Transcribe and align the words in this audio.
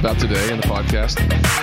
about 0.00 0.18
today 0.18 0.50
in 0.50 0.60
the 0.60 0.66
podcast. 0.66 1.18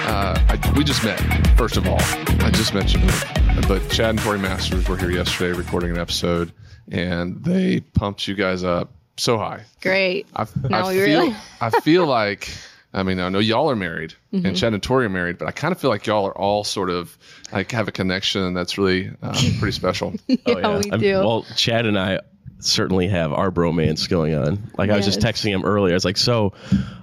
Uh, 0.08 0.38
I, 0.48 0.73
we 0.78 0.84
just 0.84 1.04
met, 1.04 1.18
first 1.58 1.76
of 1.78 1.88
all. 1.88 1.98
I 2.45 2.52
just 2.52 2.73
mentioned 2.73 3.04
it. 3.08 3.68
But 3.68 3.90
Chad 3.90 4.12
and 4.12 4.20
Tori 4.20 4.38
Masters 4.40 4.88
were 4.88 4.95
here 4.98 5.09
yesterday 5.12 5.58
recording 5.58 5.91
an 5.91 5.98
episode, 5.98 6.52
and 6.92 7.44
they 7.44 7.80
pumped 7.80 8.28
you 8.28 8.36
guys 8.36 8.64
up 8.64 8.92
so 9.18 9.38
high. 9.40 9.64
Great. 9.81 10.28
I, 10.36 10.45
No, 10.70 10.78
I 10.78 10.88
we 10.90 10.94
feel, 11.04 11.22
really- 11.22 11.36
I 11.62 11.70
feel 11.81 12.05
like, 12.05 12.50
I 12.94 13.02
mean, 13.04 13.20
I 13.20 13.30
know 13.30 13.40
y'all 13.40 13.70
are 13.72 13.76
married, 13.76 14.14
Mm-hmm. 14.34 14.45
and 14.45 14.56
Chad 14.58 14.73
and 14.73 14.84
Tori 14.84 15.06
are 15.06 15.09
married, 15.09 15.38
but 15.40 15.48
I 15.48 15.52
kind 15.52 15.72
of 15.72 15.80
feel 15.81 15.90
like 15.90 16.06
y'all 16.06 16.26
are 16.28 16.38
all 16.38 16.64
sort 16.64 16.90
of 16.92 17.17
like 17.52 17.72
have 17.72 17.88
a 17.88 17.92
connection 17.92 18.54
that's 18.54 18.78
really 18.78 19.09
uh, 19.23 19.31
pretty 19.58 19.72
special. 19.72 20.14
Yeah, 20.28 20.38
we 20.45 20.54
Oh, 20.64 20.81
I'm- 20.92 21.00
do. 21.00 21.14
Well, 21.16 21.45
Chad 21.56 21.86
and 21.88 21.98
I 21.98 22.20
certainly 22.60 23.08
have 23.08 23.32
our 23.34 23.52
bromance 23.52 24.10
going 24.10 24.36
on. 24.36 24.72
Like 24.78 24.90
I 24.90 24.98
was 24.98 25.06
just 25.06 25.20
texting 25.20 25.50
him 25.50 25.64
earlier. 25.66 25.94
I 25.94 25.96
was 25.96 26.06
like, 26.06 26.18
"So, 26.18 26.54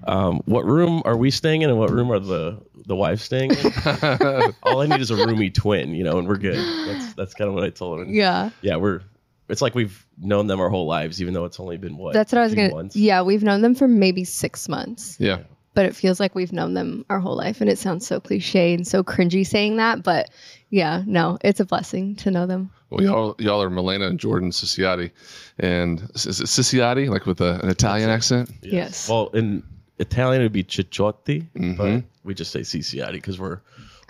um, 0.07 0.41
what 0.47 0.65
room 0.65 1.03
are 1.05 1.17
we 1.17 1.31
staying 1.31 1.62
in, 1.62 1.71
and 1.71 1.79
what 1.79 1.91
room 1.91 2.11
are 2.11 2.19
the 2.19 2.59
the 2.87 2.97
wives 2.97 3.23
staying 3.23 3.53
in? 3.53 3.73
All 4.62 4.81
I 4.81 4.87
need 4.87 5.01
is 5.01 5.11
a 5.11 5.17
roomy 5.17 5.51
twin, 5.51 5.95
you 5.95 6.05
know, 6.05 6.19
and 6.19 6.28
we're 6.28 6.37
good." 6.39 6.56
That's 6.89 7.15
that's 7.15 7.34
kind 7.34 7.48
of 7.48 7.55
what 7.55 7.65
I 7.65 7.70
told 7.70 8.01
him. 8.01 8.12
yeah. 8.12 8.51
yeah, 8.62 8.77
we're. 8.77 9.01
It's 9.48 9.61
like 9.61 9.75
we've 9.75 10.06
known 10.19 10.47
them 10.47 10.59
our 10.59 10.70
whole 10.70 10.87
lives, 10.87 11.20
even 11.20 11.34
though 11.34 11.45
it's 11.45 11.61
only 11.61 11.77
been 11.77 11.98
what. 11.98 12.15
That's 12.15 12.33
what 12.33 12.39
I 12.41 12.45
was 12.45 12.55
going 12.55 12.71
to. 12.71 12.75
months? 12.75 12.97
Yeah, 12.97 13.21
we've 13.23 13.43
known 13.43 13.61
them 13.61 13.75
for 13.75 13.87
maybe 13.87 14.25
six 14.25 14.69
months, 14.71 15.17
Yeah. 15.21 15.41
But 15.75 15.86
it 15.86 15.97
feels 15.97 16.20
like 16.20 16.34
we've 16.34 16.53
known 16.53 16.75
them 16.75 17.05
our 17.11 17.19
whole 17.19 17.36
life. 17.36 17.61
And 17.61 17.69
it 17.69 17.78
sounds 17.78 18.06
so 18.06 18.20
cliche 18.20 18.75
and 18.75 18.86
so 18.86 19.03
cringy 19.03 19.44
saying 19.47 19.77
that. 19.78 20.03
But 20.05 20.31
yeah, 20.70 21.03
no, 21.06 21.36
it's 21.42 21.58
a 21.61 21.64
blessing 21.64 22.14
to 22.16 22.31
know 22.31 22.47
them. 22.47 22.70
Well, 22.91 23.03
y'all, 23.05 23.34
y'all 23.41 23.62
are 23.62 23.70
Milena 23.70 24.06
and 24.06 24.20
Jordan 24.20 24.50
Ciciotti, 24.50 25.11
and 25.58 26.00
is 26.14 26.27
it 26.41 26.44
Ciciotti 26.47 27.08
like 27.08 27.27
with 27.27 27.41
a, 27.41 27.58
an 27.62 27.69
Italian 27.69 28.08
accent? 28.08 28.50
Yes. 28.62 29.08
Well, 29.08 29.28
in 29.34 29.64
Italian 29.98 30.42
it 30.42 30.44
would 30.44 30.53
be 30.53 30.62
Cicciotti, 30.62 31.44
Mm-hmm. 31.56 31.75
but 31.75 32.05
we 32.22 32.34
just 32.34 32.53
say 32.53 32.61
Ciciotti 32.61 33.12
because 33.14 33.41
we're 33.41 33.59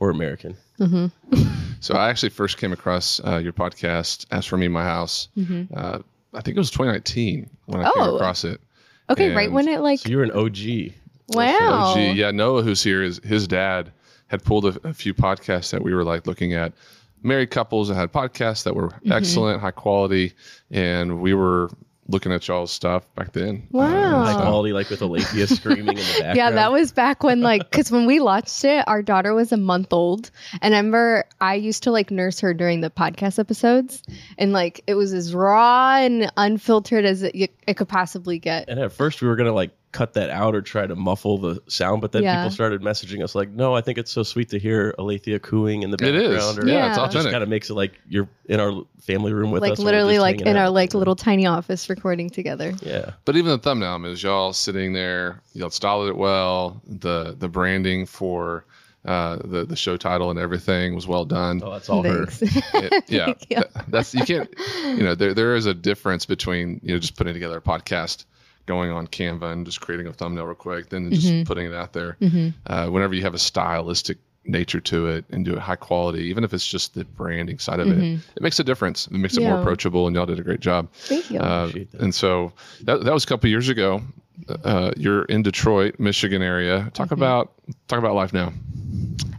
we're 0.01 0.11
American. 0.11 0.57
So 1.81 1.95
I 1.95 2.09
actually 2.09 2.31
first 2.31 2.59
came 2.59 2.73
across 2.73 3.21
uh, 3.25 3.37
your 3.39 3.53
podcast, 3.55 4.27
"As 4.31 4.45
for 4.47 4.57
Me, 4.57 4.69
My 4.69 4.85
House." 4.85 5.29
Uh, 5.75 5.99
I 6.35 6.41
think 6.41 6.57
it 6.57 6.61
was 6.61 6.71
2019 6.71 7.49
when 7.67 7.81
I 7.81 7.85
came 7.85 7.93
Oh. 7.97 8.17
across 8.17 8.45
it. 8.45 8.61
okay, 9.11 9.35
right 9.35 9.51
when 9.53 9.69
it 9.69 9.81
like. 9.81 10.01
So 10.01 10.09
you're 10.11 10.25
an 10.25 10.33
OG. 10.33 10.93
Wow. 11.35 11.95
Gee, 11.95 12.13
yeah, 12.13 12.31
Noah, 12.31 12.63
who's 12.63 12.83
here, 12.83 13.03
is 13.03 13.21
his 13.25 13.47
dad 13.49 13.93
had 14.29 14.43
pulled 14.45 14.65
a, 14.67 14.89
a 14.89 14.95
few 14.95 15.15
podcasts 15.15 15.71
that 15.73 15.83
we 15.83 15.95
were 15.95 16.05
like 16.05 16.27
looking 16.27 16.55
at 16.55 16.73
married 17.23 17.51
couples 17.51 17.89
that 17.89 17.95
had 17.95 18.13
podcasts 18.13 18.65
that 18.65 18.75
were 18.75 18.89
Mm-hmm. 18.89 19.13
excellent, 19.13 19.61
high 19.61 19.71
quality, 19.71 20.33
and 20.71 21.21
we 21.21 21.35
were 21.35 21.71
looking 22.07 22.33
at 22.33 22.47
y'all's 22.47 22.71
stuff 22.71 23.03
back 23.15 23.33
then. 23.33 23.67
Wow. 23.71 24.25
High 24.25 24.35
quality, 24.35 24.75
like 24.75 24.91
with 24.91 25.01
Alethea 25.01 25.47
screaming 25.47 25.89
in 25.89 25.95
the 25.97 26.03
background. 26.03 26.37
Yeah, 26.37 26.51
that 26.51 26.71
was 26.71 26.93
back 26.93 27.23
when 27.23 27.41
like 27.41 27.71
because 27.71 27.91
when 27.91 28.05
we 28.05 28.21
launched 28.21 28.63
it, 28.65 28.85
our 28.87 29.01
daughter 29.03 29.33
was 29.33 29.53
a 29.53 29.57
month 29.57 29.91
old, 29.93 30.31
and 30.61 30.75
I 30.75 30.79
remember 30.79 31.25
I 31.41 31.55
used 31.55 31.85
to 31.85 31.91
like 31.91 32.11
nurse 32.11 32.41
her 32.41 32.53
during 32.53 32.83
the 32.83 32.91
podcast 32.91 33.39
episodes, 33.39 34.03
and 34.37 34.53
like 34.53 34.83
it 34.87 34.95
was 34.95 35.15
as 35.15 35.35
raw 35.35 35.97
and 35.97 36.31
unfiltered 36.37 37.07
as 37.07 37.23
it, 37.23 37.35
it 37.67 37.77
could 37.79 37.89
possibly 37.89 38.39
get. 38.39 38.69
And 38.69 38.79
at 38.81 38.93
first, 38.93 39.23
we 39.23 39.29
were 39.29 39.37
gonna 39.37 39.53
like 39.53 39.71
cut 39.95 40.13
that 40.15 40.29
out 40.29 40.55
or 40.55 40.61
try 40.61 40.87
to 40.87 40.95
muffle 40.97 41.39
the 41.39 41.63
sound, 41.69 42.03
but 42.03 42.13
then 42.13 42.23
Yeah. 42.25 42.37
people 42.43 42.51
started 42.51 42.83
messaging 42.83 43.23
us 43.23 43.35
like, 43.35 43.49
"No, 43.51 43.75
I 43.75 43.81
think 43.81 43.97
it's 43.97 44.11
so 44.11 44.23
sweet 44.23 44.49
to 44.51 44.59
hear 44.59 44.95
Alethea 44.99 45.39
cooing 45.39 45.83
in 45.85 45.91
the 45.91 45.97
background." 45.97 46.35
is. 46.35 46.59
Or, 46.59 46.67
Yeah, 46.67 46.75
Yeah. 46.75 46.89
it's 46.91 46.99
It 46.99 47.05
It 47.05 47.11
just 47.23 47.31
kind 47.31 47.43
of 47.43 47.49
makes 47.49 47.71
it 47.71 47.75
like 47.75 47.93
you're 48.09 48.29
in 48.47 48.61
our 48.61 48.83
family 49.01 49.33
room 49.33 49.51
with 49.53 49.63
Like 49.63 49.73
us. 49.73 49.79
and 49.79 49.87
literally, 49.87 50.19
like 50.19 50.41
hanging 50.41 50.49
in 50.49 50.57
our 50.57 50.69
like 50.69 50.93
little 50.95 51.17
tiny 51.17 51.47
office 51.47 51.89
recording 51.89 52.29
together. 52.29 52.75
yeah. 52.83 53.13
But 53.25 53.37
even 53.37 53.53
the 53.53 53.59
thumbnail 53.59 54.05
is 54.07 54.23
y'all 54.23 54.53
sitting 54.53 54.93
there, 54.93 55.41
y'all 55.55 55.71
styled 55.71 56.09
it 56.09 56.17
well. 56.17 56.83
The 56.87 57.35
the 57.39 57.49
branding 57.49 58.05
for 58.07 58.65
uh, 59.07 59.37
the 59.45 59.65
the 59.65 59.77
show 59.77 59.97
title 59.99 60.31
and 60.31 60.39
everything 60.39 60.95
was 60.95 61.07
well 61.07 61.25
done. 61.27 61.61
Oh, 61.63 61.71
that's 61.73 61.89
all 61.91 62.03
her. 62.03 62.27
It- 62.41 63.05
yeah, 63.09 63.35
Yeah. 63.51 63.61
th- 63.65 63.71
that's 63.89 64.15
you 64.15 64.25
can't. 64.25 64.49
You 64.87 65.03
know, 65.05 65.15
there 65.15 65.35
there 65.35 65.55
is 65.57 65.67
a 65.67 65.75
difference 65.75 66.25
between 66.27 66.81
you 66.83 66.95
know 66.95 66.99
just 66.99 67.15
putting 67.17 67.35
together 67.35 67.59
a 67.59 67.61
podcast, 67.61 68.25
going 68.67 68.91
on 68.91 69.07
Canva 69.07 69.53
and 69.53 69.67
just 69.67 69.81
creating 69.81 70.07
a 70.07 70.13
thumbnail 70.13 70.45
real 70.47 70.55
quick, 70.55 70.89
then 70.89 71.11
just 71.13 71.27
Mm-hmm. 71.27 71.43
putting 71.45 71.67
it 71.67 71.75
out 71.75 71.93
there. 71.93 72.17
Uh, 72.67 72.89
whenever 72.89 73.15
you 73.15 73.23
have 73.23 73.35
a 73.35 73.39
stylistic 73.39 74.19
nature 74.47 74.81
to 74.81 75.07
it 75.07 75.25
and 75.31 75.45
do 75.45 75.53
it 75.55 75.59
high 75.59 75.77
quality, 75.77 76.25
even 76.25 76.45
if 76.45 76.53
it's 76.53 76.67
just 76.67 76.95
the 76.95 77.05
branding 77.05 77.59
side 77.59 77.81
of 77.81 77.89
it, 77.89 78.21
it 78.37 78.43
makes 78.43 78.59
a 78.59 78.65
difference. 78.65 79.07
It 79.07 79.13
makes 79.13 79.37
it 79.37 79.41
more 79.43 79.53
Mm-hmm. 79.55 79.63
Approachable, 79.63 80.07
and 80.07 80.15
y'all 80.17 80.27
did 80.27 80.39
a 80.39 80.43
great 80.43 80.61
job. 80.61 80.89
Thank 80.93 81.31
you. 81.31 81.41
Uh, 81.41 81.71
and 81.99 82.15
so 82.15 82.53
that, 82.83 83.05
that 83.05 83.13
was 83.15 83.25
a 83.25 83.27
couple 83.27 83.49
years 83.49 83.69
ago. 83.69 84.03
Uh, 84.65 84.91
you're 84.97 85.25
in 85.27 85.43
Detroit, 85.43 85.99
Michigan 85.99 86.43
area. 86.43 86.91
Talk 86.93 87.07
Mm-hmm. 87.07 87.15
about 87.15 87.53
talk 87.89 87.99
about 87.99 88.15
life 88.15 88.33
now. 88.33 88.53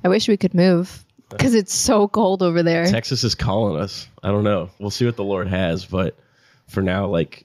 I 0.03 0.07
wish 0.07 0.28
we 0.28 0.38
could 0.38 0.53
move 0.53 1.03
because 1.30 1.53
it's 1.53 1.74
so 1.74 2.07
cold 2.07 2.42
over 2.42 2.63
there. 2.63 2.86
Texas 2.88 3.24
is 3.24 3.36
calling 3.36 3.80
us. 3.80 4.07
I 4.24 4.30
don't 4.30 4.44
know. 4.44 4.69
We'll 4.80 4.90
see 4.92 5.06
what 5.06 5.16
the 5.18 5.24
Lord 5.24 5.47
has, 5.47 5.86
but 5.86 6.16
for 6.68 6.81
now, 6.81 7.07
like 7.07 7.44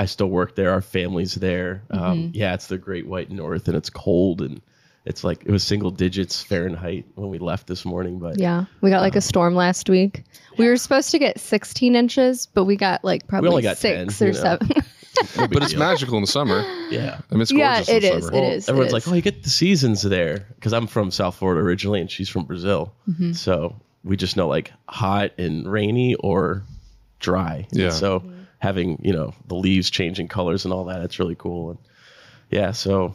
I 0.00 0.06
still 0.06 0.28
work 0.30 0.54
there. 0.54 0.70
Our 0.72 0.80
family's 0.80 1.34
there. 1.34 1.82
Mm-hmm. 1.92 2.02
Um, 2.04 2.30
yeah, 2.34 2.54
it's 2.54 2.68
the 2.68 2.78
Great 2.78 3.06
White 3.06 3.30
North, 3.30 3.68
and 3.68 3.76
it's 3.76 3.90
cold, 3.90 4.40
and 4.40 4.62
it's 5.04 5.22
like 5.24 5.42
it 5.44 5.50
was 5.50 5.62
single 5.62 5.90
digits 5.90 6.42
Fahrenheit 6.42 7.04
when 7.16 7.28
we 7.28 7.38
left 7.38 7.66
this 7.66 7.84
morning. 7.84 8.18
But 8.18 8.38
Yeah, 8.38 8.64
we 8.80 8.90
got 8.90 9.00
like 9.02 9.16
a 9.16 9.20
storm 9.20 9.54
last 9.54 9.88
week. 9.90 10.24
We 10.58 10.68
were 10.68 10.76
supposed 10.76 11.10
to 11.12 11.18
get 11.18 11.38
16 11.38 11.94
inches, 11.94 12.46
but 12.46 12.64
we 12.64 12.76
got 12.76 13.04
like 13.04 13.26
probably 13.26 13.50
only 13.50 13.62
got 13.62 13.76
six 13.78 14.18
10, 14.18 14.28
or 14.28 14.30
you 14.30 14.36
know. 14.36 14.42
seven. 14.42 14.68
no 15.36 15.46
big 15.46 15.50
But 15.54 15.62
it's 15.64 15.72
deal. 15.72 15.80
magical 15.80 16.16
in 16.16 16.22
the 16.22 16.26
summer. 16.26 16.60
Yeah. 16.90 17.20
I 17.30 17.34
mean, 17.34 17.42
it's 17.42 17.52
Yeah, 17.52 17.74
gorgeous 17.84 17.88
it 17.90 18.04
in 18.04 18.10
the 18.10 18.16
is, 18.16 18.24
summer. 18.26 18.38
it 18.38 18.52
is. 18.54 18.68
Everyone's 18.68 18.88
is. 18.88 18.92
like, 18.94 19.08
"Oh, 19.08 19.14
you 19.14 19.22
get 19.22 19.42
the 19.42 19.50
seasons 19.50 20.02
there," 20.02 20.46
because 20.54 20.72
I'm 20.72 20.86
from 20.86 21.10
South 21.10 21.36
Florida 21.36 21.60
originally, 21.60 22.00
and 22.00 22.10
she's 22.10 22.28
from 22.30 22.44
Brazil. 22.44 22.94
Mm-hmm. 23.08 23.32
So 23.32 23.76
we 24.02 24.16
just 24.16 24.36
know 24.36 24.48
like 24.48 24.72
hot 24.88 25.32
and 25.38 25.70
rainy 25.70 26.14
or 26.14 26.62
dry. 27.18 27.66
And 27.70 27.80
Yeah. 27.80 27.90
so 27.90 28.22
having 28.60 29.00
you 29.02 29.12
know 29.12 29.34
the 29.48 29.56
leaves 29.56 29.90
changing 29.90 30.28
colors 30.28 30.64
and 30.64 30.72
all 30.72 30.84
that, 30.84 31.02
it's 31.02 31.18
really 31.18 31.34
cool. 31.34 31.70
And 31.70 31.78
yeah, 32.50 32.70
so 32.72 33.14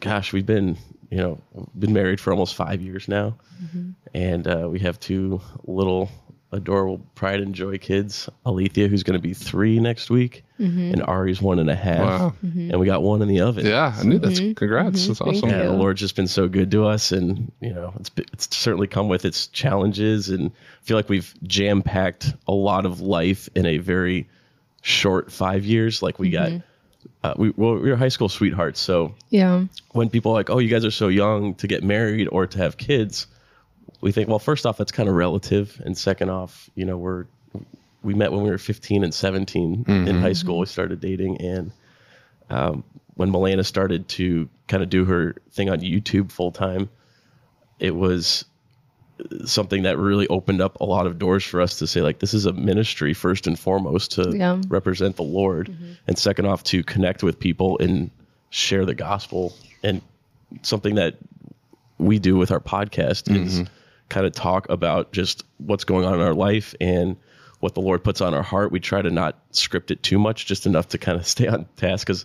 gosh, 0.00 0.32
we've 0.32 0.46
been 0.46 0.76
you 1.10 1.18
know 1.18 1.38
been 1.78 1.92
married 1.92 2.20
for 2.20 2.32
almost 2.32 2.54
five 2.56 2.82
years 2.82 3.06
now, 3.08 3.36
Mm-hmm. 3.62 3.90
and 4.14 4.46
uh, 4.46 4.68
we 4.70 4.78
have 4.80 5.00
two 5.00 5.40
little 5.64 6.08
adorable 6.50 6.98
pride 7.14 7.40
and 7.40 7.54
joy 7.54 7.76
kids 7.76 8.28
alethea 8.46 8.88
who's 8.88 9.02
going 9.02 9.18
to 9.18 9.22
be 9.22 9.34
three 9.34 9.78
next 9.80 10.08
week 10.10 10.44
Mm-hmm. 10.58 10.92
and 10.94 11.02
ari's 11.06 11.40
one 11.40 11.60
and 11.60 11.70
a 11.70 11.74
half 11.76 12.00
Wow. 12.00 12.34
and 12.42 12.80
we 12.80 12.86
got 12.86 13.00
one 13.02 13.22
in 13.22 13.28
the 13.28 13.42
oven 13.42 13.64
Yeah, 13.64 13.94
I 13.96 14.02
knew 14.02 14.18
that's 14.18 14.40
congrats. 14.40 15.06
That's 15.06 15.20
awesome. 15.20 15.48
yeah, 15.50 15.64
the 15.64 15.70
Lord's 15.72 16.00
just 16.00 16.16
been 16.16 16.26
so 16.26 16.48
good 16.48 16.70
to 16.72 16.84
us, 16.86 17.12
and 17.12 17.52
you 17.60 17.72
know, 17.72 17.92
it's 18.00 18.10
it's 18.32 18.56
certainly 18.56 18.88
come 18.88 19.08
with 19.08 19.24
its 19.24 19.46
challenges, 19.46 20.30
and 20.30 20.50
I 20.50 20.84
feel 20.84 20.96
like 20.96 21.08
we've 21.08 21.32
jam 21.44 21.82
packed 21.82 22.34
a 22.48 22.52
lot 22.52 22.86
of 22.86 23.00
life 23.00 23.48
in 23.54 23.66
a 23.66 23.78
very 23.78 24.28
short 24.82 25.30
five 25.30 25.64
years. 25.64 26.02
Like 26.02 26.18
we 26.18 26.30
got, 26.30 26.50
uh, 27.22 27.34
we 27.36 27.50
well, 27.50 27.74
we 27.76 27.90
were 27.90 27.96
high 27.96 28.08
school 28.08 28.28
sweethearts, 28.28 28.80
so 28.80 29.14
yeah, 29.30 29.64
when 29.92 30.10
people 30.10 30.32
are 30.32 30.34
like, 30.34 30.50
oh, 30.50 30.58
you 30.58 30.68
guys 30.70 30.84
are 30.84 30.90
so 30.90 31.06
young 31.06 31.54
to 31.56 31.68
get 31.68 31.84
married 31.84 32.26
or 32.32 32.48
to 32.48 32.58
have 32.58 32.76
kids, 32.76 33.28
we 34.00 34.12
think, 34.12 34.28
well, 34.28 34.38
first 34.38 34.66
off, 34.66 34.76
that's 34.78 34.92
kind 34.92 35.08
of 35.08 35.14
relative, 35.14 35.80
and 35.84 35.96
second 35.96 36.30
off, 36.30 36.70
you 36.74 36.84
know, 36.84 36.96
we're 36.96 37.26
we 38.02 38.14
met 38.14 38.30
when 38.30 38.42
we 38.42 38.50
were 38.50 38.58
15 38.58 39.02
and 39.02 39.12
17 39.12 39.72
in 39.74 39.84
mm-hmm. 39.84 40.20
high 40.20 40.32
school. 40.32 40.60
We 40.60 40.66
started 40.66 41.00
dating, 41.00 41.40
and 41.40 41.72
um, 42.48 42.84
when 43.14 43.30
Milena 43.30 43.64
started 43.64 44.08
to 44.10 44.48
kind 44.68 44.82
of 44.82 44.90
do 44.90 45.04
her 45.04 45.34
thing 45.50 45.68
on 45.68 45.80
YouTube 45.80 46.30
full 46.30 46.52
time, 46.52 46.88
it 47.80 47.94
was 47.94 48.44
something 49.44 49.82
that 49.82 49.98
really 49.98 50.28
opened 50.28 50.60
up 50.60 50.80
a 50.80 50.84
lot 50.84 51.06
of 51.06 51.18
doors 51.18 51.42
for 51.44 51.60
us 51.60 51.80
to 51.80 51.86
say 51.88 52.00
like 52.00 52.20
this 52.20 52.34
is 52.34 52.46
a 52.46 52.52
ministry 52.52 53.14
first 53.14 53.48
and 53.48 53.58
foremost 53.58 54.12
to 54.12 54.32
Yeah. 54.36 54.60
represent 54.68 55.16
the 55.16 55.24
Lord, 55.24 55.68
mm-hmm. 55.68 55.92
and 56.06 56.16
second 56.16 56.46
off 56.46 56.62
to 56.64 56.84
connect 56.84 57.22
with 57.22 57.40
people 57.40 57.78
and 57.78 58.10
share 58.50 58.84
the 58.84 58.94
gospel. 58.94 59.54
And 59.82 60.02
something 60.62 60.94
that 60.96 61.16
we 61.98 62.18
do 62.18 62.36
with 62.36 62.52
our 62.52 62.60
podcast 62.60 63.34
is 63.34 63.60
mm-hmm. 63.60 63.72
Kind 64.08 64.26
of 64.26 64.32
talk 64.32 64.68
about 64.68 65.12
just 65.12 65.44
what's 65.58 65.84
going 65.84 66.04
on 66.04 66.14
in 66.14 66.20
our 66.20 66.34
life 66.34 66.74
and 66.80 67.16
what 67.60 67.74
the 67.74 67.80
Lord 67.80 68.04
puts 68.04 68.20
on 68.20 68.34
our 68.34 68.42
heart. 68.42 68.72
We 68.72 68.80
try 68.80 69.02
to 69.02 69.10
not 69.10 69.38
script 69.50 69.90
it 69.90 70.02
too 70.02 70.18
much, 70.18 70.46
just 70.46 70.66
enough 70.66 70.88
to 70.90 70.98
kind 70.98 71.18
of 71.18 71.26
stay 71.34 71.46
on 71.46 71.66
task 71.76 72.06
because 72.06 72.24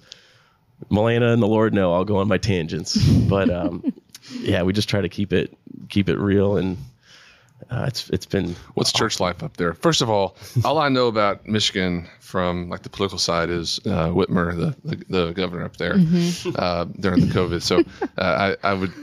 Milena 0.90 1.32
and 1.32 1.42
the 1.42 1.48
Lord 1.48 1.74
know 1.74 1.94
I'll 1.94 2.06
go 2.06 2.18
on 2.18 2.28
my 2.28 2.38
tangents, 2.38 2.98
but 2.98 3.50
um, 3.50 3.94
yeah, 4.40 4.64
we 4.64 4.74
just 4.74 4.90
try 4.90 5.02
to 5.02 5.10
keep 5.10 5.34
it 5.34 5.58
keep 5.90 6.10
it 6.10 6.18
real, 6.18 6.58
and 6.58 6.78
uh, 7.70 7.86
it's 7.88 8.10
it's 8.10 8.26
been 8.26 8.56
What's 8.74 8.92
church 8.92 9.20
life 9.20 9.44
up 9.44 9.58
there? 9.58 9.74
First 9.74 10.02
of 10.02 10.10
all, 10.10 10.36
all 10.66 10.78
I 10.78 10.90
know 10.90 11.08
about 11.08 11.48
Michigan 11.48 12.08
from 12.20 12.70
like 12.70 12.84
the 12.84 12.90
political 12.90 13.20
side 13.20 13.50
is 13.50 13.80
uh, 13.86 14.10
Whitmer, 14.10 14.56
the, 14.56 14.96
the 14.96 15.06
the 15.10 15.32
governor 15.34 15.66
up 15.66 15.78
there 15.78 15.94
uh, 16.56 16.86
during 17.00 17.22
the 17.22 17.34
COVID. 17.34 17.62
So 17.62 17.80
uh, 18.18 18.56
I 18.64 18.72
I 18.72 18.74
would 18.74 18.94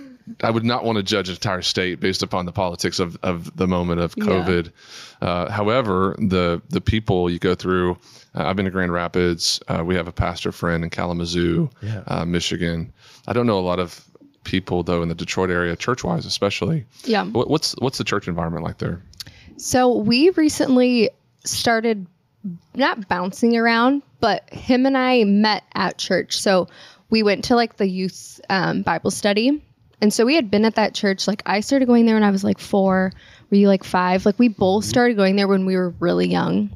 I 0.43 0.50
would 0.50 0.64
not 0.64 0.84
want 0.84 0.96
to 0.96 1.02
judge 1.02 1.28
an 1.28 1.34
entire 1.34 1.62
state 1.62 1.99
based 2.00 2.22
upon 2.22 2.46
the 2.46 2.52
politics 2.52 2.99
of, 3.00 3.17
of 3.22 3.56
the 3.56 3.67
moment 3.67 4.00
of 4.00 4.14
Yeah. 4.17 4.25
COVID. 4.25 4.72
Uh, 5.20 5.50
however, 5.50 6.14
the 6.19 6.62
the 6.70 6.81
people 6.81 7.28
you 7.31 7.38
go 7.38 7.55
through. 7.55 7.93
Uh, 8.34 8.44
I've 8.44 8.55
been 8.56 8.64
to 8.67 8.70
Grand 8.70 8.93
Rapids. 8.93 9.61
Uh, 9.69 9.82
we 9.84 9.94
have 9.96 10.06
a 10.06 10.12
pastor 10.12 10.52
friend 10.52 10.84
in 10.84 10.90
Kalamazoo, 10.90 11.69
Yeah. 11.82 12.02
uh, 12.06 12.25
Michigan. 12.25 12.93
I 13.26 13.32
don't 13.32 13.46
know 13.46 13.58
a 13.58 13.61
lot 13.61 13.81
of 13.81 14.05
people 14.44 14.82
though 14.82 15.02
in 15.02 15.08
the 15.08 15.14
Detroit 15.14 15.50
area, 15.50 15.75
church 15.76 16.05
wise 16.05 16.25
especially. 16.26 16.84
Yeah. 17.05 17.25
What, 17.25 17.50
what's 17.50 17.75
what's 17.81 17.99
the 17.99 18.05
church 18.05 18.28
environment 18.28 18.64
like 18.64 18.78
there? 18.78 19.02
So 19.56 19.94
we 19.96 20.31
recently 20.31 21.11
started 21.44 22.06
not 22.75 23.08
bouncing 23.08 23.56
around, 23.56 24.02
but 24.20 24.49
him 24.50 24.87
and 24.87 24.96
I 24.96 25.25
met 25.25 25.64
at 25.75 25.99
church. 25.99 26.38
So 26.40 26.69
we 27.11 27.22
went 27.22 27.44
to 27.44 27.56
like 27.56 27.76
the 27.76 27.87
youth 27.88 28.40
um, 28.49 28.82
Bible 28.82 29.11
study. 29.11 29.62
And 30.00 30.12
so 30.12 30.25
we 30.25 30.35
had 30.35 30.50
been 30.50 30.64
at 30.64 30.76
that 30.76 30.94
church. 30.94 31.26
Like 31.29 31.43
I 31.47 31.61
started 31.61 31.87
going 31.87 32.06
there 32.06 32.17
when 32.17 32.25
I 32.25 32.31
was 32.31 32.44
like 32.44 32.58
four. 32.58 33.12
Were 33.50 33.56
you 33.56 33.69
like 33.69 33.85
five? 33.85 34.25
Like 34.25 34.38
we 34.38 34.49
both 34.49 34.85
mm-hmm. 34.85 34.91
started 34.91 35.17
going 35.17 35.37
there 35.37 35.49
when 35.49 35.67
we 35.67 35.76
were 35.76 35.91
really 36.00 36.29
young 36.29 36.70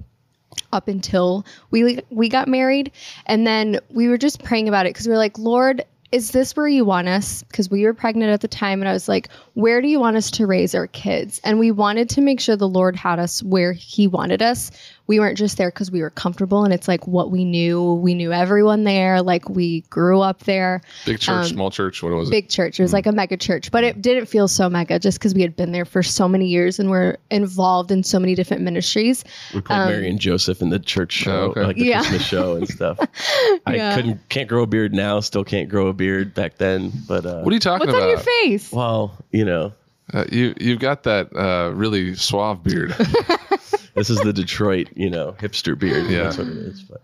up 0.73 0.89
until 0.89 1.47
we 1.71 2.01
we 2.11 2.29
got 2.29 2.49
married 2.49 2.91
and 3.27 3.47
then 3.47 3.79
we 3.91 4.09
were 4.09 4.19
just 4.19 4.43
praying 4.43 4.69
about 4.69 4.87
it 4.87 4.91
because 4.91 5.07
we 5.07 5.13
were 5.13 5.19
like 5.19 5.39
lord 5.39 5.85
is 6.13 6.31
this 6.31 6.55
where 6.57 6.69
you 6.69 6.85
want 6.85 7.09
us 7.09 7.43
because 7.45 7.71
we 7.71 7.85
were 7.85 7.95
pregnant 7.95 8.31
at 8.31 8.41
the 8.41 8.49
time 8.49 8.81
and 8.81 8.89
i 8.89 8.93
was 8.93 9.09
like 9.09 9.29
where 9.55 9.81
do 9.81 9.89
you 9.89 10.01
want 10.01 10.17
us 10.17 10.31
to 10.31 10.47
raise 10.47 10.75
our 10.75 10.87
kids 10.89 11.41
and 11.45 11.59
we 11.59 11.71
wanted 11.71 12.09
to 12.09 12.21
make 12.21 12.41
sure 12.41 12.57
the 12.57 12.69
lord 12.69 12.97
had 12.97 13.19
us 13.19 13.43
where 13.43 13.73
he 13.73 14.07
wanted 14.07 14.43
us 14.43 14.71
we 15.07 15.21
weren't 15.21 15.37
just 15.37 15.59
there 15.59 15.69
because 15.71 15.91
we 15.91 16.01
were 16.01 16.11
comfortable 16.11 16.65
and 16.65 16.73
it's 16.73 16.89
like 16.89 17.07
what 17.07 17.31
we 17.31 17.45
knew 17.45 17.95
we 17.95 18.15
knew 18.15 18.33
everyone 18.33 18.85
there 18.85 19.21
like 19.21 19.49
we 19.51 19.83
grew 19.91 20.21
up 20.21 20.45
there 20.45 20.81
Big 21.05 21.19
church, 21.21 21.49
small 21.49 21.71
church. 21.71 22.03
What 22.03 22.13
was 22.15 22.29
it? 22.29 22.31
big 22.31 22.49
church. 22.49 22.81
It 22.81 22.83
was 22.83 22.93
like 22.95 23.07
a 23.07 23.13
mega 23.13 23.37
church, 23.37 23.71
but 23.71 23.85
it 23.85 24.01
didn't 24.01 24.27
feel 24.27 24.49
so 24.49 24.71
mega 24.71 24.99
just 24.99 25.19
because 25.19 25.35
we 25.35 25.43
had 25.43 25.55
been 25.57 25.73
there 25.73 25.85
for 25.85 26.03
so 26.03 26.27
many 26.29 26.47
years 26.47 26.79
and 26.79 26.89
we're 26.91 27.17
involved 27.31 27.91
in 27.91 28.03
so 28.03 28.19
many 28.19 28.35
different 28.35 28.63
ministries. 28.63 29.25
we 29.53 29.61
played 29.61 29.77
Mary 29.87 30.09
and 30.09 30.19
Joseph 30.19 30.63
in 30.63 30.71
the 30.71 30.79
church 30.79 31.13
show, 31.13 31.33
Oh, 31.35 31.51
okay. 31.51 31.65
like 31.67 31.77
the 31.77 31.83
Um, 31.83 31.89
Yeah. 31.89 32.01
Christmas 32.01 32.23
show 32.27 32.57
and 32.57 32.69
stuff. 32.69 32.99
I 33.67 33.75
Yeah. 33.77 33.95
couldn't 33.95 34.29
can't 34.31 34.49
grow 34.49 34.63
a 34.63 34.67
beard 34.67 34.95
now, 34.95 35.21
still 35.21 35.45
can't 35.45 35.69
grow 35.69 35.89
a 35.89 35.93
beard 35.93 36.33
back 36.35 36.57
then, 36.59 36.93
but 37.07 37.27
uh, 37.27 37.41
What 37.43 37.51
are 37.51 37.55
you 37.55 37.61
talking 37.61 37.87
What's 37.89 37.99
about? 37.99 38.09
What's 38.09 38.27
on 38.27 38.35
your 38.49 38.59
face? 38.59 38.73
well, 38.73 39.13
you 39.33 39.45
know, 39.45 39.73
Uh, 40.13 40.25
you 40.31 40.55
you've 40.61 40.81
got 40.81 41.03
that 41.05 41.35
uh, 41.35 41.71
really 41.75 42.15
suave 42.15 42.63
beard. 42.63 42.95
this 43.95 44.11
is 44.11 44.19
the 44.21 44.33
Detroit, 44.33 44.89
you 44.95 45.11
know, 45.11 45.33
hipster 45.39 45.79
beard. 45.79 46.11
Yeah. 46.11 46.25
That's 46.25 46.39
what 46.39 46.49
it 46.49 46.57
is. 46.57 46.83
But 46.83 47.03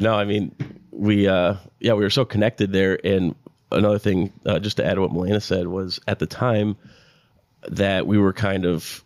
no, 0.00 0.14
I 0.14 0.24
mean, 0.24 0.54
we, 0.90 1.28
uh, 1.28 1.54
yeah, 1.80 1.94
we 1.94 2.02
were 2.02 2.10
so 2.10 2.24
connected 2.24 2.72
there. 2.72 2.98
And 3.04 3.34
another 3.70 3.98
thing, 3.98 4.32
uh, 4.46 4.58
just 4.58 4.78
to 4.78 4.84
add 4.84 4.94
to 4.94 5.00
what 5.00 5.12
Milena 5.12 5.40
said, 5.40 5.66
was 5.66 6.00
at 6.06 6.18
the 6.18 6.26
time 6.26 6.76
that 7.68 8.06
we 8.06 8.18
were 8.18 8.32
kind 8.32 8.66
of 8.66 9.04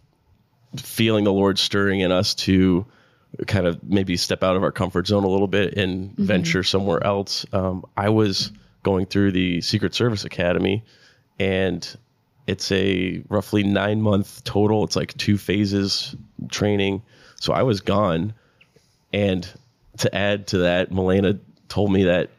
feeling 0.76 1.24
the 1.24 1.32
Lord 1.32 1.58
stirring 1.58 2.00
in 2.00 2.12
us 2.12 2.34
to 2.34 2.86
kind 3.46 3.66
of 3.66 3.82
maybe 3.82 4.16
step 4.16 4.42
out 4.42 4.56
of 4.56 4.62
our 4.62 4.72
comfort 4.72 5.06
zone 5.06 5.24
a 5.24 5.28
little 5.28 5.46
bit 5.48 5.76
and 5.76 6.16
venture 6.16 6.62
somewhere 6.62 7.02
else. 7.04 7.46
Um, 7.52 7.84
I 7.96 8.08
was 8.08 8.52
going 8.82 9.06
through 9.06 9.32
the 9.32 9.60
Secret 9.60 9.94
Service 9.94 10.24
Academy, 10.24 10.82
and 11.38 11.96
it's 12.46 12.72
a 12.72 13.22
roughly 13.28 13.62
nine 13.62 14.00
month 14.00 14.42
total. 14.44 14.84
It's 14.84 14.96
like 14.96 15.16
two 15.16 15.36
phases 15.36 16.16
training. 16.50 17.02
So 17.40 17.52
I 17.52 17.62
was 17.62 17.80
gone. 17.80 18.34
And 19.12 19.48
to 19.98 20.14
add 20.14 20.48
to 20.48 20.58
that, 20.58 20.92
Milena 20.92 21.38
told 21.68 21.92
me 21.92 22.04
that 22.04 22.30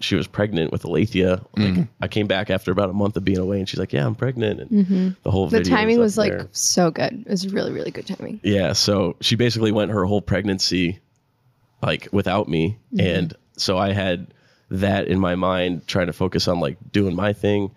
she 0.00 0.14
was 0.14 0.26
pregnant 0.26 0.70
with 0.70 0.84
Alethea. 0.84 1.44
Like, 1.56 1.66
mm-hmm. 1.66 1.82
I 2.00 2.08
came 2.08 2.26
back 2.26 2.50
after 2.50 2.70
about 2.70 2.88
a 2.88 2.92
month 2.92 3.16
of 3.16 3.24
being 3.24 3.38
away, 3.38 3.58
and 3.58 3.68
she's 3.68 3.80
like, 3.80 3.92
"Yeah, 3.92 4.06
I'm 4.06 4.14
pregnant." 4.14 4.60
And 4.60 4.70
mm-hmm. 4.70 5.08
the 5.24 5.30
whole 5.30 5.46
Mm-hmm. 5.46 5.56
The 5.56 5.62
video 5.62 5.76
timing 5.76 5.96
up 5.96 6.02
was 6.02 6.16
like 6.16 6.40
so 6.52 6.90
good. 6.90 7.12
It 7.12 7.28
was 7.28 7.52
really, 7.52 7.72
really 7.72 7.90
good 7.90 8.06
timing. 8.06 8.40
Yeah, 8.44 8.74
so 8.74 9.16
she 9.20 9.34
basically 9.34 9.72
went 9.72 9.90
her 9.90 10.04
whole 10.04 10.22
pregnancy 10.22 11.00
like 11.82 12.08
without 12.12 12.48
me 12.48 12.78
mm-hmm. 12.92 13.06
and 13.06 13.34
so 13.56 13.78
I 13.78 13.92
had 13.92 14.28
that 14.70 15.08
in 15.08 15.18
my 15.18 15.34
mind 15.34 15.86
trying 15.86 16.08
to 16.08 16.12
focus 16.12 16.46
on 16.46 16.60
like 16.60 16.76
doing 16.92 17.16
my 17.16 17.32
thing 17.32 17.70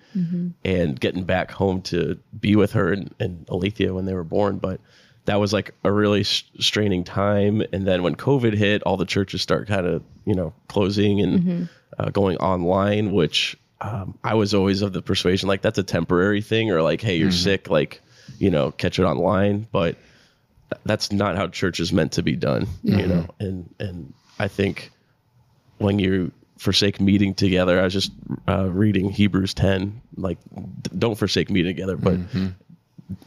and 0.66 1.00
getting 1.00 1.24
back 1.24 1.52
home 1.52 1.82
to 1.84 2.20
be 2.38 2.56
with 2.56 2.74
her 2.74 2.92
and, 2.92 3.14
and 3.20 3.48
Alethea 3.50 3.94
when 3.94 4.06
they 4.06 4.14
were 4.14 4.26
born 4.26 4.58
but 4.58 4.82
that 5.26 5.40
was 5.40 5.54
like 5.54 5.74
a 5.84 5.92
really 5.92 6.24
straining 6.24 7.04
time. 7.04 7.62
And 7.74 7.86
then 7.88 8.04
when 8.04 8.16
covid 8.16 8.54
hit 8.54 8.84
all 8.84 8.98
the 8.98 9.06
churches 9.06 9.42
start 9.42 9.68
kind 9.68 9.86
of 9.86 10.04
you 10.26 10.36
know 10.36 10.54
closing 10.68 11.22
and 11.22 11.70
uh, 11.98 12.10
going 12.10 12.38
online 12.38 13.12
which 13.12 13.58
um, 13.82 14.18
i 14.24 14.34
was 14.36 14.54
always 14.54 14.82
of 14.82 14.94
the 14.94 15.02
persuasion 15.02 15.48
like 15.50 15.62
that's 15.62 15.78
a 15.80 15.84
temporary 15.84 16.42
thing 16.42 16.72
or 16.72 16.82
like 16.82 17.02
hey 17.02 17.18
you're 17.18 17.32
sick 17.32 17.70
like 17.70 18.02
you 18.40 18.50
know 18.50 18.72
catch 18.72 19.00
it 19.00 19.04
online. 19.04 19.68
But 19.72 19.98
that's 20.86 21.12
not 21.12 21.36
how 21.36 21.48
church 21.48 21.80
is 21.82 21.92
meant 21.92 22.14
to 22.14 22.24
be 22.24 22.36
done 22.38 22.66
you 22.84 23.08
know? 23.08 23.28
And 23.40 23.76
and 23.80 24.14
i 24.40 24.48
think 24.48 24.90
when 25.80 26.00
you 26.00 26.32
forsake 26.58 27.02
meeting 27.02 27.34
together 27.34 27.78
i 27.78 27.84
was 27.84 27.92
just 27.92 28.12
uh, 28.48 28.70
reading 28.70 29.10
hebrews 29.10 29.54
10 29.54 30.02
like 30.16 30.38
don't 30.98 31.16
forsake 31.18 31.50
meeting 31.50 31.76
together 31.76 31.98
but 31.98 32.14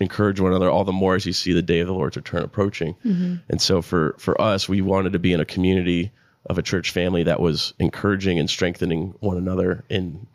encourage 0.00 0.40
one 0.40 0.52
another 0.52 0.70
all 0.70 0.84
the 0.84 0.92
more 0.92 1.14
as 1.14 1.26
you 1.26 1.32
see 1.32 1.52
the 1.52 1.62
day 1.62 1.80
of 1.80 1.86
the 1.86 1.94
lord's 1.94 2.16
return 2.16 2.42
approaching. 2.42 2.94
Mm-hmm. 3.04 3.36
And 3.48 3.60
so 3.60 3.82
for 3.82 4.14
for 4.18 4.40
us 4.40 4.68
we 4.68 4.80
wanted 4.80 5.12
to 5.12 5.18
be 5.18 5.32
in 5.32 5.40
a 5.40 5.44
community 5.44 6.12
of 6.46 6.58
a 6.58 6.62
church 6.62 6.90
family 6.90 7.24
that 7.24 7.40
was 7.40 7.74
encouraging 7.78 8.38
and 8.38 8.48
strengthening 8.48 9.14
one 9.20 9.36
another 9.36 9.84
in 9.88 10.26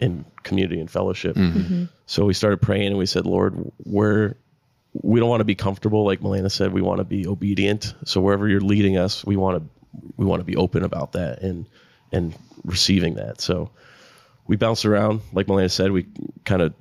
in 0.00 0.24
community 0.42 0.80
and 0.80 0.90
fellowship. 0.90 1.36
Mm-hmm. 1.36 1.58
Mm-hmm. 1.58 1.84
So 2.06 2.24
we 2.26 2.34
started 2.34 2.60
praying 2.60 2.88
and 2.88 2.98
we 2.98 3.06
said 3.06 3.26
lord 3.26 3.72
we're 3.84 4.34
we 4.92 5.18
don't 5.18 5.28
want 5.28 5.40
to 5.40 5.44
be 5.44 5.56
comfortable 5.56 6.04
like 6.04 6.22
Milena 6.22 6.50
said 6.50 6.72
we 6.72 6.80
want 6.80 6.98
to 6.98 7.04
be 7.04 7.26
obedient. 7.26 7.94
So 8.04 8.20
wherever 8.20 8.48
you're 8.48 8.60
leading 8.60 8.96
us 8.96 9.24
we 9.24 9.36
want 9.36 9.62
to 9.62 9.68
we 10.16 10.24
want 10.24 10.40
to 10.40 10.44
be 10.44 10.56
open 10.56 10.84
about 10.84 11.12
that 11.12 11.42
and 11.42 11.66
and 12.12 12.34
receiving 12.64 13.14
that. 13.14 13.40
So 13.40 13.70
we 14.46 14.56
bounced 14.56 14.84
around. 14.84 15.20
Like 15.32 15.48
Milena 15.48 15.68
said 15.68 15.90
we 15.90 16.06
kind 16.44 16.62
of 16.62 16.74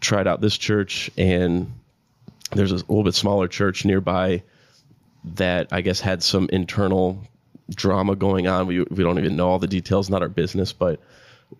tried 0.00 0.26
out 0.26 0.40
this 0.40 0.56
church 0.56 1.10
and 1.16 1.72
there's 2.52 2.72
a 2.72 2.76
little 2.76 3.02
bit 3.04 3.14
smaller 3.14 3.48
church 3.48 3.84
nearby 3.84 4.42
that 5.34 5.68
I 5.72 5.80
guess 5.80 6.00
had 6.00 6.22
some 6.22 6.48
internal 6.52 7.26
drama 7.68 8.14
going 8.14 8.46
on. 8.46 8.66
We 8.66 8.80
we 8.82 9.02
don't 9.02 9.18
even 9.18 9.36
know 9.36 9.48
all 9.48 9.58
the 9.58 9.66
details 9.66 10.08
not 10.08 10.22
our 10.22 10.28
business 10.28 10.72
but 10.72 11.00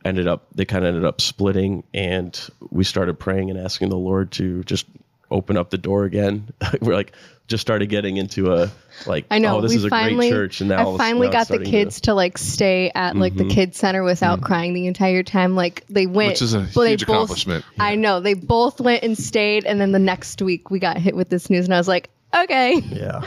ended 0.05 0.27
up 0.27 0.47
they 0.55 0.65
kind 0.65 0.85
of 0.85 0.89
ended 0.89 1.05
up 1.05 1.21
splitting 1.21 1.85
and 1.95 2.39
we 2.71 2.85
started 2.85 3.19
praying 3.19 3.51
and 3.51 3.59
asking 3.59 3.89
the 3.89 3.97
lord 3.97 4.33
to 4.33 4.65
just 4.65 4.87
open 5.31 5.57
up 5.57 5.71
the 5.71 5.79
door 5.79 6.05
again 6.05 6.49
we're 6.81 6.95
like 6.95 7.13
just 7.49 7.61
started 7.61 7.89
getting 7.89 8.17
into 8.17 8.53
a 8.53 8.71
like 9.07 9.25
I 9.31 9.39
know. 9.39 9.59
oh 9.59 9.61
this 9.61 9.71
we 9.71 9.77
is 9.77 9.85
a 9.85 9.89
finally, 9.89 10.31
great 10.31 10.37
church 10.37 10.61
and 10.61 10.69
now 10.69 10.95
I 10.95 10.99
finally 10.99 11.29
now 11.29 11.33
got 11.33 11.41
the 11.41 11.55
starting 11.55 11.65
to- 11.65 11.71
kids 11.71 12.01
to, 12.03 12.15
like 12.15 12.39
stay 12.39 12.91
at 12.95 13.17
like 13.17 13.37
the 13.37 13.45
mm-hmm. 13.45 13.51
kids 13.51 13.79
center 13.79 14.03
without 14.03 14.39
mm-hmm. 14.39 14.47
crying 14.47 14.75
the 14.75 14.87
entire 14.87 15.23
time. 15.23 15.55
Like 15.55 15.87
they 15.89 16.07
went, 16.07 16.33
Which 16.33 16.43
is 16.43 16.55
a 16.55 16.69
well, 16.75 16.85
they 16.85 16.91
huge 16.91 17.07
both- 17.07 17.15
accomplishment. 17.15 17.65
I 17.79 17.95
know 17.95 18.21
they 18.21 18.35
both 18.35 18.81
went 18.81 19.05
and 19.05 19.17
stayed, 19.17 19.65
and 19.65 19.81
then 19.81 19.93
the 19.93 19.99
next 19.99 20.43
week 20.43 20.71
we 20.71 20.79
got 20.79 20.99
hit 20.99 21.15
with 21.15 21.29
this 21.29 21.49
news, 21.49 21.67
and 21.67 21.75
I 21.75 21.79
was 21.79 21.89
like, 21.89 22.11
okay, 22.35 22.79
Yeah. 22.79 23.23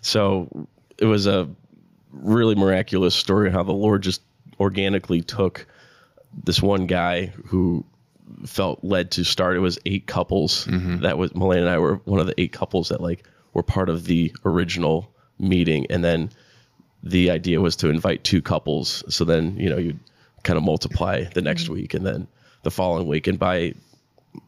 So 0.00 0.66
it 0.98 1.06
was 1.06 1.26
a 1.26 1.48
really 2.12 2.54
miraculous 2.54 3.14
story 3.14 3.50
how 3.50 3.62
the 3.62 3.72
Lord 3.72 4.02
just 4.02 4.22
organically 4.58 5.20
took 5.20 5.66
this 6.44 6.62
one 6.62 6.86
guy 6.86 7.26
who 7.46 7.84
felt 8.46 8.82
led 8.82 9.12
to 9.12 9.24
start. 9.24 9.56
It 9.56 9.60
was 9.60 9.78
eight 9.86 10.06
couples. 10.06 10.66
Mm-hmm. 10.66 11.00
That 11.00 11.18
was 11.18 11.34
Melanie 11.34 11.60
and 11.60 11.68
I 11.68 11.78
were 11.78 11.96
one 12.04 12.20
of 12.20 12.26
the 12.26 12.40
eight 12.40 12.52
couples 12.52 12.88
that 12.88 13.00
like 13.00 13.24
were 13.52 13.62
part 13.62 13.88
of 13.88 14.04
the 14.04 14.34
original 14.44 15.12
meeting, 15.38 15.86
and 15.90 16.02
then 16.04 16.30
the 17.02 17.30
idea 17.30 17.60
was 17.60 17.76
to 17.76 17.88
invite 17.88 18.24
two 18.24 18.42
couples. 18.42 19.04
So 19.08 19.24
then 19.24 19.56
you 19.56 19.68
know 19.68 19.78
you 19.78 19.98
kind 20.42 20.56
of 20.56 20.62
multiply 20.64 21.24
the 21.24 21.28
mm-hmm. 21.30 21.44
next 21.44 21.68
week, 21.68 21.94
and 21.94 22.06
then 22.06 22.28
the 22.62 22.70
following 22.70 23.06
week, 23.06 23.26
and 23.26 23.38
by 23.38 23.74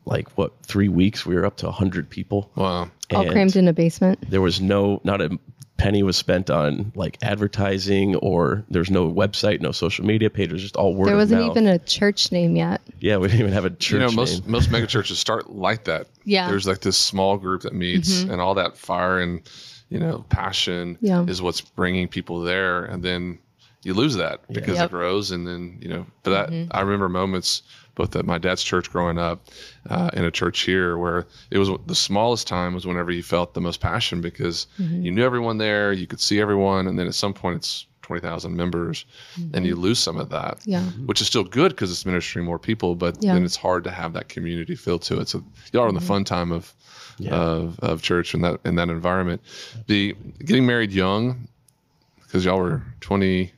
like 0.04 0.28
what 0.30 0.52
three 0.62 0.88
weeks 0.88 1.26
we 1.26 1.34
were 1.34 1.44
up 1.44 1.58
to 1.58 1.70
hundred 1.70 2.08
people. 2.08 2.50
Wow. 2.54 2.90
all 3.12 3.30
crammed 3.30 3.56
in 3.56 3.68
a 3.68 3.72
basement. 3.72 4.30
there 4.30 4.40
was 4.40 4.60
no 4.60 5.00
not 5.04 5.20
a 5.20 5.38
penny 5.76 6.02
was 6.04 6.16
spent 6.16 6.50
on 6.50 6.92
like 6.94 7.18
advertising 7.22 8.14
or 8.16 8.64
there's 8.70 8.90
no 8.90 9.10
website 9.12 9.60
no 9.60 9.72
social 9.72 10.04
media 10.04 10.30
page 10.30 10.50
it 10.50 10.52
was 10.52 10.62
just 10.62 10.76
all 10.76 10.94
word 10.94 11.08
There 11.08 11.16
wasn't 11.16 11.40
mouth. 11.42 11.50
even 11.56 11.66
a 11.66 11.78
church 11.80 12.30
name 12.30 12.54
yet. 12.56 12.80
yeah 13.00 13.16
we 13.16 13.26
didn't 13.28 13.40
even 13.40 13.52
have 13.52 13.64
a 13.64 13.70
church 13.70 13.92
you 13.92 13.98
know, 13.98 14.10
most 14.12 14.42
name. 14.42 14.52
most 14.52 14.70
mega 14.70 14.86
churches 14.86 15.18
start 15.18 15.50
like 15.50 15.84
that. 15.84 16.06
Yeah. 16.24 16.42
Mm-hmm. 16.42 16.50
There's 16.52 16.66
like 16.66 16.80
this 16.80 16.96
small 16.96 17.36
group 17.36 17.62
that 17.62 17.74
meets, 17.74 18.22
and 18.22 18.40
all 18.40 18.54
that 18.54 18.76
fire 18.76 19.18
and 19.20 19.42
you 19.90 19.98
know 19.98 20.24
passion 20.28 20.96
Yeah. 21.00 21.24
is 21.26 21.42
what's 21.42 21.60
bringing 21.60 22.08
people 22.08 22.40
there. 22.42 22.84
And 22.84 23.02
then 23.02 23.38
you 23.82 23.92
lose 23.94 24.14
that 24.16 24.40
because 24.50 24.76
Yep. 24.76 24.86
it 24.86 24.90
grows, 24.92 25.30
and 25.32 25.46
then 25.46 25.78
you 25.82 25.88
know. 25.88 26.06
But 26.22 26.50
that 26.50 26.68
I 26.70 26.80
remember 26.80 27.08
moments 27.10 27.62
both 27.94 28.16
at 28.16 28.24
my 28.26 28.38
dad's 28.38 28.62
church 28.62 28.90
growing 28.90 29.18
up, 29.18 29.44
uh, 29.88 30.10
in 30.14 30.24
a 30.24 30.30
church 30.30 30.60
here 30.60 30.98
where 30.98 31.26
it 31.50 31.58
was 31.58 31.70
the 31.86 31.94
smallest 31.94 32.46
time 32.46 32.74
was 32.74 32.86
whenever 32.86 33.10
you 33.10 33.22
felt 33.22 33.54
the 33.54 33.60
most 33.60 33.80
passion 33.80 34.20
because 34.20 34.66
mm-hmm. 34.78 35.02
you 35.02 35.10
knew 35.10 35.24
everyone 35.24 35.58
there, 35.58 35.92
you 35.92 36.06
could 36.06 36.20
see 36.20 36.40
everyone, 36.40 36.86
and 36.86 36.98
then 36.98 37.06
at 37.06 37.14
some 37.14 37.32
point 37.34 37.56
it's 37.56 37.86
twenty 38.02 38.20
thousand 38.20 38.54
members, 38.56 39.06
and 39.54 39.64
you 39.64 39.72
mm-hmm. 39.74 39.82
lose 39.82 39.98
some 39.98 40.18
of 40.18 40.28
that 40.28 40.58
Yeah. 40.66 40.80
Mm-hmm. 40.80 41.06
which 41.06 41.20
is 41.20 41.26
still 41.26 41.44
good 41.44 41.70
because 41.70 41.90
it's 41.90 42.04
ministering 42.04 42.44
more 42.44 42.58
people, 42.58 42.94
but 42.94 43.16
Yeah. 43.22 43.34
then 43.34 43.44
it's 43.44 43.56
hard 43.56 43.84
to 43.84 43.90
have 43.90 44.12
that 44.12 44.28
community 44.28 44.76
feel 44.76 44.98
to 45.00 45.20
it. 45.20 45.28
So 45.28 45.42
y'all 45.72 45.84
are 45.84 45.88
in 45.88 45.94
the 45.94 46.00
fun 46.00 46.24
time 46.24 46.52
of 46.52 46.74
of, 47.30 47.78
of 47.78 48.02
church 48.02 48.34
and 48.34 48.42
that 48.44 48.60
in 48.64 48.74
that 48.74 48.88
environment. 48.88 49.40
The 49.86 50.16
getting 50.44 50.66
married 50.66 50.92
young 50.92 51.48
because 52.22 52.44
y'all 52.44 52.58
were 52.58 52.82
twenty 53.00 53.52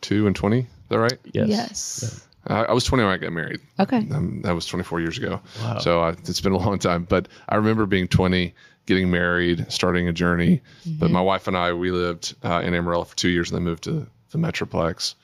two 0.00 0.26
and 0.26 0.34
twenty. 0.34 0.60
Is 0.60 0.66
that 0.88 0.98
right? 0.98 1.18
Yes. 1.32 1.48
Yes. 1.48 2.25
I, 2.46 2.64
I 2.64 2.72
was 2.72 2.84
twenty 2.84 3.04
when 3.04 3.12
I 3.12 3.16
got 3.16 3.32
married. 3.32 3.60
Okay. 3.80 3.98
Um, 3.98 4.42
that 4.42 4.54
was 4.54 4.66
24 4.66 5.00
years 5.00 5.18
ago. 5.18 5.40
Wow. 5.62 5.78
So 5.78 6.02
uh, 6.02 6.14
it's 6.24 6.40
been 6.40 6.52
a 6.52 6.58
long 6.58 6.78
time. 6.78 7.04
But 7.04 7.28
I 7.48 7.56
remember 7.56 7.86
being 7.86 8.08
20, 8.08 8.54
getting 8.86 9.10
married, 9.10 9.66
starting 9.70 10.08
a 10.08 10.12
journey. 10.12 10.62
But 10.86 11.10
my 11.10 11.20
wife 11.20 11.46
and 11.48 11.56
I, 11.56 11.72
we 11.72 11.90
lived 11.90 12.34
uh, 12.44 12.62
in 12.64 12.74
Amarillo 12.74 13.04
for 13.04 13.16
two 13.16 13.28
years 13.28 13.50
and 13.50 13.56
then 13.56 13.64
moved 13.64 13.84
to 13.84 14.06
the 14.30 14.38
Metroplex. 14.38 15.14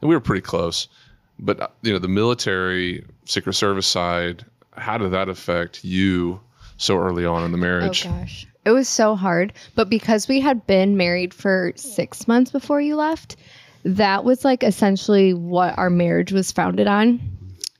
And 0.00 0.08
we 0.08 0.16
were 0.16 0.20
pretty 0.20 0.42
close. 0.42 0.88
But, 1.38 1.60
uh, 1.60 1.68
you 1.82 1.92
know, 1.92 1.98
the 1.98 2.08
military, 2.08 3.04
Secret 3.24 3.54
Service 3.54 3.86
side, 3.86 4.44
how 4.72 4.98
did 4.98 5.12
that 5.12 5.28
affect 5.28 5.84
you 5.84 6.40
so 6.76 6.98
early 6.98 7.24
on 7.24 7.44
in 7.44 7.52
the 7.52 7.58
marriage? 7.58 8.06
Oh 8.06 8.10
gosh. 8.10 8.46
It 8.64 8.70
was 8.70 8.88
so 8.88 9.14
hard. 9.14 9.52
But 9.74 9.88
because 9.88 10.26
we 10.26 10.40
had 10.40 10.66
been 10.66 10.96
married 10.96 11.34
for 11.34 11.72
six 11.76 12.26
months 12.26 12.50
before 12.50 12.80
you 12.80 12.96
left, 12.96 13.36
that 13.84 14.24
was 14.24 14.44
like 14.44 14.62
essentially 14.62 15.34
what 15.34 15.76
our 15.78 15.90
marriage 15.90 16.32
was 16.32 16.50
founded 16.52 16.86
on. 16.86 17.20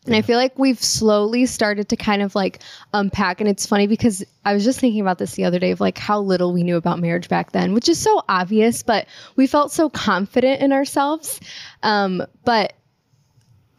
And 0.06 0.14
I 0.14 0.20
feel 0.20 0.36
like 0.36 0.58
we've 0.58 0.82
slowly 0.82 1.46
started 1.46 1.88
to 1.88 1.96
kind 1.96 2.20
of 2.20 2.34
like 2.34 2.60
unpack. 2.92 3.40
And 3.40 3.48
it's 3.48 3.64
funny 3.64 3.86
because 3.86 4.22
I 4.44 4.52
was 4.52 4.62
just 4.62 4.78
thinking 4.78 5.00
about 5.00 5.16
this 5.16 5.34
the 5.34 5.44
other 5.46 5.58
day 5.58 5.70
of 5.70 5.80
like 5.80 5.96
how 5.96 6.20
little 6.20 6.52
we 6.52 6.62
knew 6.62 6.76
about 6.76 6.98
marriage 6.98 7.28
back 7.30 7.52
then, 7.52 7.72
which 7.72 7.88
is 7.88 7.98
so 7.98 8.22
obvious, 8.28 8.82
but 8.82 9.06
we 9.36 9.46
felt 9.46 9.72
so 9.72 9.88
confident 9.88 10.60
in 10.60 10.72
ourselves. 10.72 11.40
Um, 11.82 12.22
but 12.44 12.74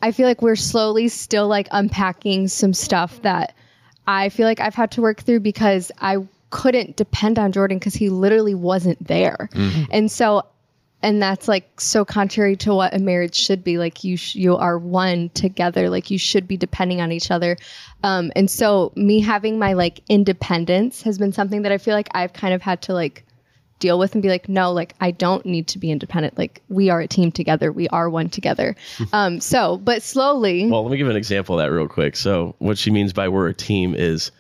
I 0.02 0.12
feel 0.12 0.28
like 0.28 0.42
we're 0.42 0.56
slowly 0.56 1.10
still 1.10 1.48
like 1.48 1.68
unpacking 1.72 2.48
some 2.48 2.74
stuff 2.74 3.22
that 3.22 3.54
I 4.08 4.30
feel 4.30 4.48
like 4.48 4.60
I've 4.60 4.76
had 4.76 4.92
to 4.92 5.02
work 5.02 5.22
through 5.22 5.42
because 5.42 5.92
I 6.00 6.18
couldn't 6.50 6.96
depend 6.96 7.38
on 7.38 7.52
Jordan 7.52 7.78
because 7.78 7.94
he 7.96 8.10
literally 8.10 8.56
wasn't 8.56 9.06
there. 9.06 9.50
And 9.92 10.12
so 10.12 10.44
and 11.06 11.22
that's 11.22 11.48
like 11.48 11.80
so 11.80 12.04
contrary 12.04 12.56
to 12.56 12.74
what 12.74 12.96
a 12.96 13.00
marriage 13.00 13.36
should 13.36 13.64
be. 13.64 13.78
Like 13.78 14.04
you 14.04 14.18
sh- 14.18 14.34
you 14.34 14.58
are 14.58 14.76
one 14.76 15.30
together. 15.30 15.88
Like 15.88 16.10
you 16.10 16.18
should 16.18 16.48
be 16.48 16.58
depending 16.58 17.00
on 17.00 17.12
each 17.12 17.30
other. 17.30 17.58
Um 18.04 18.32
and 18.36 18.50
so 18.50 18.92
me 18.96 19.20
having 19.20 19.60
my 19.60 19.74
like 19.74 20.02
independence 20.10 21.04
has 21.04 21.20
been 21.20 21.32
something 21.32 21.62
that 21.62 21.72
i 21.72 21.78
feel 21.78 21.94
like 21.94 22.10
i've 22.14 22.34
kind 22.34 22.54
of 22.56 22.62
had 22.62 22.82
to 22.84 22.94
like 22.94 23.24
deal 23.78 24.00
with 24.00 24.14
and 24.14 24.24
be 24.24 24.30
like 24.30 24.50
no 24.50 24.72
like 24.72 24.96
i 25.00 25.12
don't 25.12 25.46
need 25.46 25.68
to 25.68 25.78
be 25.78 25.92
independent. 25.92 26.40
Like 26.40 26.64
we 26.70 26.90
are 26.90 27.02
a 27.02 27.08
team 27.08 27.32
together. 27.32 27.72
We 27.72 27.88
are 27.90 28.10
one 28.10 28.30
together. 28.30 28.76
Um 29.14 29.40
so 29.40 29.78
but 29.78 30.02
slowly 30.02 30.72
Well, 30.72 30.82
let 30.82 30.92
me 30.92 30.98
give 30.98 31.08
an 31.08 31.16
example 31.16 31.60
of 31.60 31.64
that 31.64 31.72
real 31.72 31.88
quick. 31.88 32.16
So, 32.16 32.56
what 32.58 32.80
she 32.80 32.90
means 32.90 33.14
by 33.14 33.30
we're 33.30 33.48
a 33.48 33.54
team 33.54 33.94
is 33.94 34.32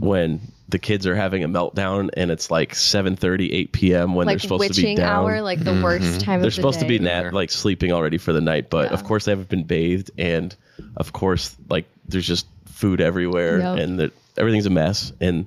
when 0.00 0.40
the 0.70 0.78
kids 0.78 1.06
are 1.06 1.14
having 1.14 1.44
a 1.44 1.48
meltdown 1.48 2.10
and 2.16 2.30
it's 2.30 2.50
like 2.50 2.74
7:30, 2.74 3.48
8 3.52 3.72
p.m. 3.72 4.14
when 4.14 4.26
they're 4.26 4.34
like 4.34 4.42
supposed 4.42 4.74
to 4.74 4.80
be 4.80 4.82
witching 4.82 4.96
down. 4.96 5.08
hour 5.24 5.40
like 5.42 5.62
the 5.64 5.80
worst 5.82 6.20
time 6.20 6.40
they're 6.40 6.48
of 6.48 6.54
the 6.54 6.56
supposed 6.56 6.80
to 6.80 6.86
be 6.86 6.98
day. 6.98 7.04
nat 7.04 7.32
like 7.32 7.50
sleeping 7.50 7.92
already 7.92 8.18
for 8.18 8.32
the 8.32 8.40
night, 8.40 8.68
but 8.70 8.92
of 8.92 9.04
course 9.04 9.24
they 9.24 9.32
haven't 9.32 9.48
been 9.48 9.64
bathed, 9.64 10.10
and 10.18 10.54
of 10.96 11.12
course 11.12 11.56
like 11.70 11.86
there's 12.06 12.26
just 12.26 12.46
food 12.66 13.00
everywhere, 13.00 13.58
Yep. 13.58 13.78
and 13.78 13.98
that 14.00 14.12
everything's 14.36 14.66
a 14.66 14.70
mess. 14.70 15.12
And 15.20 15.46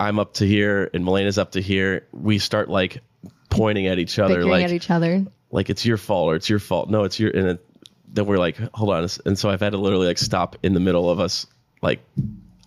I'm 0.00 0.18
up 0.18 0.34
to 0.34 0.46
here, 0.46 0.90
and 0.92 1.04
Milena's 1.04 1.38
up 1.38 1.52
to 1.52 1.62
here. 1.62 2.06
We 2.12 2.38
start 2.38 2.68
like 2.68 3.02
pointing 3.50 3.86
at 3.86 3.98
each 3.98 4.18
other, 4.18 4.34
bickering 4.34 4.50
like 4.50 4.64
at 4.64 4.72
each 4.72 4.90
other 4.90 5.24
like 5.50 5.70
it's 5.70 5.86
your 5.86 5.96
fault 5.96 6.32
or 6.32 6.36
it's 6.36 6.48
your 6.50 6.58
fault. 6.58 6.90
No, 6.90 7.04
it's 7.04 7.18
your 7.18 7.30
and 7.30 7.48
it, 7.48 7.66
then 8.12 8.26
we're 8.26 8.36
like, 8.38 8.56
hold 8.74 8.90
on. 8.92 9.08
And 9.24 9.38
so 9.38 9.48
I've 9.48 9.60
had 9.60 9.70
to 9.72 9.78
literally 9.78 10.06
like 10.06 10.18
stop 10.18 10.56
in 10.62 10.74
the 10.74 10.80
middle 10.80 11.08
of 11.08 11.20
us 11.20 11.46
like 11.80 12.00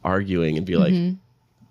arguing 0.03 0.58
and 0.58 0.65
be 0.65 0.75
like, 0.77 0.93
Mm-hmm. 0.93 1.15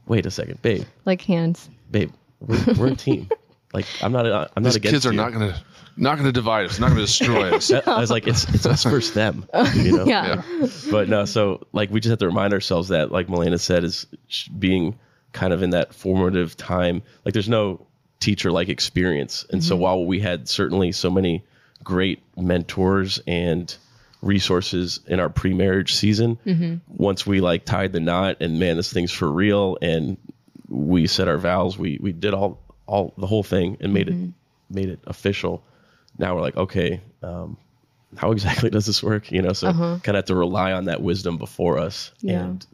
Wait 0.07 0.27
a 0.27 0.31
second, 0.31 0.61
babe, 0.63 0.85
like 1.05 1.23
hands 1.23 1.69
babe, 1.91 2.13
we're, 2.41 2.75
we're 2.75 2.87
a 2.89 2.97
team. 2.97 3.29
like 3.73 3.87
I'm 4.03 4.13
not, 4.13 4.27
I'm 4.27 4.33
not 4.33 4.65
These 4.65 4.77
against 4.77 4.95
kids 4.95 5.07
are 5.07 5.13
you. 5.13 5.17
not 5.17 5.33
going 5.33 5.53
to 5.53 5.63
not 5.97 6.15
going 6.15 6.27
to 6.27 6.33
divide 6.33 6.67
us, 6.67 6.79
not 6.79 6.89
going 6.89 6.99
to 7.01 7.07
destroy 7.07 7.55
us. 7.55 7.71
I 7.87 8.01
was 8.01 8.11
like, 8.11 8.27
it's 8.27 8.45
it's 8.55 8.67
us 8.67 8.85
versus 8.85 9.13
them, 9.13 9.47
you 9.75 9.99
know. 9.99 10.05
yeah, 10.07 10.43
But 10.91 11.09
no, 11.09 11.25
so 11.25 11.67
like 11.73 11.91
we 11.91 12.01
just 12.01 12.11
have 12.11 12.19
to 12.21 12.27
remind 12.27 12.53
ourselves 12.53 12.89
that, 12.89 13.13
like 13.13 13.29
Milena 13.29 13.59
said, 13.59 13.85
is 13.85 14.07
being 14.59 14.99
kind 15.33 15.53
of 15.53 15.63
in 15.63 15.71
that 15.71 15.95
formative 15.95 16.57
time. 16.57 17.03
Like 17.25 17.35
there's 17.35 17.49
no 17.49 17.87
teacher 18.19 18.51
like 18.51 18.69
experience, 18.69 19.45
and 19.51 19.63
so 19.63 19.75
mm-hmm. 19.75 19.83
while 19.83 20.05
we 20.07 20.21
had 20.21 20.49
certainly 20.49 20.93
so 20.93 21.11
many 21.11 21.45
great 21.85 22.23
mentors 22.37 23.21
and 23.27 23.75
resources 24.23 25.01
in 25.07 25.21
our 25.21 25.29
pre-marriage 25.29 25.95
season, 25.95 26.39
mm-hmm. 26.47 26.77
once 26.89 27.27
we 27.27 27.41
like 27.41 27.65
tied 27.65 27.93
the 27.93 28.01
knot 28.01 28.37
and 28.41 28.59
man, 28.59 28.77
this 28.77 28.93
thing's 28.93 29.13
for 29.13 29.31
real, 29.31 29.79
and 29.81 30.17
we 30.69 31.07
said 31.07 31.29
our 31.29 31.39
vows, 31.39 31.79
we 31.79 31.99
we 32.01 32.13
did 32.13 32.35
all 32.35 32.61
all 32.87 33.15
the 33.17 33.27
whole 33.27 33.43
thing 33.43 33.77
and 33.81 33.95
made 33.95 34.09
it 34.09 34.15
mm-hmm. 34.15 34.31
made 34.75 34.89
it 34.89 35.01
official. 35.07 35.63
Now 36.19 36.35
we're 36.35 36.43
like, 36.43 36.57
okay, 36.57 37.01
um, 37.23 37.57
how 38.17 38.33
exactly 38.33 38.71
does 38.77 38.87
this 38.87 39.03
work? 39.03 39.31
You 39.31 39.43
know, 39.43 39.53
so 39.53 39.69
uh-huh. 39.69 39.99
kind 40.03 40.17
of 40.17 40.23
have 40.23 40.25
to 40.27 40.35
rely 40.35 40.73
on 40.73 40.87
that 40.87 41.03
wisdom 41.03 41.39
before 41.39 41.79
us 41.79 42.13
Yeah. 42.21 42.41
and 42.41 42.67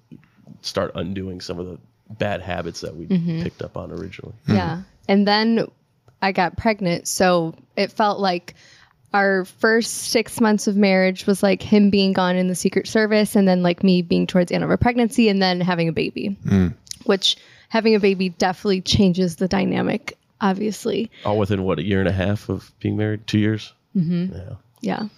start 0.63 0.93
undoing 0.95 1.41
some 1.41 1.59
of 1.59 1.67
the 1.67 1.79
bad 2.19 2.41
habits 2.41 2.81
that 2.81 2.97
we 2.97 3.07
mm-hmm. 3.07 3.43
picked 3.43 3.63
up 3.63 3.77
on 3.77 3.91
originally. 3.91 4.35
Yeah. 4.49 4.83
And 5.09 5.27
then 5.27 5.71
I 6.23 6.33
got 6.33 6.57
pregnant. 6.57 7.09
So 7.09 7.55
it 7.77 7.93
felt 7.93 8.21
like 8.21 8.55
our 9.17 9.47
first 9.47 9.95
six 10.11 10.43
months 10.43 10.67
of 10.67 10.77
marriage 10.77 11.27
was 11.27 11.43
like 11.43 11.63
him 11.63 11.89
being 11.89 12.13
gone 12.13 12.37
in 12.37 12.49
the 12.49 12.55
Secret 12.55 12.87
Service 12.87 13.35
and 13.35 13.49
then 13.49 13.63
like 13.63 13.83
me 13.83 14.03
being 14.03 14.27
towards 14.27 14.51
the 14.51 14.55
end 14.55 14.63
of 14.63 14.71
a 14.71 14.77
pregnancy 14.77 15.31
and 15.31 15.41
then 15.41 15.59
having 15.59 15.89
a 15.89 15.93
baby, 15.93 16.37
which 17.07 17.37
having 17.71 17.95
a 17.95 18.01
baby 18.01 18.29
definitely 18.29 18.83
changes 18.83 19.37
the 19.37 19.49
dynamic, 19.49 20.19
obviously. 20.39 21.11
All 21.25 21.39
within 21.39 21.63
what 21.63 21.79
a 21.79 21.83
year 21.83 22.01
and 22.01 22.09
a 22.09 22.13
half 22.13 22.51
of 22.51 22.71
being 22.79 22.99
married, 22.99 23.27
two 23.27 23.39
years. 23.39 23.73
Mm-hmm. 23.97 24.37
Yeah. 24.37 24.55
Yeah. 24.83 25.09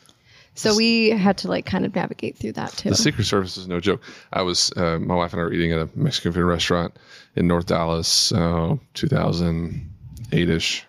So 0.55 0.77
we 0.77 1.11
had 1.11 1.39
to 1.39 1.49
like 1.49 1.67
kind 1.67 1.85
of 1.85 1.93
navigate 1.93 2.37
through 2.37 2.53
that 2.53 2.71
too. 2.71 2.91
The 2.91 2.95
Secret 2.95 3.25
Service 3.25 3.57
is 3.57 3.67
no 3.67 3.81
joke. 3.81 4.01
I 4.33 4.43
was, 4.43 4.73
uh, 4.77 5.01
my 5.01 5.17
wife 5.17 5.33
and 5.33 5.41
I 5.41 5.45
were 5.45 5.53
eating 5.53 5.73
at 5.73 5.81
a 5.81 5.89
Mexican 5.97 6.33
food 6.33 6.45
restaurant 6.45 6.97
in 7.35 7.49
North 7.49 7.67
Dallas, 7.67 8.31
uh, 8.31 8.77
2008 8.95 10.51
ish. 10.51 10.85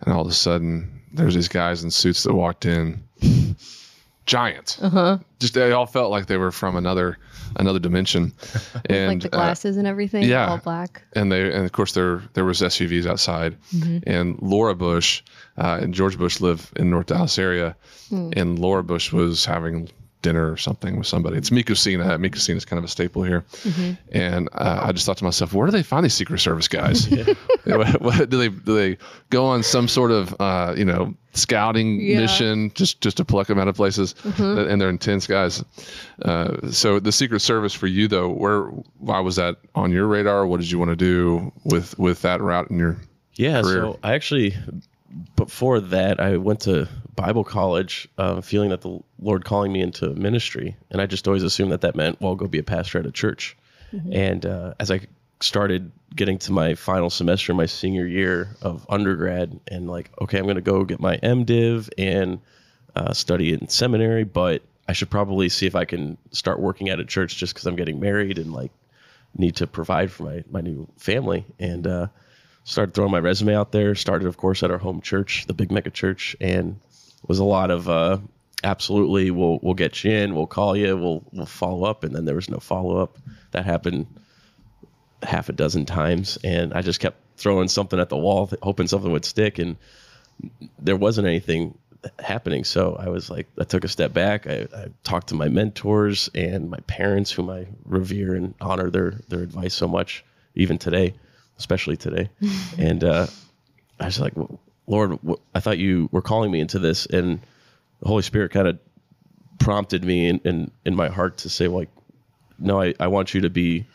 And 0.00 0.14
all 0.14 0.22
of 0.22 0.28
a 0.28 0.32
sudden, 0.32 1.02
there's 1.14 1.34
these 1.34 1.48
guys 1.48 1.82
in 1.82 1.90
suits 1.90 2.22
that 2.24 2.34
walked 2.34 2.66
in. 2.66 3.02
Giant. 4.26 4.78
Uh-huh. 4.80 5.18
Just 5.38 5.52
they 5.52 5.72
all 5.72 5.84
felt 5.84 6.10
like 6.10 6.26
they 6.26 6.38
were 6.38 6.50
from 6.50 6.76
another 6.76 7.18
another 7.56 7.78
dimension. 7.78 8.32
And 8.88 9.22
like 9.22 9.30
the 9.30 9.36
uh, 9.36 9.38
glasses 9.38 9.76
and 9.76 9.86
everything, 9.86 10.24
yeah. 10.24 10.48
all 10.48 10.58
black. 10.58 11.02
and 11.14 11.30
they 11.30 11.52
and 11.52 11.64
of 11.64 11.72
course 11.72 11.92
there 11.92 12.22
there 12.32 12.44
was 12.44 12.60
SUVs 12.60 13.06
outside, 13.06 13.56
and 14.06 14.38
Laura 14.40 14.74
Bush 14.74 15.22
uh, 15.58 15.78
and 15.82 15.94
George 15.94 16.16
Bush 16.18 16.40
live 16.40 16.72
in 16.76 16.90
North 16.90 17.06
Dallas 17.06 17.38
area, 17.38 17.76
and 18.10 18.58
Laura 18.58 18.82
Bush 18.82 19.12
was 19.12 19.44
having 19.44 19.90
dinner 20.24 20.50
or 20.50 20.56
something 20.56 20.96
with 20.98 21.06
somebody. 21.06 21.36
It's 21.36 21.52
Mi 21.52 21.62
Cocina. 21.62 22.18
Mikusina 22.18 22.56
is 22.56 22.64
kind 22.64 22.78
of 22.78 22.84
a 22.84 22.88
staple 22.88 23.22
here, 23.22 23.44
and 24.10 24.48
uh, 24.54 24.80
I 24.82 24.90
just 24.90 25.06
thought 25.06 25.18
to 25.18 25.24
myself, 25.24 25.52
where 25.54 25.66
do 25.66 25.70
they 25.70 25.84
find 25.84 26.04
these 26.04 26.14
Secret 26.14 26.40
Service 26.40 26.66
guys? 26.66 27.06
what, 27.64 28.00
what- 28.00 28.30
do 28.30 28.36
they 28.38 28.48
do 28.48 28.74
they 28.74 28.98
go 29.30 29.44
on 29.46 29.62
some 29.62 29.86
sort 29.86 30.10
of 30.10 30.34
uh, 30.40 30.74
you 30.76 30.84
know 30.84 31.14
scouting 31.34 32.00
Yeah. 32.00 32.20
mission 32.20 32.72
just 32.74 33.00
just 33.00 33.16
to 33.18 33.24
pluck 33.24 33.46
them 33.46 33.58
out 33.60 33.68
of 33.68 33.76
places? 33.76 34.14
And 34.38 34.80
they're 34.80 34.90
intense 34.90 35.26
guys. 35.28 35.62
Uh, 36.22 36.70
so 36.70 36.98
the 36.98 37.12
Secret 37.12 37.40
Service 37.40 37.74
for 37.74 37.86
you 37.86 38.08
though, 38.08 38.30
where 38.30 38.64
why 38.98 39.20
was 39.20 39.36
that 39.36 39.56
on 39.76 39.92
your 39.92 40.06
radar? 40.08 40.46
What 40.46 40.58
did 40.60 40.70
you 40.70 40.78
want 40.80 40.90
to 40.90 40.96
do 40.96 41.52
with 41.64 41.96
with 41.98 42.22
that 42.22 42.40
route 42.40 42.70
in 42.70 42.78
your 42.78 42.96
Yeah, 43.36 43.62
career? 43.62 43.82
so 43.82 43.98
I 44.02 44.14
actually 44.14 44.54
before 45.36 45.80
that 45.80 46.20
I 46.20 46.36
went 46.36 46.60
to 46.60 46.88
Bible 47.14 47.44
college, 47.44 48.08
uh, 48.18 48.40
feeling 48.40 48.70
that 48.70 48.80
the 48.80 49.00
Lord 49.18 49.44
calling 49.44 49.72
me 49.72 49.80
into 49.80 50.10
ministry, 50.10 50.76
and 50.90 51.00
I 51.00 51.06
just 51.06 51.26
always 51.26 51.42
assumed 51.42 51.72
that 51.72 51.82
that 51.82 51.94
meant 51.94 52.20
well, 52.20 52.34
go 52.34 52.46
be 52.46 52.58
a 52.58 52.64
pastor 52.64 52.98
at 52.98 53.06
a 53.06 53.12
church. 53.12 53.56
And 54.12 54.44
uh, 54.44 54.74
as 54.80 54.90
I 54.90 55.02
started 55.40 55.92
getting 56.14 56.38
to 56.38 56.52
my 56.52 56.74
final 56.74 57.10
semester, 57.10 57.54
my 57.54 57.66
senior 57.66 58.06
year 58.06 58.56
of 58.60 58.86
undergrad, 58.88 59.60
and 59.68 59.88
like, 59.88 60.10
okay, 60.20 60.38
I'm 60.38 60.44
going 60.44 60.56
to 60.56 60.62
go 60.62 60.84
get 60.84 60.98
my 60.98 61.16
MDiv 61.18 61.90
and 61.96 62.40
uh, 62.96 63.12
study 63.12 63.52
in 63.52 63.68
seminary, 63.68 64.24
but 64.24 64.62
I 64.88 64.92
should 64.92 65.10
probably 65.10 65.48
see 65.48 65.66
if 65.66 65.76
I 65.76 65.84
can 65.84 66.18
start 66.32 66.60
working 66.60 66.88
at 66.88 67.00
a 67.00 67.04
church 67.04 67.36
just 67.36 67.54
because 67.54 67.66
I'm 67.66 67.76
getting 67.76 68.00
married 68.00 68.38
and 68.38 68.52
like 68.52 68.72
need 69.36 69.56
to 69.56 69.66
provide 69.66 70.10
for 70.10 70.24
my 70.24 70.44
my 70.50 70.60
new 70.60 70.88
family. 70.96 71.44
And 71.58 71.86
uh, 71.86 72.06
started 72.64 72.94
throwing 72.94 73.12
my 73.12 73.20
resume 73.20 73.54
out 73.54 73.72
there. 73.72 73.94
Started, 73.94 74.26
of 74.26 74.36
course, 74.36 74.62
at 74.62 74.70
our 74.70 74.78
home 74.78 75.00
church, 75.00 75.46
the 75.46 75.54
Big 75.54 75.70
Mega 75.70 75.90
Church, 75.90 76.34
and 76.40 76.80
was 77.26 77.38
a 77.38 77.44
lot 77.44 77.70
of 77.70 77.88
uh, 77.88 78.18
absolutely. 78.62 79.30
We'll 79.30 79.60
we'll 79.62 79.74
get 79.74 80.02
you 80.02 80.10
in. 80.10 80.34
We'll 80.34 80.46
call 80.46 80.76
you. 80.76 80.96
We'll 80.96 81.24
we'll 81.32 81.46
follow 81.46 81.84
up, 81.84 82.04
and 82.04 82.14
then 82.14 82.24
there 82.24 82.34
was 82.34 82.48
no 82.48 82.58
follow 82.58 82.98
up. 82.98 83.18
That 83.52 83.64
happened 83.64 84.06
half 85.22 85.48
a 85.48 85.52
dozen 85.52 85.86
times, 85.86 86.38
and 86.42 86.74
I 86.74 86.82
just 86.82 87.00
kept 87.00 87.18
throwing 87.36 87.68
something 87.68 88.00
at 88.00 88.08
the 88.08 88.16
wall, 88.16 88.50
hoping 88.62 88.86
something 88.86 89.12
would 89.12 89.24
stick, 89.24 89.58
and 89.58 89.76
there 90.78 90.96
wasn't 90.96 91.26
anything 91.26 91.78
happening. 92.18 92.64
So 92.64 92.96
I 92.96 93.08
was 93.08 93.30
like, 93.30 93.48
I 93.58 93.64
took 93.64 93.84
a 93.84 93.88
step 93.88 94.12
back. 94.12 94.46
I, 94.46 94.68
I, 94.74 94.86
talked 95.04 95.28
to 95.28 95.34
my 95.34 95.48
mentors 95.48 96.28
and 96.34 96.70
my 96.70 96.80
parents, 96.80 97.30
whom 97.30 97.48
I 97.48 97.66
revere 97.84 98.34
and 98.34 98.54
honor 98.60 98.90
their 98.90 99.12
their 99.28 99.40
advice 99.40 99.74
so 99.74 99.88
much, 99.88 100.24
even 100.54 100.78
today, 100.78 101.14
especially 101.58 101.96
today. 101.96 102.30
and 102.78 103.02
uh, 103.04 103.26
I 104.00 104.06
was 104.06 104.20
like, 104.20 104.34
Lord, 104.86 105.18
I 105.54 105.60
thought 105.60 105.78
you 105.78 106.08
were 106.12 106.22
calling 106.22 106.50
me 106.50 106.60
into 106.60 106.78
this, 106.78 107.06
and 107.06 107.40
the 108.00 108.08
Holy 108.08 108.22
Spirit 108.22 108.52
kind 108.52 108.68
of 108.68 108.78
prompted 109.58 110.04
me 110.04 110.28
in, 110.28 110.40
in 110.44 110.70
in 110.84 110.94
my 110.94 111.08
heart 111.08 111.38
to 111.38 111.48
say, 111.48 111.68
like, 111.68 111.88
no, 112.58 112.80
I, 112.80 112.94
I 113.00 113.06
want 113.06 113.34
you 113.34 113.42
to 113.42 113.50
be 113.50 113.86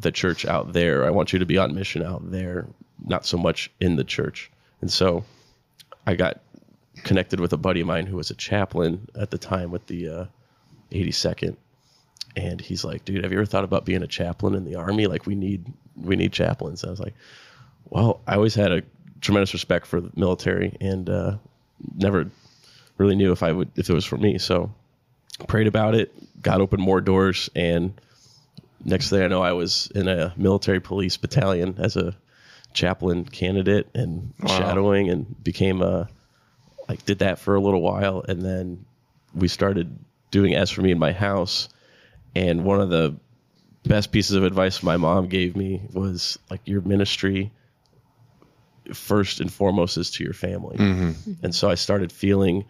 the 0.00 0.12
church 0.12 0.44
out 0.44 0.72
there. 0.72 1.04
I 1.04 1.10
want 1.10 1.32
you 1.32 1.40
to 1.40 1.46
be 1.46 1.58
on 1.58 1.74
mission 1.74 2.02
out 2.02 2.30
there, 2.30 2.66
not 3.04 3.26
so 3.26 3.36
much 3.36 3.70
in 3.80 3.96
the 3.96 4.04
church. 4.04 4.50
And 4.80 4.90
so 4.90 5.24
I 6.06 6.14
got 6.14 6.40
connected 7.04 7.40
with 7.40 7.52
a 7.52 7.56
buddy 7.56 7.80
of 7.80 7.86
mine 7.86 8.06
who 8.06 8.16
was 8.16 8.30
a 8.30 8.34
chaplain 8.34 9.08
at 9.14 9.30
the 9.30 9.38
time 9.38 9.70
with 9.70 9.86
the 9.86 10.08
uh, 10.08 10.24
82nd. 10.92 11.56
And 12.36 12.60
he's 12.60 12.84
like, 12.84 13.04
dude, 13.04 13.24
have 13.24 13.32
you 13.32 13.38
ever 13.38 13.46
thought 13.46 13.64
about 13.64 13.84
being 13.84 14.02
a 14.02 14.06
chaplain 14.06 14.54
in 14.54 14.64
the 14.64 14.76
army? 14.76 15.06
Like 15.06 15.26
we 15.26 15.34
need, 15.34 15.66
we 16.02 16.16
need 16.16 16.32
chaplains. 16.32 16.84
I 16.84 16.90
was 16.90 17.00
like, 17.00 17.14
well, 17.90 18.20
I 18.26 18.34
always 18.34 18.54
had 18.54 18.72
a 18.72 18.82
tremendous 19.20 19.52
respect 19.52 19.86
for 19.86 20.00
the 20.00 20.10
military 20.14 20.76
and 20.80 21.08
uh, 21.08 21.36
never 21.96 22.30
really 22.98 23.16
knew 23.16 23.32
if 23.32 23.42
I 23.42 23.52
would, 23.52 23.70
if 23.76 23.88
it 23.88 23.94
was 23.94 24.04
for 24.04 24.16
me. 24.16 24.38
So 24.38 24.72
prayed 25.46 25.66
about 25.66 25.94
it, 25.94 26.12
got 26.42 26.60
open 26.60 26.80
more 26.80 27.00
doors. 27.00 27.48
And 27.54 28.00
next 28.84 29.10
thing 29.10 29.22
I 29.22 29.28
know, 29.28 29.42
I 29.42 29.52
was 29.52 29.90
in 29.94 30.08
a 30.08 30.32
military 30.36 30.80
police 30.80 31.16
battalion 31.16 31.76
as 31.78 31.96
a 31.96 32.16
chaplain 32.74 33.24
candidate 33.24 33.88
and 33.94 34.32
wow. 34.40 34.58
shadowing 34.58 35.08
and 35.10 35.42
became 35.42 35.82
a 35.82 36.08
like 36.88 37.04
did 37.04 37.18
that 37.20 37.38
for 37.38 37.54
a 37.54 37.60
little 37.60 37.80
while 37.80 38.24
and 38.28 38.42
then 38.42 38.84
we 39.34 39.48
started 39.48 39.98
doing 40.30 40.54
as 40.54 40.70
for 40.70 40.82
me 40.82 40.90
in 40.90 40.98
my 40.98 41.12
house 41.12 41.68
and 42.34 42.64
one 42.64 42.80
of 42.80 42.90
the 42.90 43.16
best 43.84 44.12
pieces 44.12 44.36
of 44.36 44.44
advice 44.44 44.82
my 44.82 44.96
mom 44.96 45.28
gave 45.28 45.56
me 45.56 45.80
was 45.92 46.38
like 46.50 46.60
your 46.64 46.80
ministry 46.82 47.50
first 48.92 49.40
and 49.40 49.52
foremost 49.52 49.96
is 49.96 50.10
to 50.10 50.24
your 50.24 50.32
family 50.32 50.76
mm-hmm. 50.76 51.32
and 51.42 51.54
so 51.54 51.70
i 51.70 51.74
started 51.74 52.10
feeling 52.10 52.64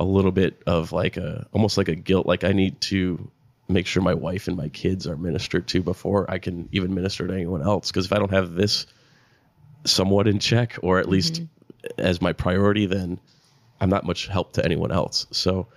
a 0.00 0.04
little 0.04 0.32
bit 0.32 0.62
of 0.66 0.92
like 0.92 1.16
a 1.16 1.46
almost 1.52 1.76
like 1.76 1.88
a 1.88 1.94
guilt 1.94 2.26
like 2.26 2.44
i 2.44 2.52
need 2.52 2.80
to 2.80 3.30
make 3.68 3.86
sure 3.86 4.02
my 4.02 4.14
wife 4.14 4.48
and 4.48 4.56
my 4.56 4.68
kids 4.68 5.06
are 5.06 5.16
ministered 5.16 5.66
to 5.66 5.82
before 5.82 6.30
i 6.30 6.38
can 6.38 6.68
even 6.72 6.94
minister 6.94 7.26
to 7.26 7.34
anyone 7.34 7.62
else 7.62 7.90
because 7.90 8.06
if 8.06 8.12
i 8.12 8.18
don't 8.18 8.32
have 8.32 8.54
this 8.54 8.86
somewhat 9.84 10.26
in 10.26 10.38
check 10.38 10.76
or 10.82 10.98
at 10.98 11.08
least 11.08 11.42
mm-hmm. 11.42 12.00
as 12.00 12.20
my 12.22 12.32
priority 12.32 12.86
then 12.86 13.18
I'm 13.80 13.90
not 13.90 14.04
much 14.04 14.26
help 14.26 14.54
to 14.54 14.64
anyone 14.64 14.92
else. 14.92 15.26
So 15.30 15.68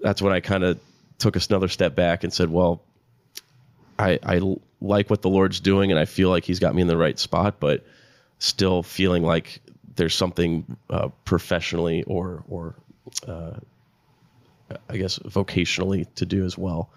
that's 0.00 0.22
when 0.22 0.32
I 0.32 0.40
kind 0.40 0.64
of 0.64 0.80
took 1.18 1.36
another 1.36 1.68
step 1.68 1.94
back 1.94 2.24
and 2.24 2.32
said, 2.32 2.50
well, 2.50 2.82
I, 3.98 4.18
I 4.22 4.56
like 4.80 5.10
what 5.10 5.22
the 5.22 5.30
Lord's 5.30 5.60
doing 5.60 5.90
and 5.90 5.98
I 5.98 6.04
feel 6.04 6.30
like 6.30 6.44
he's 6.44 6.58
got 6.58 6.74
me 6.74 6.82
in 6.82 6.88
the 6.88 6.96
right 6.96 7.18
spot, 7.18 7.56
but 7.60 7.84
still 8.38 8.82
feeling 8.82 9.22
like 9.22 9.60
there's 9.96 10.14
something 10.14 10.76
uh, 10.90 11.08
professionally 11.24 12.02
or, 12.04 12.44
or 12.48 12.74
uh, 13.26 13.52
I 14.88 14.96
guess 14.96 15.18
vocationally 15.18 16.06
to 16.16 16.26
do 16.26 16.44
as 16.44 16.58
well. 16.58 16.90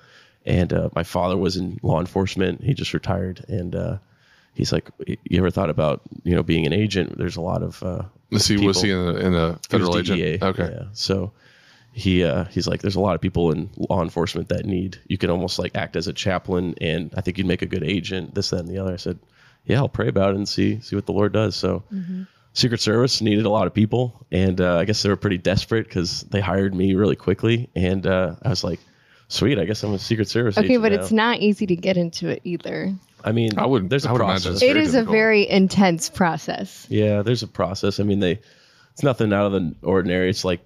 And 0.46 0.74
uh, 0.74 0.90
my 0.96 1.04
father 1.04 1.38
was 1.38 1.58
in 1.58 1.80
law 1.84 2.00
enforcement. 2.00 2.64
He 2.64 2.74
just 2.74 2.94
retired, 2.94 3.46
and 3.50 3.76
uh, 3.76 3.98
he's 4.54 4.72
like, 4.72 4.90
"You 5.06 5.38
ever 5.38 5.52
thought 5.52 5.70
about 5.70 6.02
you 6.24 6.34
know 6.34 6.44
being 6.44 6.66
an 6.66 6.74
agent? 6.74 7.18
There's 7.18 7.36
a 7.36 7.42
lot 7.42 7.62
of 7.62 7.84
uh, 7.84 8.04
was 8.32 8.48
he 8.48 8.58
was 8.58 8.82
he 8.82 8.90
in 8.92 8.98
a, 8.98 9.16
in 9.16 9.36
a 9.36 9.60
federal 9.70 9.98
agent? 9.98 10.42
Okay, 10.42 10.72
yeah. 10.74 10.88
So 10.94 11.34
he 12.00 12.24
uh, 12.24 12.46
he's 12.46 12.68
like, 12.68 12.82
there's 12.82 12.96
a 12.96 13.02
lot 13.02 13.16
of 13.16 13.22
people 13.22 13.52
in 13.52 13.70
law 13.78 14.02
enforcement 14.02 14.50
that 14.50 14.66
need. 14.66 15.00
You 15.08 15.18
can 15.18 15.30
almost 15.30 15.60
like 15.60 15.76
act 15.76 15.96
as 15.96 16.08
a 16.08 16.14
chaplain, 16.14 16.76
and 16.80 17.14
I 17.16 17.22
think 17.22 17.38
you'd 17.38 17.48
make 17.48 17.62
a 17.62 17.68
good 17.68 17.84
agent. 17.84 18.34
This, 18.34 18.52
that, 18.52 18.62
and 18.62 18.70
the 18.70 18.80
other. 18.80 18.94
I 18.94 18.98
said, 18.98 19.20
yeah, 19.66 19.78
I'll 19.78 19.90
pray 19.90 20.08
about 20.08 20.32
it 20.32 20.38
and 20.38 20.48
see 20.48 20.80
see 20.80 20.96
what 20.96 21.06
the 21.06 21.14
Lord 21.14 21.34
does. 21.34 21.56
So. 21.56 21.84
Mm-hmm. 21.94 22.24
Secret 22.52 22.82
Service 22.82 23.22
needed 23.22 23.46
a 23.46 23.50
lot 23.50 23.68
of 23.68 23.76
people, 23.76 24.26
and 24.32 24.60
uh, 24.60 24.78
I 24.78 24.86
guess 24.86 25.04
they 25.04 25.10
were 25.10 25.16
pretty 25.16 25.38
desperate 25.38 25.88
because 25.88 26.22
they 26.22 26.42
hired 26.42 26.74
me 26.74 26.96
really 26.96 27.16
quickly. 27.16 27.70
And 27.76 28.06
uh, 28.08 28.36
I 28.44 28.50
was 28.50 28.64
like, 28.64 28.80
"Sweet, 29.28 29.60
I 29.60 29.66
guess 29.66 29.84
I'm 29.84 29.94
a 29.94 30.00
Secret 30.00 30.28
Service." 30.28 30.58
Okay, 30.58 30.78
but 30.78 30.92
now. 30.92 30.98
it's 30.98 31.12
not 31.12 31.40
easy 31.40 31.68
to 31.68 31.76
get 31.76 31.96
into 31.96 32.28
it 32.28 32.42
either. 32.44 32.92
I 33.24 33.34
mean, 33.34 33.60
I 33.60 33.68
would. 33.68 33.88
There's 33.90 34.06
a 34.06 34.14
process. 34.16 34.64
It 34.64 34.78
is 34.78 34.94
difficult. 34.94 35.10
a 35.10 35.12
very 35.12 35.48
intense 35.48 36.10
process. 36.10 36.88
Yeah, 36.90 37.22
there's 37.22 37.44
a 37.44 37.48
process. 37.48 38.00
I 38.00 38.04
mean, 38.04 38.20
they. 38.20 38.40
It's 38.94 39.04
nothing 39.04 39.32
out 39.32 39.46
of 39.46 39.52
the 39.52 39.76
ordinary. 39.84 40.32
It's 40.32 40.44
like 40.44 40.62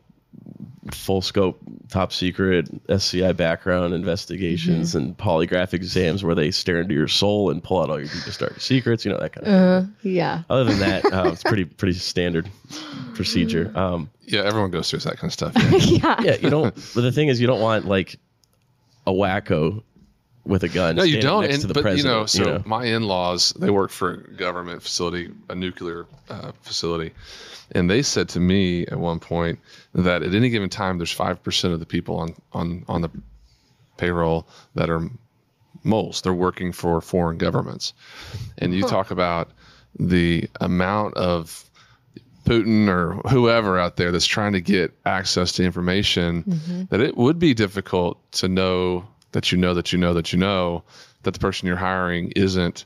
full 0.92 1.22
scope, 1.22 1.60
top 1.90 2.12
secret 2.12 2.68
SCI 2.90 3.32
background 3.34 3.94
investigations 3.94 4.90
mm-hmm. 4.90 4.98
and 4.98 5.18
polygraph 5.18 5.74
exams 5.74 6.24
where 6.24 6.36
they 6.36 6.52
stare 6.52 6.82
into 6.82 6.94
your 6.94 7.08
soul 7.08 7.50
and 7.50 7.64
pull 7.64 7.82
out 7.82 7.90
all 7.90 8.00
your 8.00 8.08
deepest 8.08 8.40
dark 8.40 8.60
secrets. 8.60 9.06
You 9.06 9.12
know 9.12 9.20
that 9.20 9.34
kind 9.34 9.48
of. 9.48 9.54
Uh, 9.54 9.82
thing. 9.82 10.14
Yeah. 10.14 10.44
Other 10.50 10.66
than 10.66 10.80
that, 10.80 11.06
uh, 11.06 11.30
it's 11.32 11.44
pretty 11.44 11.66
pretty 11.80 11.94
standard 11.94 12.50
procedure. 13.14 13.72
Um, 13.76 14.10
yeah, 14.22 14.42
everyone 14.42 14.72
goes 14.72 14.90
through 14.90 15.00
that 15.00 15.18
kind 15.18 15.30
of 15.30 15.34
stuff. 15.34 15.54
Yeah. 15.56 15.78
yeah. 15.78 16.22
yeah. 16.22 16.36
You 16.42 16.50
don't. 16.50 16.74
But 16.74 17.02
the 17.02 17.12
thing 17.12 17.30
is, 17.30 17.40
you 17.40 17.48
don't 17.48 17.62
want 17.62 17.86
like 17.86 18.20
a 19.06 19.12
wacko 19.12 19.84
with 20.46 20.64
a 20.64 20.70
gun. 20.70 20.96
No, 20.96 21.04
you 21.04 21.22
don't. 21.22 21.46
And, 21.46 21.74
but 21.74 21.98
you 21.98 22.04
know, 22.04 22.26
so 22.26 22.40
you 22.40 22.46
know? 22.46 22.64
my 22.66 22.86
in-laws 22.86 23.54
they 23.54 23.70
work 23.70 23.92
for 23.92 24.12
a 24.12 24.18
government 24.34 24.82
facility, 24.82 25.32
a 25.50 25.56
nuclear 25.56 26.06
uh, 26.30 26.52
facility, 26.62 27.14
and 27.72 27.90
they 27.90 28.02
said 28.02 28.30
to 28.30 28.40
me 28.40 28.86
at 28.88 29.00
one 29.00 29.20
point 29.20 29.60
that 29.94 30.24
at 30.24 30.34
any 30.34 30.50
given 30.50 30.70
time, 30.70 30.98
there's 30.98 31.12
five 31.12 31.42
percent 31.44 31.74
of 31.74 31.80
the 31.80 31.86
people 31.86 32.18
on 32.18 32.36
on 32.52 32.86
on 32.88 33.02
the 33.02 33.10
payroll 33.98 34.48
that 34.76 34.90
are 34.90 35.10
moles. 35.84 36.22
They're 36.22 36.34
working 36.34 36.72
for 36.72 37.00
foreign 37.02 37.38
governments, 37.38 37.94
and 38.58 38.74
you 38.74 38.84
talk 38.84 39.12
about 39.12 39.52
the 39.98 40.50
amount 40.60 41.16
of 41.16 41.70
Putin 42.46 42.90
or 42.90 43.14
whoever 43.30 43.80
out 43.80 43.96
there 43.96 44.12
that's 44.12 44.26
trying 44.26 44.54
to 44.54 44.62
get 44.62 44.94
access 45.06 45.54
to 45.54 45.64
information 45.64 46.44
mm-hmm. 46.44 46.84
that 46.90 47.00
it 47.00 47.16
would 47.16 47.40
be 47.40 47.54
difficult 47.54 48.20
to 48.34 48.50
know 48.50 49.08
that 49.34 49.52
you 49.52 49.58
know 49.58 49.74
that 49.74 49.92
you 49.92 50.00
know 50.00 50.14
that 50.14 50.34
you 50.34 50.40
know 50.40 50.84
that 51.24 51.34
the 51.34 51.40
person 51.40 51.68
you're 51.68 51.76
hiring 51.76 52.32
isn't 52.36 52.86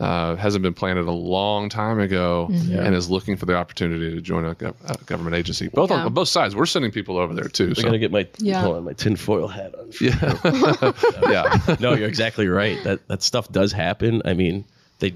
uh, 0.00 0.34
hasn't 0.36 0.62
been 0.62 0.74
planted 0.74 1.06
a 1.06 1.12
long 1.12 1.68
time 1.68 2.00
ago 2.00 2.48
mm-hmm. 2.50 2.78
and 2.78 2.94
is 2.94 3.08
looking 3.08 3.36
for 3.36 3.46
the 3.46 3.54
opportunity 3.54 4.14
to 4.14 4.20
join 4.20 4.44
a, 4.44 4.54
gov- 4.54 4.74
a 4.84 5.02
government 5.04 5.36
agency. 5.36 5.68
Both 5.68 5.90
yeah. 5.90 6.04
on 6.04 6.12
both 6.12 6.28
sides, 6.28 6.56
we're 6.56 6.66
sending 6.66 6.90
people 6.90 7.16
over 7.16 7.32
there 7.32 7.48
too. 7.48 7.70
I 7.70 7.74
so. 7.74 7.82
gotta 7.82 7.98
get 7.98 8.10
my 8.10 8.26
yeah. 8.38 8.62
hold 8.62 8.76
on, 8.76 8.84
my 8.84 8.92
tinfoil 8.92 9.46
hat 9.46 9.74
on. 9.74 9.92
Yeah, 10.00 10.92
yeah. 11.30 11.76
No, 11.80 11.94
you're 11.94 12.08
exactly 12.08 12.48
right. 12.48 12.82
That 12.84 13.06
that 13.08 13.22
stuff 13.22 13.50
does 13.50 13.72
happen. 13.72 14.22
I 14.24 14.34
mean, 14.34 14.64
they 14.98 15.14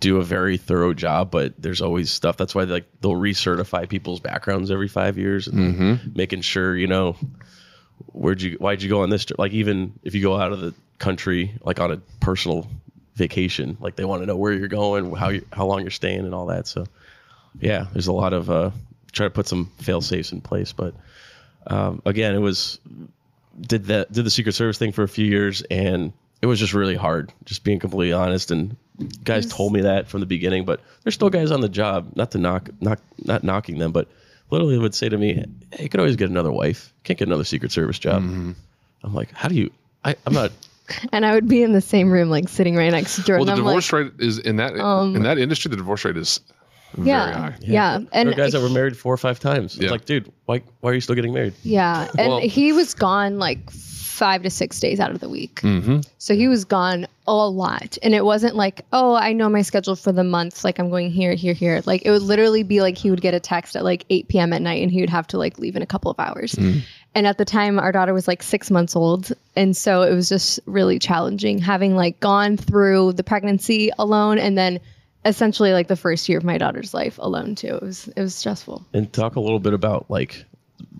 do 0.00 0.18
a 0.18 0.22
very 0.22 0.58
thorough 0.58 0.92
job, 0.92 1.30
but 1.30 1.54
there's 1.58 1.80
always 1.80 2.10
stuff. 2.10 2.36
That's 2.36 2.54
why 2.54 2.64
like 2.64 2.84
they'll 3.00 3.12
recertify 3.12 3.88
people's 3.88 4.20
backgrounds 4.20 4.70
every 4.70 4.88
five 4.88 5.16
years 5.16 5.46
and 5.46 5.74
mm-hmm. 5.74 6.10
making 6.14 6.42
sure 6.42 6.76
you 6.76 6.86
know 6.86 7.16
where'd 8.16 8.40
you 8.42 8.56
why'd 8.58 8.82
you 8.82 8.88
go 8.88 9.02
on 9.02 9.10
this 9.10 9.24
trip? 9.24 9.38
Like 9.38 9.52
even 9.52 9.92
if 10.02 10.14
you 10.14 10.22
go 10.22 10.36
out 10.36 10.52
of 10.52 10.60
the 10.60 10.74
country, 10.98 11.54
like 11.62 11.80
on 11.80 11.92
a 11.92 11.98
personal 12.20 12.66
vacation, 13.14 13.76
like 13.80 13.96
they 13.96 14.04
want 14.04 14.22
to 14.22 14.26
know 14.26 14.36
where 14.36 14.52
you're 14.52 14.68
going, 14.68 15.14
how 15.14 15.28
you 15.28 15.46
how 15.52 15.66
long 15.66 15.82
you're 15.82 15.90
staying, 15.90 16.20
and 16.20 16.34
all 16.34 16.46
that. 16.46 16.66
So 16.66 16.86
yeah, 17.60 17.86
there's 17.92 18.08
a 18.08 18.12
lot 18.12 18.32
of 18.32 18.50
uh, 18.50 18.70
try 19.12 19.26
to 19.26 19.30
put 19.30 19.46
some 19.46 19.70
fail 19.78 20.00
safes 20.00 20.32
in 20.32 20.40
place. 20.40 20.72
But 20.72 20.94
um, 21.66 22.02
again, 22.04 22.34
it 22.34 22.38
was 22.38 22.80
did 23.60 23.86
that 23.86 24.12
did 24.12 24.24
the 24.24 24.30
Secret 24.30 24.52
Service 24.54 24.78
thing 24.78 24.92
for 24.92 25.02
a 25.02 25.08
few 25.08 25.26
years, 25.26 25.62
and 25.62 26.12
it 26.42 26.46
was 26.46 26.58
just 26.58 26.74
really 26.74 26.96
hard. 26.96 27.32
Just 27.44 27.64
being 27.64 27.78
completely 27.78 28.12
honest, 28.12 28.50
and 28.50 28.76
guys 29.24 29.46
told 29.46 29.72
me 29.72 29.82
that 29.82 30.08
from 30.08 30.20
the 30.20 30.26
beginning. 30.26 30.64
But 30.64 30.80
there's 31.02 31.14
still 31.14 31.30
guys 31.30 31.50
on 31.50 31.60
the 31.60 31.68
job. 31.68 32.12
Not 32.16 32.30
to 32.32 32.38
knock 32.38 32.70
knock 32.80 33.00
not 33.22 33.44
knocking 33.44 33.78
them, 33.78 33.92
but 33.92 34.08
literally 34.50 34.78
would 34.78 34.94
say 34.94 35.08
to 35.08 35.16
me, 35.16 35.44
hey, 35.72 35.84
"You 35.84 35.88
could 35.88 36.00
always 36.00 36.16
get 36.16 36.30
another 36.30 36.52
wife. 36.52 36.92
Can't 37.04 37.18
get 37.18 37.28
another 37.28 37.44
Secret 37.44 37.72
Service 37.72 37.98
job." 37.98 38.22
Mm-hmm. 38.22 38.52
I'm 39.02 39.14
like, 39.14 39.32
"How 39.32 39.48
do 39.48 39.54
you?" 39.54 39.70
I, 40.04 40.16
I'm 40.26 40.32
not. 40.32 40.52
and 41.12 41.26
I 41.26 41.34
would 41.34 41.48
be 41.48 41.62
in 41.62 41.72
the 41.72 41.80
same 41.80 42.12
room, 42.12 42.30
like 42.30 42.48
sitting 42.48 42.76
right 42.76 42.90
next 42.90 43.16
to 43.16 43.22
Jordan. 43.22 43.46
Well, 43.46 43.56
the 43.56 43.60
I'm 43.60 43.66
divorce 43.66 43.92
like, 43.92 44.04
rate 44.04 44.12
is 44.20 44.38
in 44.38 44.56
that 44.56 44.78
um, 44.78 45.16
in 45.16 45.22
that 45.22 45.38
industry. 45.38 45.70
The 45.70 45.76
divorce 45.76 46.04
rate 46.04 46.16
is 46.16 46.40
very 46.94 47.08
yeah, 47.08 47.32
high. 47.32 47.54
Yeah, 47.60 47.98
yeah. 47.98 48.06
and 48.12 48.36
guys 48.36 48.52
that 48.52 48.62
were 48.62 48.70
married 48.70 48.96
four 48.96 49.12
or 49.12 49.18
five 49.18 49.40
times. 49.40 49.76
Yeah. 49.76 49.90
like, 49.90 50.04
dude, 50.04 50.32
why 50.46 50.62
why 50.80 50.90
are 50.90 50.94
you 50.94 51.00
still 51.00 51.14
getting 51.14 51.34
married? 51.34 51.54
Yeah, 51.62 52.08
and 52.18 52.28
well, 52.28 52.38
he 52.40 52.72
was 52.72 52.94
gone 52.94 53.38
like 53.38 53.70
five 54.16 54.42
to 54.42 54.50
six 54.50 54.80
days 54.80 54.98
out 54.98 55.10
of 55.10 55.20
the 55.20 55.28
week. 55.28 55.60
Mm-hmm. 55.60 56.00
So 56.16 56.34
he 56.34 56.48
was 56.48 56.64
gone 56.64 57.06
a 57.28 57.34
lot. 57.34 57.98
And 58.02 58.14
it 58.14 58.24
wasn't 58.24 58.56
like, 58.56 58.80
oh, 58.92 59.14
I 59.14 59.34
know 59.34 59.50
my 59.50 59.60
schedule 59.60 59.94
for 59.94 60.10
the 60.10 60.24
month. 60.24 60.64
Like 60.64 60.78
I'm 60.78 60.88
going 60.88 61.10
here, 61.10 61.34
here, 61.34 61.52
here. 61.52 61.82
Like 61.84 62.02
it 62.06 62.10
would 62.10 62.22
literally 62.22 62.62
be 62.62 62.80
like 62.80 62.96
he 62.96 63.10
would 63.10 63.20
get 63.20 63.34
a 63.34 63.40
text 63.40 63.76
at 63.76 63.84
like 63.84 64.06
8 64.08 64.28
p.m. 64.28 64.52
at 64.54 64.62
night 64.62 64.82
and 64.82 64.90
he 64.90 65.00
would 65.00 65.10
have 65.10 65.26
to 65.28 65.38
like 65.38 65.58
leave 65.58 65.76
in 65.76 65.82
a 65.82 65.86
couple 65.86 66.10
of 66.10 66.18
hours. 66.18 66.54
And 67.14 67.26
at 67.26 67.36
the 67.38 67.44
time, 67.44 67.78
our 67.78 67.92
daughter 67.92 68.14
was 68.14 68.26
like 68.26 68.42
six 68.42 68.70
months 68.70 68.96
old. 68.96 69.32
And 69.54 69.76
so 69.76 70.02
it 70.02 70.14
was 70.14 70.28
just 70.28 70.60
really 70.66 70.98
challenging 70.98 71.58
having 71.58 71.94
like 71.94 72.18
gone 72.18 72.56
through 72.56 73.12
the 73.14 73.24
pregnancy 73.24 73.90
alone 73.98 74.38
and 74.38 74.56
then 74.56 74.80
essentially 75.26 75.72
like 75.72 75.88
the 75.88 75.96
first 75.96 76.28
year 76.28 76.38
of 76.38 76.44
my 76.44 76.56
daughter's 76.56 76.94
life 76.94 77.18
alone 77.18 77.54
too. 77.54 77.74
It 77.74 77.82
was, 77.82 78.08
it 78.08 78.20
was 78.20 78.34
stressful. 78.34 78.86
And 78.94 79.12
talk 79.12 79.36
a 79.36 79.40
little 79.40 79.58
bit 79.58 79.74
about 79.74 80.10
like 80.10 80.44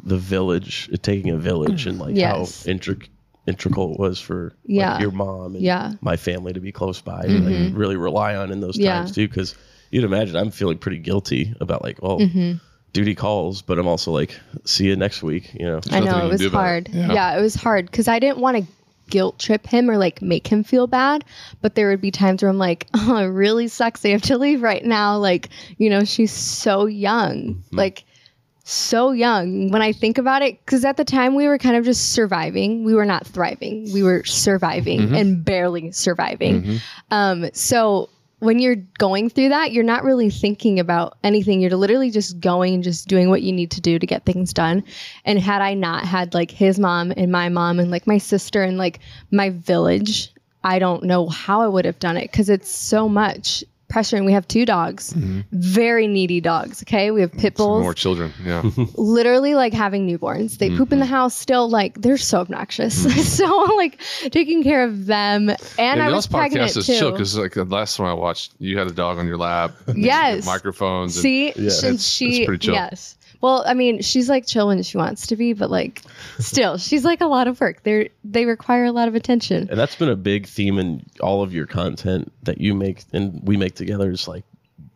the 0.04 0.16
village, 0.16 0.88
it 0.92 1.02
taking 1.02 1.30
a 1.30 1.36
village, 1.36 1.86
and 1.86 1.98
like 1.98 2.14
Yes. 2.16 2.64
how 2.64 2.72
intric- 2.72 3.08
integral 3.46 3.92
it 3.94 3.98
was 4.00 4.20
for 4.20 4.44
like, 4.44 4.52
Yeah. 4.64 4.98
your 5.00 5.10
mom 5.12 5.54
and 5.54 5.62
Yeah. 5.64 5.82
Mm-hmm. 5.88 5.96
my 6.00 6.16
family 6.16 6.52
to 6.52 6.60
be 6.60 6.72
close 6.72 7.00
by 7.00 7.22
and 7.22 7.44
like, 7.68 7.76
really 7.78 7.96
rely 7.96 8.34
on 8.36 8.50
in 8.52 8.60
those 8.60 8.76
Yeah. 8.78 8.98
times 8.98 9.12
too. 9.12 9.28
Because 9.28 9.54
you'd 9.90 10.04
imagine 10.04 10.36
I'm 10.36 10.50
feeling 10.50 10.78
pretty 10.78 10.98
guilty 10.98 11.54
about 11.60 11.82
like, 11.84 12.02
well, 12.02 12.18
Mm-hmm. 12.20 12.52
duty 12.92 13.14
calls, 13.14 13.62
but 13.62 13.78
I'm 13.78 13.86
also 13.86 14.10
like, 14.12 14.38
see 14.64 14.86
you 14.86 14.96
next 14.96 15.22
week. 15.22 15.52
You 15.54 15.66
know, 15.66 15.80
I 15.90 16.00
know 16.00 16.26
it 16.26 16.30
was 16.30 16.40
do 16.40 16.48
about 16.48 16.58
it. 16.58 16.62
hard. 16.62 16.88
Yeah. 16.92 17.12
Yeah. 17.12 17.38
it 17.38 17.42
was 17.42 17.54
hard 17.54 17.86
because 17.86 18.08
I 18.08 18.18
didn't 18.18 18.38
want 18.38 18.56
to 18.58 18.64
guilt 19.08 19.38
trip 19.38 19.64
him 19.68 19.88
or 19.88 19.96
like 19.98 20.20
make 20.20 20.48
him 20.48 20.64
feel 20.64 20.88
bad. 20.88 21.24
But 21.62 21.76
there 21.76 21.90
would 21.90 22.00
be 22.00 22.10
times 22.10 22.42
where 22.42 22.48
I'm 22.50 22.58
like, 22.58 22.88
oh, 22.94 23.16
it 23.18 23.26
really 23.26 23.68
sucks. 23.68 24.04
I 24.04 24.08
have 24.08 24.22
to 24.22 24.38
leave 24.38 24.62
right 24.62 24.84
now. 24.84 25.18
Like, 25.18 25.50
you 25.78 25.90
know, 25.90 26.02
she's 26.04 26.32
so 26.32 26.86
young. 26.86 27.62
Like, 27.70 28.02
so 28.68 29.12
young 29.12 29.70
when 29.70 29.80
I 29.80 29.92
think 29.92 30.18
about 30.18 30.42
it. 30.42 30.58
Because 30.64 30.84
at 30.84 30.96
the 30.96 31.04
time 31.04 31.34
we 31.34 31.46
were 31.46 31.58
kind 31.58 31.76
of 31.76 31.84
just 31.84 32.12
surviving. 32.12 32.84
We 32.84 32.94
were 32.94 33.04
not 33.04 33.26
thriving. 33.26 33.92
We 33.92 34.02
were 34.02 34.24
surviving 34.24 35.14
and 35.14 35.44
barely 35.44 35.92
surviving. 35.92 36.80
Um, 37.10 37.48
so 37.52 38.10
when 38.40 38.58
you're 38.58 38.76
going 38.98 39.30
through 39.30 39.48
that, 39.50 39.72
you're 39.72 39.84
not 39.84 40.04
really 40.04 40.30
thinking 40.30 40.78
about 40.78 41.16
anything. 41.24 41.60
You're 41.60 41.70
literally 41.70 42.10
just 42.10 42.40
going, 42.40 42.82
just 42.82 43.08
doing 43.08 43.30
what 43.30 43.42
you 43.42 43.52
need 43.52 43.70
to 43.70 43.80
do 43.80 43.98
to 43.98 44.06
get 44.06 44.24
things 44.24 44.52
done. 44.52 44.84
And 45.24 45.38
had 45.38 45.62
I 45.62 45.74
not 45.74 46.04
had 46.04 46.34
like 46.34 46.50
his 46.50 46.78
mom 46.78 47.12
and 47.16 47.32
my 47.32 47.48
mom 47.48 47.78
and 47.78 47.90
like 47.90 48.06
my 48.06 48.18
sister 48.18 48.62
and 48.62 48.76
like 48.76 48.98
my 49.30 49.50
village, 49.50 50.32
I 50.64 50.78
don't 50.78 51.04
know 51.04 51.28
how 51.28 51.62
I 51.62 51.68
would 51.68 51.84
have 51.84 51.98
done 51.98 52.16
it 52.16 52.30
because 52.30 52.50
it's 52.50 52.70
so 52.70 53.08
much 53.08 53.64
pressure. 53.88 54.16
And 54.16 54.26
we 54.26 54.32
have 54.32 54.46
two 54.48 54.64
dogs, 54.64 55.12
mm-hmm. 55.12 55.40
very 55.52 56.06
needy 56.06 56.40
dogs. 56.40 56.82
Okay. 56.82 57.10
We 57.10 57.20
have 57.20 57.32
pit 57.32 57.54
bulls 57.56 57.82
More 57.82 57.94
children. 57.94 58.32
Yeah. 58.44 58.62
literally 58.94 59.54
like 59.54 59.72
having 59.72 60.06
newborns. 60.06 60.58
They 60.58 60.70
poop 60.70 60.92
in 60.92 60.98
the 60.98 61.04
mm-hmm. 61.04 61.14
house 61.14 61.34
still. 61.36 61.68
Like 61.68 62.00
they're 62.00 62.16
so 62.18 62.40
obnoxious. 62.40 63.06
Mm-hmm. 63.16 63.20
so 63.20 63.76
like 63.76 64.00
taking 64.30 64.62
care 64.62 64.84
of 64.84 65.06
them, 65.06 65.48
and 65.50 65.58
And 65.78 66.02
I 66.02 66.08
the 66.08 66.14
was 66.16 66.26
Us 66.26 66.32
podcast 66.32 66.38
pregnant 66.38 66.76
is 66.76 66.86
too. 66.86 66.98
chill 66.98 67.12
because 67.12 67.36
like 67.38 67.54
the 67.54 67.64
last 67.64 67.98
one 67.98 68.08
I 68.08 68.14
watched, 68.14 68.52
you 68.58 68.78
had 68.78 68.86
a 68.88 68.92
dog 68.92 69.18
on 69.18 69.26
your 69.26 69.36
lap. 69.36 69.74
Yes. 69.94 70.44
Microphones. 70.56 71.16
and- 71.16 71.22
See, 71.22 71.46
Yeah. 71.48 71.66
It's- 71.66 72.02
she 72.06 72.38
it's 72.42 72.46
pretty 72.46 72.66
chill. 72.66 72.74
yes. 72.74 73.15
Well, 73.40 73.64
I 73.66 73.74
mean, 73.74 74.02
she's 74.02 74.28
like 74.28 74.46
chill 74.46 74.68
when 74.68 74.82
she 74.82 74.96
wants 74.98 75.26
to 75.28 75.36
be, 75.36 75.52
but 75.52 75.70
like 75.70 76.02
still, 76.38 76.78
she's 76.88 77.04
like 77.04 77.20
a 77.20 77.26
lot 77.26 77.48
of 77.48 77.60
work. 77.60 77.82
They 77.82 78.10
they 78.24 78.44
require 78.44 78.84
a 78.84 78.92
lot 78.92 79.08
of 79.08 79.14
attention. 79.14 79.68
and 79.70 79.78
that's 79.78 79.96
been 79.96 80.08
a 80.08 80.16
big 80.16 80.46
theme 80.46 80.78
in 80.78 81.04
all 81.20 81.42
of 81.42 81.52
your 81.54 81.66
content 81.66 82.32
that 82.44 82.60
you 82.60 82.74
make 82.74 83.04
and 83.12 83.40
we 83.46 83.56
make 83.56 83.74
together 83.74 84.10
is 84.10 84.26
like 84.28 84.44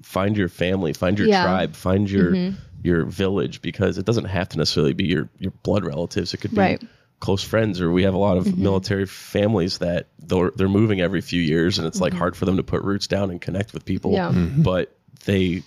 find 0.02 0.36
your 0.36 0.48
family 0.48 0.92
find 0.92 1.18
your 1.18 1.28
Yeah. 1.28 1.44
Mm-hmm. 1.44 1.52
tribe 1.54 1.76
find 1.76 2.10
your 2.10 2.52
your 2.82 3.04
village 3.04 3.60
because 3.60 3.98
it 3.98 4.06
doesn't 4.06 4.24
have 4.24 4.48
to 4.50 4.58
necessarily 4.58 4.94
be 4.94 5.04
your 5.04 5.28
your 5.38 5.52
blood 5.62 5.84
relatives 5.84 6.32
it 6.34 6.38
could 6.38 6.52
be 6.52 6.56
Right. 6.56 6.78
Mm-hmm. 6.80 6.86
close 7.20 7.44
friends 7.44 7.80
or 7.80 7.90
we 7.90 8.04
have 8.04 8.14
a 8.14 8.18
lot 8.18 8.38
of 8.38 8.56
military 8.56 9.06
families 9.06 9.78
that 9.78 10.08
they're, 10.18 10.50
they're 10.56 10.68
moving 10.68 11.00
every 11.02 11.20
few 11.20 11.40
years 11.42 11.78
and 11.78 11.86
it's 11.86 12.00
like 12.00 12.14
hard 12.14 12.34
for 12.34 12.46
them 12.46 12.56
to 12.56 12.62
put 12.62 12.82
roots 12.82 13.06
down 13.06 13.30
and 13.30 13.40
connect 13.40 13.74
with 13.74 13.84
people 13.84 14.12
Mm-hmm. 14.12 14.56
Yeah. 14.58 14.62
but 14.62 14.96
they 15.26 15.62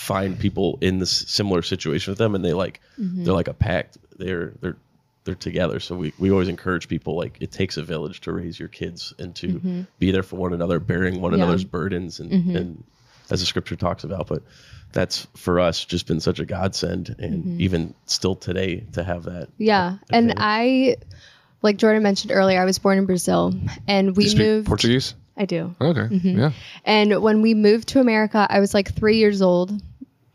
find 0.00 0.38
people 0.38 0.78
in 0.80 0.98
this 0.98 1.10
similar 1.10 1.60
situation 1.62 2.10
with 2.10 2.18
them 2.18 2.34
and 2.34 2.44
they 2.44 2.52
like 2.54 2.80
Mm-hmm. 2.98 3.24
they're 3.24 3.34
like 3.34 3.48
a 3.48 3.54
pact 3.54 3.98
they're 4.18 4.52
they're 4.60 4.76
they're 5.24 5.34
together 5.34 5.78
so 5.80 5.94
we, 5.94 6.12
we 6.18 6.30
always 6.30 6.48
encourage 6.48 6.88
people 6.88 7.16
like 7.16 7.36
it 7.40 7.50
takes 7.52 7.76
a 7.76 7.82
village 7.82 8.20
to 8.22 8.32
raise 8.32 8.58
your 8.58 8.68
kids 8.68 9.12
and 9.18 9.34
to 9.36 9.84
be 9.98 10.10
there 10.10 10.22
for 10.22 10.36
one 10.36 10.52
another 10.54 10.80
bearing 10.80 11.20
one 11.20 11.32
Mm-hmm. 11.32 11.38
Yeah. 11.40 11.44
another's 11.44 11.64
burdens 11.64 12.20
and, 12.20 12.32
and 12.56 12.84
as 13.30 13.40
the 13.40 13.46
scripture 13.46 13.76
talks 13.76 14.04
about 14.04 14.26
but 14.28 14.42
that's 14.92 15.26
for 15.36 15.60
us 15.60 15.84
just 15.84 16.06
been 16.06 16.20
such 16.20 16.40
a 16.40 16.44
godsend 16.46 17.14
and 17.18 17.60
even 17.60 17.94
still 18.06 18.34
today 18.34 18.80
to 18.92 19.04
have 19.04 19.22
that 19.24 19.48
Yeah, 19.58 19.98
and 20.10 20.34
I, 20.38 20.96
like 21.62 21.76
Jordan 21.76 22.02
mentioned 22.02 22.32
earlier, 22.32 22.60
I 22.60 22.64
was 22.64 22.78
born 22.78 22.98
in 22.98 23.06
Brazil, 23.06 23.54
and 23.86 24.16
we 24.16 24.24
you 24.26 24.36
moved. 24.38 24.66
Portuguese? 24.66 25.14
I 25.36 25.44
do. 25.44 25.74
Okay. 25.80 26.00
Mm-hmm. 26.14 26.38
Yeah. 26.38 26.52
And 26.84 27.22
when 27.22 27.40
we 27.40 27.54
moved 27.54 27.88
to 27.90 28.00
America, 28.00 28.46
I 28.50 28.58
was 28.60 28.74
like 28.74 28.92
three 28.94 29.18
years 29.18 29.40
old, 29.42 29.70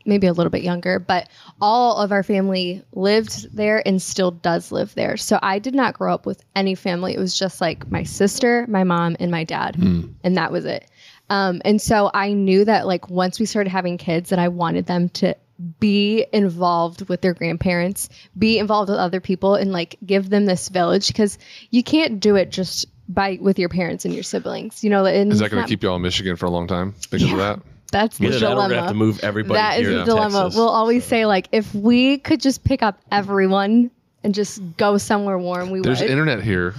maybe 0.06 0.26
a 0.26 0.32
little 0.32 0.50
bit 0.50 0.62
younger, 0.62 0.98
but 0.98 1.28
all 1.60 1.96
of 1.96 2.12
our 2.12 2.22
family 2.22 2.82
lived 2.92 3.54
there 3.54 3.82
and 3.86 4.00
still 4.00 4.30
does 4.30 4.72
live 4.72 4.94
there. 4.94 5.16
So 5.16 5.38
I 5.42 5.58
did 5.58 5.74
not 5.74 5.94
grow 5.94 6.14
up 6.14 6.26
with 6.26 6.42
any 6.54 6.74
family. 6.74 7.14
It 7.14 7.18
was 7.18 7.38
just 7.38 7.60
like 7.60 7.90
my 7.90 8.02
sister, 8.04 8.66
my 8.68 8.84
mom, 8.84 9.16
and 9.20 9.30
my 9.30 9.44
dad. 9.44 9.76
And 10.24 10.36
that 10.36 10.52
was 10.52 10.64
it. 10.64 10.88
Um, 11.28 11.60
and 11.64 11.80
so 11.82 12.10
I 12.14 12.32
knew 12.32 12.64
that 12.64 12.86
like 12.86 13.10
once 13.10 13.40
we 13.40 13.46
started 13.46 13.70
having 13.70 13.98
kids, 13.98 14.30
that 14.30 14.38
I 14.38 14.48
wanted 14.48 14.86
them 14.86 15.08
to 15.10 15.34
be 15.80 16.26
involved 16.32 17.08
with 17.08 17.22
their 17.22 17.34
grandparents, 17.34 18.08
be 18.38 18.58
involved 18.58 18.90
with 18.90 18.98
other 18.98 19.20
people, 19.20 19.54
and 19.54 19.72
like 19.72 19.96
give 20.04 20.28
them 20.28 20.44
this 20.44 20.68
village 20.68 21.08
because 21.08 21.38
you 21.70 21.82
can't 21.82 22.20
do 22.20 22.36
it 22.36 22.50
just 22.50 22.86
by 23.08 23.38
with 23.40 23.58
your 23.58 23.68
parents 23.68 24.04
and 24.04 24.12
your 24.14 24.22
siblings. 24.22 24.84
You 24.84 24.90
know, 24.90 25.04
and 25.04 25.32
Is 25.32 25.38
that 25.38 25.50
going 25.50 25.62
to 25.64 25.68
keep 25.68 25.82
y'all 25.82 25.96
in 25.96 26.02
Michigan 26.02 26.36
for 26.36 26.46
a 26.46 26.50
long 26.50 26.66
time 26.66 26.94
because 27.10 27.30
of 27.30 27.38
that? 27.38 27.60
That's 27.96 28.18
the 28.18 28.26
Either 28.26 28.38
that 28.38 28.44
or 28.44 28.48
we're 28.48 28.54
dilemma. 28.54 28.68
gonna 28.74 28.80
have 28.82 28.90
to 28.90 28.94
move 28.96 29.20
everybody 29.24 29.54
That 29.58 29.80
is 29.80 29.88
here 29.88 29.98
the 29.98 30.04
dilemma. 30.04 30.42
Texas. 30.44 30.56
We'll 30.56 30.68
always 30.68 31.04
say 31.04 31.24
like 31.26 31.48
if 31.52 31.74
we 31.74 32.18
could 32.18 32.40
just 32.40 32.62
pick 32.64 32.82
up 32.82 33.00
everyone 33.10 33.90
and 34.22 34.34
just 34.34 34.60
go 34.76 34.98
somewhere 34.98 35.38
warm, 35.38 35.70
we 35.70 35.80
There's 35.80 36.00
would. 36.00 36.08
There's 36.08 36.10
internet 36.10 36.42
here. 36.52 36.74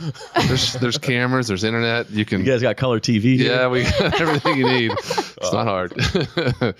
There's 0.47 0.73
there's 0.73 0.97
cameras. 0.97 1.47
There's 1.47 1.63
internet. 1.63 2.09
You 2.11 2.25
can. 2.25 2.39
you 2.39 2.45
guys 2.45 2.61
got 2.61 2.77
color 2.77 2.99
TV 2.99 3.37
here? 3.37 3.53
yeah, 3.55 3.67
we 3.67 3.83
got 3.83 4.19
everything 4.21 4.57
you 4.57 4.65
need. 4.65 4.91
It's 4.91 5.37
uh, 5.53 5.63
not 5.63 5.67
hard. 5.67 5.93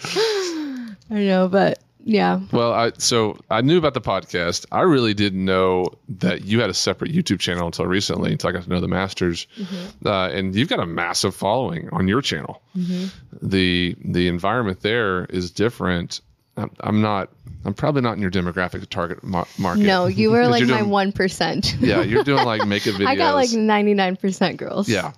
I 1.10 1.24
know, 1.24 1.48
but 1.48 1.80
yeah. 2.08 2.40
well, 2.52 2.72
I 2.74 2.92
so 2.98 3.38
I 3.50 3.62
knew 3.62 3.78
about 3.78 3.94
the 3.94 4.02
podcast. 4.02 4.66
I 4.72 4.82
really 4.82 5.14
didn't 5.14 5.44
know 5.44 5.86
that 6.20 6.46
you 6.46 6.62
had 6.62 6.70
a 6.70 6.74
separate 6.74 7.12
YouTube 7.12 7.40
channel 7.40 7.66
until 7.68 7.86
recently. 7.86 8.32
Until 8.32 8.50
I 8.50 8.54
got 8.54 8.64
to 8.64 8.70
know 8.70 8.80
the 8.80 8.88
Masters, 8.88 9.46
Mm-hmm. 9.60 10.08
uh, 10.08 10.30
and 10.30 10.56
you've 10.56 10.70
got 10.70 10.80
a 10.80 10.86
massive 10.86 11.36
following 11.36 11.90
on 11.92 12.08
your 12.08 12.22
channel. 12.22 12.62
Mm-hmm. 12.76 13.48
The 13.48 13.96
the 14.04 14.28
environment 14.28 14.82
there 14.82 15.26
is 15.26 15.52
different. 15.52 16.22
I'm, 16.56 16.72
I'm 16.80 17.02
not. 17.02 17.30
I'm 17.66 17.74
probably 17.74 18.02
not 18.02 18.14
in 18.14 18.22
your 18.22 18.32
demographic 18.32 18.88
target 18.90 19.24
mar- 19.24 19.48
market. 19.60 19.84
No, 19.84 20.08
you 20.08 20.32
were 20.36 20.48
like 20.48 20.62
you're 20.62 20.70
my 20.70 20.82
one 20.84 21.12
percent. 21.12 21.76
Yeah, 21.80 22.02
you're 22.02 22.24
doing 22.24 22.46
like 22.46 22.66
makeup 22.74 22.96
videos. 22.96 23.08
I 23.08 23.16
got 23.16 23.36
like 23.36 23.52
ninety 23.52 23.94
nine 23.94 24.16
percent 24.16 24.58
girls. 24.58 24.88
Yeah. 24.88 25.12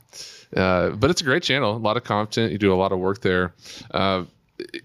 Uh, 0.55 0.89
but 0.89 1.11
it's 1.11 1.21
a 1.21 1.23
great 1.23 1.43
channel. 1.43 1.75
A 1.75 1.77
lot 1.77 1.95
of 1.95 2.03
content. 2.03 2.51
You 2.51 2.57
do 2.57 2.73
a 2.73 2.75
lot 2.75 2.91
of 2.91 2.97
work 2.99 3.21
there. 3.21 3.53
Uh, 3.91 4.23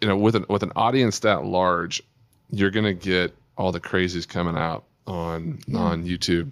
you 0.01 0.09
know, 0.09 0.17
with 0.17 0.35
an 0.35 0.47
with 0.49 0.63
an 0.63 0.73
audience 0.77 1.21
that 1.21 1.45
large, 1.45 2.03
you're 2.51 2.71
gonna 2.71 2.95
get 2.95 3.35
all 3.57 3.73
the 3.73 3.81
crazies 3.81 4.27
coming 4.27 4.57
out 4.57 4.85
on 5.07 5.59
on 5.75 6.05
YouTube. 6.05 6.51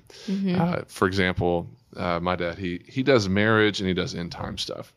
Uh, 0.61 0.83
for 0.89 1.07
example, 1.07 1.69
uh, 1.97 2.21
my 2.21 2.37
dad 2.37 2.59
he 2.59 2.83
he 2.87 3.03
does 3.03 3.29
marriage 3.29 3.81
and 3.81 3.89
he 3.89 3.95
does 3.95 4.15
end 4.15 4.33
time 4.33 4.59
stuff. 4.59 4.93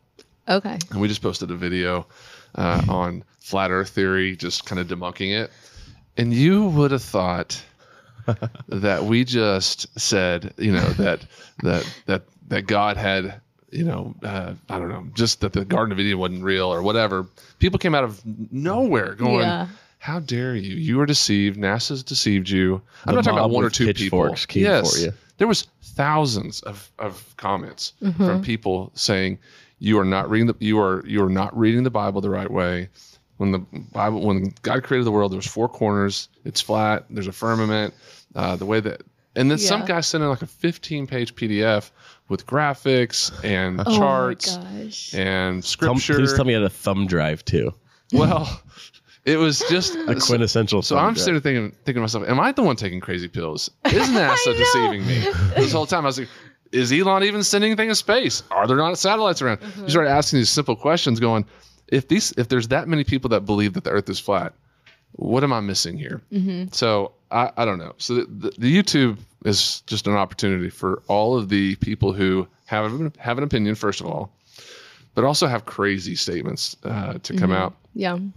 Okay. 0.48 0.78
And 0.90 1.00
we 1.00 1.08
just 1.08 1.22
posted 1.22 1.50
a 1.50 1.56
video 1.56 2.06
uh, 2.54 2.82
on 2.88 3.24
flat 3.40 3.70
Earth 3.70 3.90
theory, 3.90 4.36
just 4.36 4.64
kind 4.64 4.80
of 4.80 4.86
debunking 4.86 5.32
it. 5.32 5.50
And 6.16 6.32
you 6.32 6.66
would 6.66 6.92
have 6.92 7.02
thought 7.02 7.62
that 8.68 9.04
we 9.04 9.24
just 9.24 9.98
said, 9.98 10.54
you 10.56 10.72
know, 10.72 10.88
that 10.90 11.26
that 11.62 12.00
that 12.06 12.22
that 12.48 12.66
God 12.66 12.96
had, 12.96 13.40
you 13.70 13.84
know, 13.84 14.14
uh, 14.22 14.54
I 14.68 14.78
don't 14.78 14.88
know, 14.88 15.06
just 15.14 15.40
that 15.40 15.52
the 15.52 15.64
Garden 15.64 15.92
of 15.92 15.98
Eden 16.00 16.18
wasn't 16.18 16.42
real 16.44 16.72
or 16.72 16.82
whatever. 16.82 17.26
People 17.58 17.78
came 17.78 17.94
out 17.94 18.04
of 18.04 18.20
nowhere 18.52 19.14
going. 19.14 19.40
Yeah. 19.40 19.66
How 19.98 20.20
dare 20.20 20.54
you? 20.54 20.76
You 20.76 20.98
were 20.98 21.06
deceived. 21.06 21.58
NASA's 21.58 22.02
deceived 22.04 22.48
you. 22.48 22.80
I'm 23.06 23.12
The 23.14 23.16
not 23.16 23.24
talking 23.24 23.38
about 23.38 23.50
one 23.50 23.64
or 23.64 23.70
two 23.70 23.92
people. 23.92 24.28
yes, 24.54 24.94
for 24.94 25.00
you. 25.06 25.12
there 25.38 25.48
was 25.48 25.66
thousands 25.82 26.60
of, 26.60 26.90
of 26.98 27.34
comments 27.36 27.92
Mm-hmm. 28.02 28.24
from 28.26 28.42
people 28.42 28.92
saying 28.94 29.38
you 29.78 29.98
are 29.98 30.04
not 30.04 30.30
reading 30.30 30.46
the 30.46 30.54
you 30.60 30.78
are 30.80 31.04
you 31.06 31.24
are 31.24 31.28
not 31.30 31.56
reading 31.58 31.82
the 31.82 31.90
Bible 31.90 32.20
the 32.20 32.30
right 32.30 32.50
way. 32.50 32.88
When 33.38 33.50
the 33.52 33.58
Bible 33.92 34.20
when 34.24 34.54
God 34.62 34.82
created 34.84 35.04
the 35.06 35.12
world, 35.12 35.32
there 35.32 35.36
was 35.38 35.46
four 35.46 35.68
corners. 35.68 36.28
It's 36.44 36.60
flat. 36.60 37.04
There's 37.10 37.26
a 37.26 37.32
firmament. 37.32 37.92
Uh, 38.34 38.54
the 38.56 38.66
way 38.66 38.80
that 38.80 39.02
and 39.36 39.50
then 39.50 39.58
some 39.58 39.84
guy 39.84 40.00
sent 40.00 40.24
in 40.24 40.30
like 40.30 40.42
a 40.42 40.46
15 40.46 41.06
page 41.06 41.34
PDF 41.34 41.90
with 42.28 42.46
graphics 42.46 43.32
and 43.44 43.80
Oh 43.86 43.96
charts 43.96 44.56
my 44.58 44.62
gosh. 44.84 45.14
and 45.14 45.62
Tell- 45.62 45.68
scripture. 45.68 46.14
please 46.16 46.32
tell 46.34 46.44
me 46.44 46.52
you 46.54 46.60
had 46.60 46.66
a 46.66 46.70
thumb 46.70 47.06
drive 47.06 47.44
too 47.44 47.72
Well, 48.12 48.60
it 49.24 49.36
was 49.38 49.60
just 49.70 49.94
A 49.96 50.14
quintessential. 50.14 50.82
So 50.82 50.96
thumb 50.96 51.04
I'm 51.06 51.16
sitting 51.16 51.34
there 51.34 51.40
thinking, 51.40 51.70
thinking 51.84 51.94
to 51.96 52.00
myself, 52.00 52.28
am 52.28 52.38
I 52.40 52.52
the 52.52 52.62
one 52.62 52.76
taking 52.76 53.00
crazy 53.00 53.28
pills? 53.28 53.70
Is 53.86 54.08
NASA 54.08 54.36
I 54.36 54.36
know. 54.46 54.52
deceiving 54.56 55.06
me? 55.06 55.18
This 55.56 55.72
whole 55.72 55.86
time 55.86 56.04
I 56.04 56.06
was 56.06 56.18
like, 56.20 56.28
is 56.72 56.92
Elon 56.92 57.24
even 57.24 57.42
sending 57.42 57.70
anything 57.72 57.88
in 57.88 57.94
space? 57.94 58.42
Are 58.50 58.66
there 58.66 58.76
not 58.76 58.96
satellites 58.98 59.42
around? 59.42 59.58
Mm-hmm. 59.58 59.82
You 59.84 59.90
start 59.90 60.06
asking 60.08 60.38
these 60.40 60.50
simple 60.50 60.76
questions, 60.76 61.18
going, 61.20 61.44
if 61.88 62.06
these, 62.08 62.32
if 62.36 62.48
there's 62.48 62.68
that 62.68 62.86
many 62.88 63.02
people 63.04 63.28
that 63.30 63.40
believe 63.46 63.72
that 63.74 63.84
the 63.84 63.90
Earth 63.90 64.08
is 64.08 64.18
flat, 64.20 64.52
what 65.12 65.42
am 65.44 65.52
I 65.52 65.60
missing 65.60 65.96
here? 65.98 66.22
Mm-hmm. 66.32 66.66
So 66.72 67.12
I, 67.30 67.50
I 67.56 67.64
don't 67.64 67.78
know. 67.78 67.92
So 67.98 68.14
the, 68.14 68.24
the, 68.26 68.50
the 68.58 68.76
YouTube 68.82 69.18
is 69.44 69.80
just 69.82 70.06
an 70.06 70.14
opportunity 70.14 70.70
for 70.70 71.02
all 71.08 71.36
of 71.36 71.48
the 71.48 71.76
people 71.76 72.12
who 72.12 72.46
have 72.66 72.92
an, 72.92 73.12
have 73.18 73.38
an 73.38 73.44
opinion, 73.44 73.74
first 73.74 74.00
of 74.00 74.06
all, 74.06 74.32
but 75.14 75.24
also 75.24 75.46
have 75.46 75.64
crazy 75.64 76.14
statements 76.16 76.76
uh, 76.84 77.14
to 77.22 77.34
come 77.36 77.50
Mm-hmm. 77.50 77.52
out. 77.52 77.74
Yeah. 77.94 78.14
And 78.14 78.32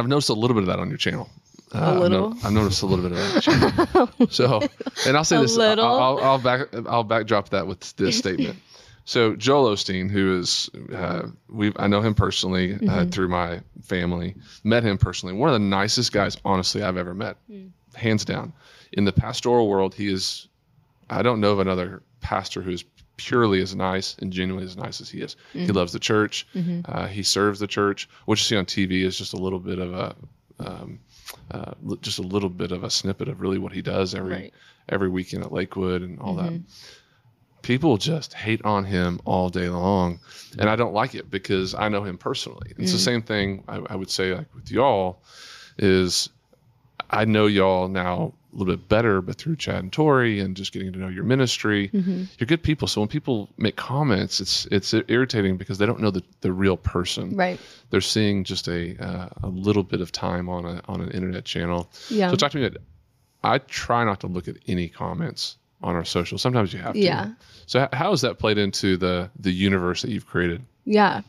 I've 0.00 0.08
noticed 0.08 0.28
a 0.30 0.34
little 0.34 0.54
bit 0.54 0.62
of 0.62 0.66
that 0.68 0.78
on 0.78 0.88
your 0.88 0.98
channel. 0.98 1.28
Uh, 1.74 1.78
A 1.78 1.82
I've 1.92 1.98
little? 1.98 2.30
no- 2.30 2.36
I've, 2.44 2.52
noticed 2.52 2.82
a 2.82 2.86
little 2.86 3.08
bit 3.08 3.12
of 3.12 3.18
that. 3.18 3.48
On 3.48 4.10
your 4.18 4.26
channel. 4.26 4.28
so, 4.30 4.60
and 5.06 5.16
I'll 5.16 5.24
say 5.24 5.36
A 5.36 5.40
this. 5.42 5.56
little? 5.56 5.84
I'll, 5.84 6.18
I'll, 6.18 6.24
I'll 6.24 6.38
back. 6.38 6.68
I'll 6.86 7.04
backdrop 7.04 7.48
that 7.50 7.66
with 7.66 7.94
this 7.96 8.18
statement. 8.18 8.58
So 9.04 9.34
Joel 9.34 9.74
Osteen, 9.74 10.10
who 10.10 10.38
is, 10.38 10.70
uh, 10.94 11.22
we 11.48 11.72
I 11.76 11.86
know 11.88 12.00
him 12.02 12.14
personally 12.14 12.74
Mm-hmm. 12.74 12.88
uh, 12.88 13.04
through 13.06 13.28
my 13.28 13.60
family. 13.82 14.34
Met 14.64 14.84
him 14.84 14.96
personally. 14.98 15.34
One 15.34 15.48
of 15.48 15.54
the 15.54 15.58
nicest 15.66 16.12
guys, 16.12 16.36
honestly, 16.44 16.82
I've 16.82 16.96
ever 16.96 17.14
met, 17.14 17.36
Mm. 17.50 17.70
Hands 17.94 18.24
down. 18.24 18.52
In 18.92 19.04
the 19.04 19.12
pastoral 19.12 19.68
world, 19.68 19.94
he 19.94 20.08
is. 20.12 20.48
I 21.10 21.22
don't 21.22 21.40
know 21.40 21.52
of 21.52 21.58
another 21.58 22.02
pastor 22.20 22.62
who's 22.62 22.84
purely 23.18 23.60
as 23.60 23.74
nice 23.74 24.16
and 24.20 24.32
genuinely 24.32 24.64
as 24.64 24.76
nice 24.76 25.00
as 25.00 25.08
he 25.10 25.20
is. 25.20 25.36
He 25.52 25.66
Mm. 25.66 25.74
loves 25.74 25.92
the 25.92 25.98
church. 25.98 26.46
Mm-hmm. 26.54 26.80
Uh, 26.86 27.06
he 27.06 27.22
serves 27.22 27.60
the 27.60 27.66
church. 27.66 28.08
What 28.24 28.38
you 28.38 28.42
see 28.44 28.56
on 28.56 28.64
TV 28.66 29.02
is 29.04 29.16
just 29.18 29.32
a 29.34 29.36
little 29.36 29.58
bit 29.60 29.78
of 29.78 29.92
a, 29.92 30.16
um, 30.58 30.98
uh, 31.50 31.72
just 32.00 32.18
a 32.18 32.22
little 32.22 32.48
bit 32.48 32.72
of 32.72 32.82
a 32.84 32.90
snippet 32.90 33.28
of 33.28 33.40
really 33.40 33.58
what 33.58 33.72
he 33.72 33.82
does 33.82 34.14
every 34.14 34.32
Right. 34.34 34.54
every 34.88 35.08
weekend 35.08 35.44
at 35.44 35.52
Lakewood 35.52 36.02
and 36.02 36.18
all 36.18 36.34
that. 36.34 36.52
Mhm. 36.52 36.62
People 37.62 37.96
just 37.96 38.34
hate 38.34 38.60
on 38.64 38.84
him 38.84 39.20
all 39.24 39.48
day 39.48 39.68
long, 39.68 40.18
and 40.58 40.68
I 40.68 40.74
don't 40.74 40.92
like 40.92 41.14
it 41.14 41.30
because 41.30 41.74
I 41.74 41.88
know 41.88 42.02
him 42.02 42.18
personally. 42.18 42.72
It's 42.76 42.90
the 42.92 42.98
Mm. 42.98 43.04
same 43.04 43.22
thing 43.22 43.64
I, 43.68 43.76
I 43.90 43.94
would 43.94 44.10
say 44.10 44.34
like 44.34 44.52
with 44.54 44.68
y'all 44.70 45.22
is 45.78 46.28
I 47.12 47.24
know 47.24 47.46
y'all 47.46 47.88
now 47.88 48.32
a 48.52 48.56
little 48.56 48.74
bit 48.76 48.88
better, 48.88 49.20
but 49.22 49.36
through 49.36 49.56
Chad 49.56 49.76
and 49.82 49.92
Tori 49.92 50.40
and 50.40 50.56
just 50.56 50.72
getting 50.72 50.92
to 50.92 50.98
know 50.98 51.08
your 51.08 51.24
ministry, 51.24 51.88
Mm-hmm. 51.88 52.24
you're 52.38 52.46
good 52.46 52.62
people. 52.62 52.86
So 52.88 53.00
when 53.00 53.08
people 53.08 53.48
make 53.56 53.76
comments, 53.76 54.40
it's 54.40 54.66
it's 54.70 54.92
irritating 55.08 55.56
because 55.56 55.78
they 55.78 55.86
don't 55.86 56.00
know 56.00 56.10
the, 56.10 56.22
the 56.40 56.52
real 56.52 56.76
person. 56.76 57.34
Right. 57.36 57.58
They're 57.90 58.00
seeing 58.00 58.44
just 58.44 58.68
a 58.68 58.96
uh, 59.02 59.28
a 59.42 59.48
little 59.48 59.82
bit 59.82 60.00
of 60.00 60.12
time 60.12 60.48
on 60.48 60.64
a 60.64 60.82
on 60.86 61.00
an 61.00 61.10
internet 61.10 61.44
channel. 61.44 61.88
Yeah. 62.10 62.30
So 62.30 62.36
talk 62.36 62.52
to 62.52 62.58
me. 62.58 62.66
About, 62.66 62.82
I 63.44 63.58
try 63.58 64.04
not 64.04 64.20
to 64.20 64.26
look 64.26 64.48
at 64.48 64.56
any 64.68 64.88
comments 64.88 65.56
on 65.82 65.96
our 65.96 66.04
social. 66.04 66.38
Sometimes 66.38 66.72
you 66.72 66.78
have 66.78 66.92
to. 66.92 66.98
Yeah. 67.00 67.32
So 67.66 67.88
how 67.92 68.10
has 68.10 68.20
that 68.20 68.38
played 68.38 68.58
into 68.58 68.96
the 68.96 69.30
the 69.38 69.52
universe 69.52 70.02
that 70.02 70.10
you've 70.10 70.26
created? 70.26 70.62
Yeah. 70.84 71.22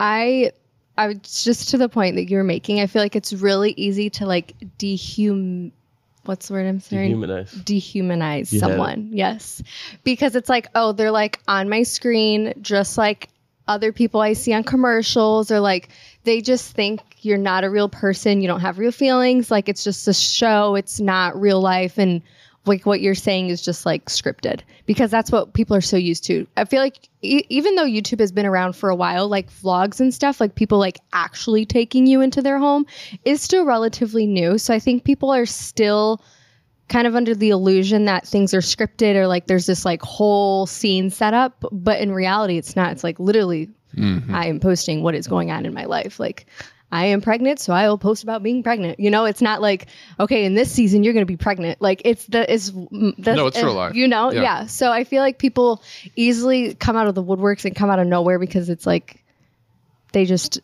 I 0.00 0.52
I 0.96 1.08
was 1.08 1.44
just 1.44 1.70
to 1.70 1.78
the 1.78 1.88
point 1.88 2.16
that 2.16 2.30
you 2.30 2.36
were 2.36 2.44
making. 2.44 2.80
I 2.80 2.86
feel 2.86 3.02
like 3.02 3.16
it's 3.16 3.32
really 3.32 3.72
easy 3.72 4.10
to 4.10 4.26
like 4.26 4.54
dehum 4.78 5.72
what's 6.24 6.48
the 6.48 6.54
word 6.54 6.66
I'm 6.66 6.80
saying? 6.80 7.14
Dehumanize. 7.14 7.50
Dehumanize 7.64 8.52
it. 8.52 8.58
someone. 8.58 9.10
Yes. 9.12 9.62
Because 10.02 10.36
it's 10.36 10.48
like, 10.48 10.68
oh, 10.74 10.92
they're 10.92 11.10
like 11.10 11.40
on 11.46 11.68
my 11.68 11.82
screen 11.82 12.54
just 12.60 12.98
like 12.98 13.28
other 13.66 13.92
people 13.92 14.20
I 14.20 14.34
see 14.34 14.52
on 14.52 14.64
commercials 14.64 15.50
or 15.50 15.60
like 15.60 15.88
they 16.24 16.40
just 16.40 16.74
think 16.74 17.00
you're 17.20 17.38
not 17.38 17.64
a 17.64 17.70
real 17.70 17.88
person, 17.88 18.42
you 18.42 18.48
don't 18.48 18.60
have 18.60 18.78
real 18.78 18.92
feelings, 18.92 19.50
like 19.50 19.68
it's 19.68 19.84
just 19.84 20.06
a 20.08 20.12
show, 20.12 20.74
it's 20.74 21.00
not 21.00 21.40
real 21.40 21.60
life 21.60 21.98
and 21.98 22.22
like 22.66 22.86
what 22.86 23.00
you're 23.00 23.14
saying 23.14 23.48
is 23.48 23.62
just 23.62 23.84
like 23.84 24.06
scripted 24.06 24.60
because 24.86 25.10
that's 25.10 25.30
what 25.30 25.52
people 25.52 25.76
are 25.76 25.82
so 25.82 25.96
used 25.96 26.24
to. 26.24 26.46
I 26.56 26.64
feel 26.64 26.80
like 26.80 27.08
e- 27.22 27.44
even 27.48 27.74
though 27.74 27.84
YouTube 27.84 28.20
has 28.20 28.32
been 28.32 28.46
around 28.46 28.74
for 28.74 28.88
a 28.88 28.96
while, 28.96 29.28
like 29.28 29.50
vlogs 29.50 30.00
and 30.00 30.12
stuff, 30.14 30.40
like 30.40 30.54
people 30.54 30.78
like 30.78 31.00
actually 31.12 31.66
taking 31.66 32.06
you 32.06 32.20
into 32.20 32.42
their 32.42 32.58
home 32.58 32.86
is 33.24 33.42
still 33.42 33.64
relatively 33.64 34.26
new. 34.26 34.58
So 34.58 34.74
I 34.74 34.78
think 34.78 35.04
people 35.04 35.30
are 35.30 35.46
still 35.46 36.22
kind 36.88 37.06
of 37.06 37.16
under 37.16 37.34
the 37.34 37.50
illusion 37.50 38.04
that 38.04 38.26
things 38.26 38.52
are 38.52 38.60
scripted 38.60 39.14
or 39.14 39.26
like 39.26 39.46
there's 39.46 39.66
this 39.66 39.84
like 39.84 40.02
whole 40.02 40.66
scene 40.66 41.10
set 41.10 41.34
up, 41.34 41.64
but 41.72 42.00
in 42.00 42.12
reality 42.12 42.56
it's 42.56 42.76
not. 42.76 42.92
It's 42.92 43.04
like 43.04 43.18
literally 43.18 43.70
mm-hmm. 43.96 44.34
I 44.34 44.46
am 44.46 44.60
posting 44.60 45.02
what 45.02 45.14
is 45.14 45.26
going 45.26 45.50
on 45.50 45.66
in 45.66 45.74
my 45.74 45.84
life. 45.84 46.20
Like 46.20 46.46
I 46.94 47.06
am 47.06 47.20
pregnant, 47.20 47.58
so 47.58 47.72
I 47.72 47.88
will 47.88 47.98
post 47.98 48.22
about 48.22 48.42
being 48.42 48.62
pregnant. 48.62 49.00
You 49.00 49.10
know, 49.10 49.24
it's 49.24 49.42
not 49.42 49.60
like 49.60 49.88
okay, 50.20 50.44
in 50.44 50.54
this 50.54 50.70
season 50.70 51.02
you're 51.02 51.12
going 51.12 51.26
to 51.26 51.30
be 51.30 51.36
pregnant. 51.36 51.82
Like 51.82 52.02
it's 52.04 52.24
the 52.26 52.52
it's 52.52 52.70
the, 52.70 53.34
No, 53.36 53.46
it's 53.48 53.56
real 53.56 53.70
uh, 53.70 53.74
life. 53.74 53.94
You 53.96 54.06
know, 54.06 54.30
Yeah. 54.30 54.42
yeah. 54.42 54.66
So 54.66 54.92
I 54.92 55.02
feel 55.02 55.20
like 55.20 55.38
people 55.38 55.82
easily 56.14 56.74
come 56.74 56.96
out 56.96 57.08
of 57.08 57.14
the 57.14 57.22
woodworks 57.22 57.64
and 57.64 57.74
come 57.74 57.90
out 57.90 57.98
of 57.98 58.06
nowhere 58.06 58.38
because 58.38 58.70
it's 58.70 58.86
like 58.86 59.24
they 60.12 60.24
just 60.24 60.60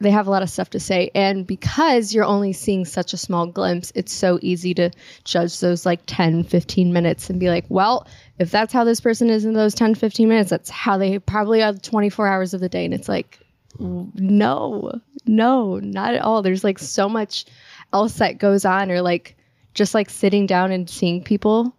they 0.00 0.10
have 0.10 0.26
a 0.26 0.30
lot 0.30 0.42
of 0.42 0.50
stuff 0.50 0.70
to 0.70 0.80
say 0.80 1.10
and 1.14 1.46
because 1.46 2.12
you're 2.12 2.24
only 2.24 2.52
seeing 2.52 2.84
such 2.84 3.14
a 3.14 3.16
small 3.16 3.46
glimpse 3.46 3.92
it's 3.94 4.12
so 4.12 4.38
easy 4.42 4.74
to 4.74 4.90
judge 5.24 5.58
those 5.60 5.86
like 5.86 6.00
10 6.06 6.44
15 6.44 6.92
minutes 6.92 7.30
and 7.30 7.40
be 7.40 7.48
like 7.48 7.64
well 7.70 8.06
if 8.38 8.50
that's 8.50 8.74
how 8.74 8.84
this 8.84 9.00
person 9.00 9.30
is 9.30 9.46
in 9.46 9.54
those 9.54 9.74
10 9.74 9.94
15 9.94 10.28
minutes 10.28 10.50
that's 10.50 10.68
how 10.68 10.98
they 10.98 11.18
probably 11.18 11.62
are 11.62 11.72
24 11.72 12.26
hours 12.26 12.52
of 12.52 12.60
the 12.60 12.68
day 12.68 12.84
and 12.84 12.92
it's 12.92 13.08
like 13.08 13.40
no 13.78 15.00
no 15.26 15.78
not 15.78 16.14
at 16.14 16.22
all 16.22 16.42
there's 16.42 16.64
like 16.64 16.78
so 16.78 17.08
much 17.08 17.44
else 17.92 18.14
that 18.14 18.38
goes 18.38 18.64
on 18.64 18.90
or 18.90 19.00
like 19.02 19.36
just 19.74 19.94
like 19.94 20.08
sitting 20.10 20.46
down 20.46 20.72
and 20.72 20.88
seeing 20.88 21.22
people 21.22 21.74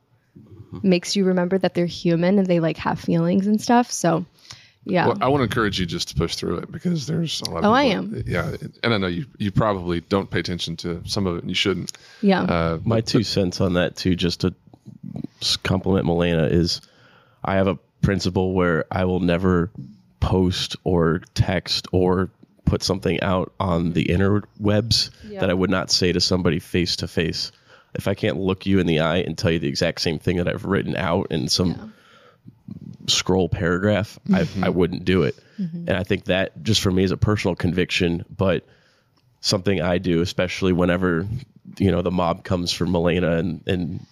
makes 0.84 1.16
you 1.16 1.26
remember 1.26 1.58
that 1.58 1.74
they're 1.74 1.86
human 1.86 2.38
and 2.38 2.48
they 2.48 2.60
like 2.60 2.78
have 2.78 3.00
feelings 3.00 3.48
and 3.48 3.62
stuff 3.62 3.90
so 3.92 4.26
yeah 4.86 5.08
Well, 5.08 5.18
I 5.22 5.28
want 5.30 5.40
to 5.42 5.44
encourage 5.46 5.80
you 5.80 5.86
just 5.86 6.10
to 6.10 6.16
push 6.16 6.36
through 6.36 6.58
it 6.60 6.72
because 6.72 7.08
there's 7.08 7.42
a 7.42 7.50
lot. 7.50 7.60
Of 7.60 7.66
Oh, 7.66 7.74
I 7.74 7.84
am. 7.84 8.24
Yeah, 8.26 8.56
and 8.84 8.94
I 8.94 8.98
know 8.98 9.08
you. 9.08 9.26
You 9.38 9.52
probably 9.52 10.00
don't 10.00 10.30
pay 10.30 10.40
attention 10.40 10.78
to 10.78 11.02
some 11.06 11.28
of 11.28 11.36
it, 11.36 11.42
and 11.42 11.50
you 11.50 11.56
shouldn't. 11.56 11.92
yeah 12.22 12.44
Uh, 12.44 12.80
My 12.86 13.02
two 13.02 13.24
cents 13.24 13.60
on 13.60 13.74
that 13.74 13.98
too, 13.98 14.16
just 14.16 14.42
to 14.42 14.54
compliment 15.64 16.06
Milena, 16.06 16.44
is 16.46 16.80
I 17.44 17.56
have 17.56 17.68
a 17.68 17.78
principle 18.02 18.54
where 18.54 18.86
I 18.90 19.04
will 19.06 19.20
never 19.20 19.72
post 20.20 20.76
or 20.84 21.22
text 21.34 21.88
or 21.92 22.30
put 22.66 22.84
something 22.84 23.22
out 23.22 23.54
on 23.60 23.94
the 23.94 24.06
interwebs 24.06 25.10
Yeah. 25.28 25.40
that 25.42 25.50
I 25.50 25.54
would 25.54 25.70
not 25.70 25.90
say 25.90 26.12
to 26.12 26.20
somebody 26.20 26.60
face 26.60 26.98
to 26.98 27.08
face. 27.08 27.52
If 27.96 28.08
I 28.08 28.14
can't 28.14 28.38
look 28.38 28.66
you 28.66 28.80
in 28.80 28.88
the 28.88 29.00
eye 29.00 29.18
and 29.18 29.38
tell 29.38 29.52
you 29.52 29.60
the 29.60 29.70
exact 29.70 30.02
same 30.02 30.20
thing 30.20 30.38
that 30.38 30.48
I've 30.48 30.66
written 30.66 30.96
out 30.96 31.28
in 31.32 31.48
some 31.48 31.94
scroll 33.08 33.48
paragraph, 33.48 34.20
I, 34.32 34.42
I 34.42 34.44
mm-hmm. 34.44 34.74
wouldn't 34.74 35.06
do 35.06 35.24
it. 35.24 35.36
Mm-hmm. 35.60 35.86
And 35.88 35.92
I 35.92 36.04
think 36.04 36.26
that 36.26 36.62
just 36.62 36.82
for 36.82 36.92
me 36.92 37.04
is 37.04 37.12
a 37.12 37.18
personal 37.18 37.56
conviction, 37.56 38.26
but 38.36 38.66
something 39.40 39.82
I 39.82 39.98
do, 39.98 40.22
especially 40.22 40.74
whenever 40.74 41.26
you 41.78 41.92
know 41.92 42.02
the 42.02 42.12
mob 42.12 42.44
comes 42.44 42.72
for 42.72 42.86
Milena 42.86 43.38
and 43.38 43.62
and 43.68 44.06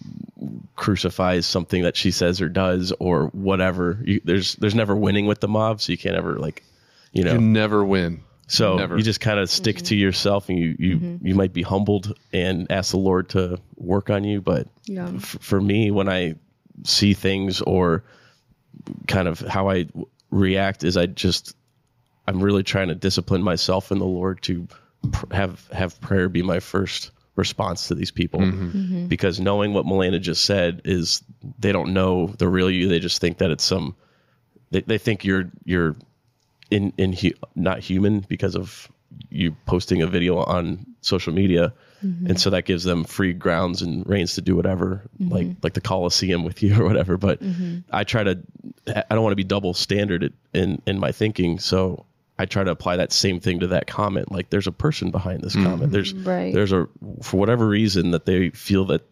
crucifies 0.76 1.46
something 1.46 1.82
that 1.82 1.96
she 1.96 2.10
says 2.10 2.40
or 2.40 2.48
does 2.48 2.92
or 2.98 3.26
whatever. 3.28 3.98
You, 4.04 4.20
there's 4.24 4.54
there's 4.56 4.74
never 4.74 4.94
winning 4.94 5.26
with 5.26 5.40
the 5.40 5.48
mob, 5.48 5.80
so 5.80 5.92
you 5.92 5.98
can't 5.98 6.16
ever 6.16 6.38
like 6.38 6.62
you 7.12 7.24
know. 7.24 7.34
You 7.34 7.40
never 7.40 7.84
win. 7.84 8.22
so 8.46 8.76
never. 8.76 8.96
you 8.96 9.02
just 9.02 9.20
kind 9.20 9.40
of 9.40 9.50
stick 9.50 9.76
mm-hmm. 9.76 9.86
to 9.86 9.96
yourself, 9.96 10.48
and 10.48 10.58
you 10.58 10.76
you 10.78 10.96
mm-hmm. 10.96 11.26
you 11.26 11.34
might 11.34 11.52
be 11.52 11.62
humbled 11.62 12.16
and 12.32 12.70
ask 12.70 12.90
the 12.90 12.98
Lord 12.98 13.30
to 13.30 13.58
work 13.76 14.10
on 14.10 14.24
you, 14.24 14.40
but 14.40 14.68
yeah 14.84 15.08
f- 15.08 15.38
for 15.40 15.60
me 15.60 15.90
when 15.90 16.08
I 16.08 16.36
see 16.84 17.14
things 17.14 17.62
or 17.62 18.04
kind 19.08 19.28
of 19.28 19.40
how 19.40 19.68
I 19.68 19.84
w- 19.84 20.06
react 20.30 20.84
is 20.84 20.96
I 20.96 21.06
just 21.06 21.56
I'm 22.28 22.42
really 22.42 22.62
trying 22.62 22.88
to 22.88 22.94
discipline 22.94 23.42
myself 23.42 23.90
in 23.90 23.98
the 23.98 24.04
Lord 24.04 24.42
to 24.42 24.68
pr- 25.10 25.34
have 25.34 25.66
have 25.72 26.00
prayer 26.00 26.28
be 26.28 26.42
my 26.42 26.60
first 26.60 27.10
response 27.36 27.88
to 27.88 27.94
these 27.94 28.10
people. 28.10 28.40
Mm-hmm. 28.40 28.66
Mm-hmm. 28.66 29.06
Because 29.06 29.38
knowing 29.38 29.72
what 29.72 29.86
Milena 29.86 30.18
just 30.18 30.44
said 30.44 30.82
is 30.84 31.22
they 31.58 31.70
don't 31.70 31.92
know 31.92 32.26
the 32.26 32.48
real 32.48 32.70
you. 32.70 32.88
They 32.88 32.98
just 32.98 33.20
think 33.20 33.38
that 33.38 33.50
it's 33.50 33.64
some 33.64 33.94
they, 34.70 34.80
they 34.80 34.98
think 34.98 35.24
you're 35.24 35.50
you're 35.64 35.94
in 36.70 36.92
in 36.96 37.12
hu- 37.12 37.34
not 37.54 37.80
human 37.80 38.20
because 38.20 38.56
of 38.56 38.90
you 39.30 39.56
posting 39.66 40.02
a 40.02 40.06
video 40.06 40.38
on 40.38 40.84
social 41.00 41.32
media. 41.32 41.72
Mm-hmm. 42.04 42.26
And 42.26 42.40
so 42.40 42.50
that 42.50 42.64
gives 42.64 42.84
them 42.84 43.04
free 43.04 43.32
grounds 43.32 43.80
and 43.82 44.06
reins 44.06 44.34
to 44.34 44.42
do 44.42 44.56
whatever 44.56 45.02
like 45.18 45.46
like 45.62 45.72
the 45.74 45.80
coliseum 45.80 46.44
with 46.44 46.62
you 46.62 46.74
or 46.80 46.84
whatever. 46.84 47.16
But 47.16 47.40
i 47.90 48.04
try 48.04 48.24
to 48.24 48.38
i 48.88 49.14
don't 49.14 49.22
want 49.22 49.32
to 49.32 49.36
be 49.36 49.44
double 49.44 49.74
standard 49.74 50.32
in 50.52 50.82
in 50.86 50.98
my 50.98 51.12
thinking. 51.12 51.58
So 51.58 52.06
i 52.38 52.44
try 52.44 52.62
to 52.64 52.70
apply 52.70 52.96
that 52.96 53.12
same 53.12 53.40
thing 53.40 53.60
to 53.60 53.66
that 53.68 53.86
comment 53.86 54.30
like 54.32 54.50
there's 54.50 54.66
a 54.66 54.72
person 54.72 55.10
behind 55.10 55.42
this 55.42 55.54
comment 55.54 55.92
there's 55.92 56.12
Right. 56.14 56.52
there's 56.52 56.72
a 56.72 56.88
for 57.22 57.36
whatever 57.38 57.66
reason 57.66 58.10
that 58.12 58.26
they 58.26 58.50
feel 58.50 58.84
that 58.86 59.02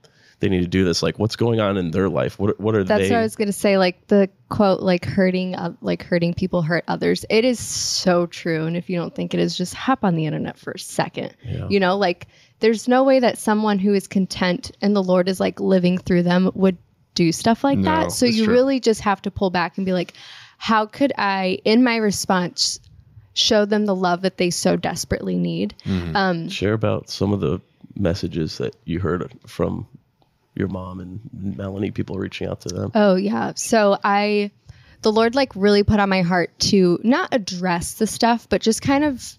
they 0.40 0.48
need 0.48 0.60
to 0.62 0.66
do 0.66 0.84
this. 0.84 1.00
Like, 1.02 1.18
what's 1.18 1.36
going 1.36 1.60
on 1.60 1.78
in 1.78 1.92
their 1.92 2.08
life? 2.08 2.38
What 2.40 2.58
what 2.60 2.74
are 2.74 2.82
they 2.82 2.88
That's 2.88 3.08
they? 3.08 3.14
what 3.14 3.20
I 3.20 3.22
was 3.22 3.36
gonna 3.36 3.52
say. 3.52 3.78
Like 3.78 4.08
the 4.08 4.28
quote, 4.50 4.80
like 4.80 5.04
hurting, 5.06 5.54
uh, 5.54 5.74
like 5.80 6.02
hurting 6.02 6.34
people 6.34 6.60
hurt 6.60 6.84
others. 6.88 7.24
It 7.30 7.44
is 7.46 7.58
so 7.60 8.26
true. 8.26 8.66
And 8.66 8.76
if 8.76 8.90
you 8.90 8.96
don't 8.98 9.14
think 9.14 9.32
it 9.32 9.40
is, 9.40 9.56
just 9.56 9.74
hop 9.74 10.04
on 10.04 10.16
the 10.16 10.26
internet 10.26 10.58
for 10.58 10.72
a 10.72 10.78
second. 10.78 11.34
Yeah. 11.44 11.68
You 11.70 11.78
know, 11.80 11.96
like 11.96 12.26
there's 12.58 12.88
no 12.88 13.04
way 13.04 13.20
that 13.20 13.38
someone 13.38 13.78
who 13.78 13.94
is 13.94 14.08
content 14.08 14.72
and 14.82 14.94
the 14.94 15.02
Lord 15.02 15.28
is 15.28 15.38
like 15.38 15.60
living 15.60 15.98
through 15.98 16.24
them 16.24 16.50
would 16.54 16.76
do 17.14 17.30
stuff 17.30 17.62
like 17.62 17.78
No, 17.78 17.84
that. 17.84 18.12
So 18.12 18.26
you 18.26 18.44
true. 18.44 18.52
really 18.54 18.80
just 18.80 19.02
have 19.02 19.22
to 19.22 19.30
pull 19.30 19.50
back 19.50 19.78
and 19.78 19.86
be 19.86 19.92
like, 19.92 20.14
how 20.58 20.84
could 20.84 21.12
I, 21.16 21.60
in 21.64 21.84
my 21.84 21.96
response, 21.96 22.80
show 23.34 23.64
them 23.64 23.84
the 23.84 23.94
love 23.94 24.22
that 24.22 24.38
they 24.38 24.50
so 24.50 24.76
desperately 24.76 25.36
need? 25.36 25.74
Mm-hmm. 25.84 26.16
Um, 26.16 26.48
Share 26.48 26.72
about 26.72 27.10
some 27.10 27.32
of 27.32 27.40
the 27.40 27.60
messages 27.96 28.58
that 28.58 28.74
you 28.84 29.00
heard 29.00 29.32
from 29.46 29.86
your 30.54 30.68
mom 30.68 31.00
and 31.00 31.20
Melanie. 31.32 31.90
People 31.90 32.16
reaching 32.16 32.48
out 32.48 32.60
to 32.62 32.68
them. 32.68 32.92
Oh 32.94 33.16
yeah. 33.16 33.52
So 33.56 33.98
I 34.02 34.50
the 35.02 35.12
Lord 35.12 35.34
like 35.34 35.52
really 35.54 35.82
put 35.82 36.00
on 36.00 36.08
my 36.08 36.22
heart 36.22 36.58
to 36.58 36.98
not 37.02 37.28
address 37.32 37.94
the 37.94 38.06
stuff, 38.06 38.48
but 38.48 38.62
just 38.62 38.80
kind 38.80 39.04
of 39.04 39.38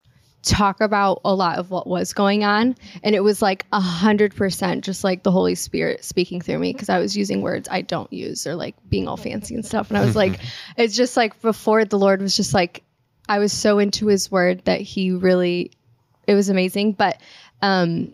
Talk 0.43 0.81
about 0.81 1.21
a 1.23 1.33
lot 1.33 1.59
of 1.59 1.69
what 1.69 1.87
was 1.87 2.13
going 2.13 2.43
on. 2.43 2.75
And 3.03 3.15
it 3.15 3.21
was 3.21 3.41
like 3.41 3.65
a 3.71 3.79
hundred 3.79 4.35
percent 4.35 4.83
just 4.83 5.03
like 5.03 5.23
the 5.23 5.31
Holy 5.31 5.55
Spirit 5.55 6.03
speaking 6.03 6.41
through 6.41 6.59
me 6.59 6.73
because 6.73 6.89
I 6.89 6.99
was 6.99 7.15
using 7.15 7.41
words 7.41 7.67
I 7.69 7.81
don't 7.81 8.11
use 8.11 8.47
or 8.47 8.55
like 8.55 8.75
being 8.89 9.07
all 9.07 9.17
fancy 9.17 9.55
and 9.55 9.65
stuff. 9.65 9.89
And 9.89 9.97
I 9.97 10.05
was 10.05 10.15
like, 10.15 10.39
it's 10.77 10.95
just 10.95 11.15
like 11.15 11.41
before 11.41 11.85
the 11.85 11.99
Lord 11.99 12.21
was 12.21 12.35
just 12.35 12.53
like, 12.53 12.83
I 13.29 13.39
was 13.39 13.53
so 13.53 13.79
into 13.79 14.07
his 14.07 14.31
word 14.31 14.65
that 14.65 14.81
he 14.81 15.11
really, 15.11 15.71
it 16.27 16.33
was 16.33 16.49
amazing. 16.49 16.93
But, 16.93 17.21
um, 17.61 18.13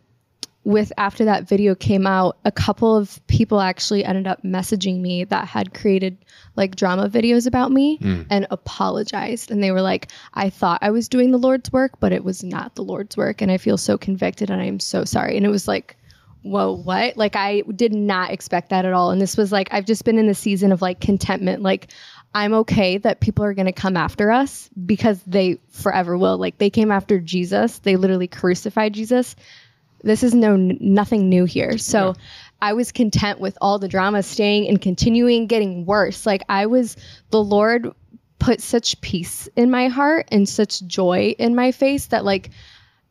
with 0.67 0.91
after 0.97 1.23
that 1.23 1.47
video 1.47 1.75
came 1.75 2.05
out, 2.05 2.37
a 2.43 2.51
couple 2.51 2.93
of 2.93 3.25
people 3.27 3.61
actually 3.61 4.03
ended 4.03 4.27
up 4.27 4.43
messaging 4.43 4.99
me 4.99 5.23
that 5.23 5.47
had 5.47 5.73
created 5.73 6.17
like 6.57 6.75
drama 6.75 7.07
videos 7.07 7.47
about 7.47 7.71
me 7.71 7.95
hmm. 7.95 8.23
and 8.29 8.45
apologized. 8.51 9.49
And 9.49 9.63
they 9.63 9.71
were 9.71 9.81
like, 9.81 10.11
I 10.33 10.49
thought 10.49 10.79
I 10.81 10.91
was 10.91 11.07
doing 11.07 11.31
the 11.31 11.37
Lord's 11.37 11.71
work, 11.71 12.01
but 12.01 12.11
it 12.11 12.21
was 12.21 12.43
not 12.43 12.75
the 12.75 12.83
Lord's 12.83 13.15
work. 13.15 13.41
And 13.41 13.49
I 13.49 13.55
feel 13.55 13.77
so 13.77 13.97
convicted 13.97 14.49
and 14.49 14.61
I 14.61 14.65
am 14.65 14.81
so 14.81 15.05
sorry. 15.05 15.37
And 15.37 15.45
it 15.45 15.49
was 15.49 15.69
like, 15.69 15.95
whoa, 16.41 16.73
what? 16.73 17.15
Like, 17.15 17.37
I 17.37 17.61
did 17.73 17.93
not 17.93 18.31
expect 18.31 18.71
that 18.71 18.83
at 18.83 18.91
all. 18.91 19.11
And 19.11 19.21
this 19.21 19.37
was 19.37 19.53
like, 19.53 19.69
I've 19.71 19.85
just 19.85 20.03
been 20.03 20.19
in 20.19 20.27
the 20.27 20.35
season 20.35 20.73
of 20.73 20.81
like 20.81 20.99
contentment. 20.99 21.61
Like, 21.61 21.87
I'm 22.35 22.53
okay 22.53 22.97
that 22.97 23.21
people 23.21 23.45
are 23.45 23.53
going 23.53 23.67
to 23.67 23.71
come 23.71 23.95
after 23.95 24.31
us 24.31 24.69
because 24.85 25.21
they 25.25 25.59
forever 25.69 26.17
will. 26.17 26.37
Like, 26.37 26.57
they 26.57 26.69
came 26.69 26.91
after 26.91 27.21
Jesus, 27.21 27.79
they 27.79 27.95
literally 27.95 28.27
crucified 28.27 28.93
Jesus 28.93 29.33
this 30.03 30.23
is 30.23 30.33
no 30.33 30.55
nothing 30.55 31.29
new 31.29 31.45
here. 31.45 31.77
So 31.77 32.15
I 32.61 32.73
was 32.73 32.91
content 32.91 33.39
with 33.39 33.57
all 33.61 33.79
the 33.79 33.87
drama 33.87 34.23
staying 34.23 34.67
and 34.67 34.81
continuing 34.81 35.47
getting 35.47 35.85
worse. 35.85 36.25
Like 36.25 36.43
I 36.49 36.65
was 36.65 36.97
the 37.29 37.43
Lord 37.43 37.91
put 38.39 38.61
such 38.61 38.99
peace 39.01 39.47
in 39.55 39.71
my 39.71 39.87
heart 39.87 40.27
and 40.31 40.47
such 40.47 40.85
joy 40.85 41.35
in 41.39 41.55
my 41.55 41.71
face 41.71 42.07
that 42.07 42.23
like 42.23 42.51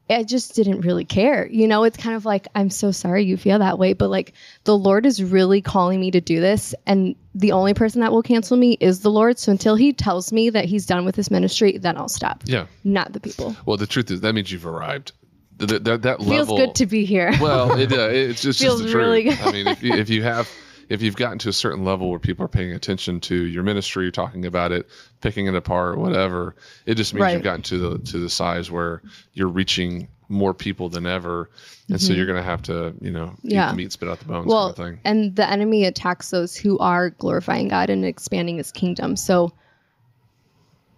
I 0.09 0.23
just 0.23 0.55
didn't 0.55 0.83
really 0.83 1.05
care. 1.05 1.49
You 1.49 1.67
know, 1.67 1.83
it's 1.83 1.97
kind 1.97 2.15
of 2.15 2.25
like 2.25 2.47
I'm 2.55 2.71
so 2.71 2.93
sorry 2.93 3.25
you 3.25 3.37
feel 3.37 3.59
that 3.59 3.79
way, 3.79 3.93
but 3.93 4.09
like 4.09 4.35
the 4.65 4.79
Lord 4.79 5.05
is 5.05 5.23
really 5.23 5.61
calling 5.61 6.01
me 6.01 6.13
to 6.13 6.21
do 6.21 6.41
this 6.41 6.75
and 6.87 7.17
the 7.35 7.53
only 7.53 7.75
person 7.75 8.01
that 8.01 8.13
will 8.13 8.23
cancel 8.23 8.57
me 8.57 8.79
is 8.81 9.01
the 9.01 9.11
Lord. 9.11 9.39
So 9.39 9.51
until 9.53 9.75
he 9.75 9.93
tells 9.93 10.33
me 10.33 10.49
that 10.51 10.65
he's 10.65 10.87
done 10.87 11.05
with 11.05 11.17
this 11.17 11.31
ministry, 11.31 11.77
then 11.77 11.97
I'll 11.97 12.09
stop. 12.09 12.45
Yeah. 12.47 12.67
Not 12.85 13.13
the 13.13 13.21
people. 13.21 13.57
Well, 13.67 13.77
the 13.77 13.87
truth 13.87 14.11
is 14.11 14.21
that 14.21 14.33
means 14.33 14.51
you've 14.51 14.67
arrived. 14.67 15.13
That 15.59 15.85
that, 15.85 16.03
that 16.03 16.19
Feels 16.19 16.29
level. 16.31 16.57
good 16.59 16.75
to 16.77 16.87
be 16.87 17.05
here. 17.05 17.33
Well, 17.41 17.79
it, 17.79 17.91
uh, 17.93 18.09
it's 18.11 18.43
just, 18.43 18.59
just 18.61 18.79
Feels 18.79 18.83
the 18.93 18.97
really 18.99 19.25
truth. 19.25 19.39
good. 19.39 19.49
I 19.49 19.53
mean, 19.53 19.67
if 19.69 19.83
you, 19.83 19.95
if 19.95 20.11
you 20.11 20.23
have 20.23 20.49
if 20.89 21.03
you've 21.03 21.17
gotten 21.17 21.39
to 21.41 21.49
a 21.49 21.53
certain 21.53 21.85
level 21.85 22.11
where 22.11 22.19
people 22.21 22.45
are 22.45 22.49
paying 22.49 22.73
attention 22.73 23.21
to 23.21 23.35
your 23.35 23.63
ministry, 23.63 24.13
talking 24.13 24.45
about 24.47 24.71
it, 24.71 24.87
picking 25.21 25.47
it 25.47 25.55
apart, 25.55 25.99
whatever, 25.99 26.55
it 26.85 26.95
just 26.97 27.13
means 27.15 27.23
Right. 27.23 27.33
you've 27.35 27.43
gotten 27.43 27.63
to 27.63 27.79
the 27.79 27.99
to 28.11 28.19
the 28.19 28.31
size 28.31 28.71
where 28.71 29.03
you're 29.33 29.49
reaching 29.49 30.09
more 30.29 30.53
people 30.53 30.89
than 30.89 31.07
ever, 31.07 31.49
and 31.89 32.01
so 32.01 32.13
you're 32.13 32.27
going 32.27 32.37
to 32.37 32.43
have 32.43 32.61
to, 32.63 32.93
you 33.01 33.13
know, 33.13 33.27
eat 33.27 33.31
Mm-hmm. 33.31 33.49
Yeah. 33.51 33.71
the 33.71 33.77
meat, 33.77 33.93
spit 33.93 34.09
out 34.09 34.19
the 34.19 34.25
bones, 34.27 34.47
well, 34.49 34.67
kind 34.67 34.71
of 34.71 34.77
thing. 34.95 35.01
and 35.05 35.37
the 35.37 35.49
enemy 35.49 35.85
attacks 35.85 36.31
those 36.31 36.57
who 36.57 36.77
are 36.81 37.11
glorifying 37.11 37.69
God 37.69 37.91
and 37.91 38.05
expanding 38.05 38.57
His 38.59 38.73
kingdom. 38.73 39.15
So 39.17 39.53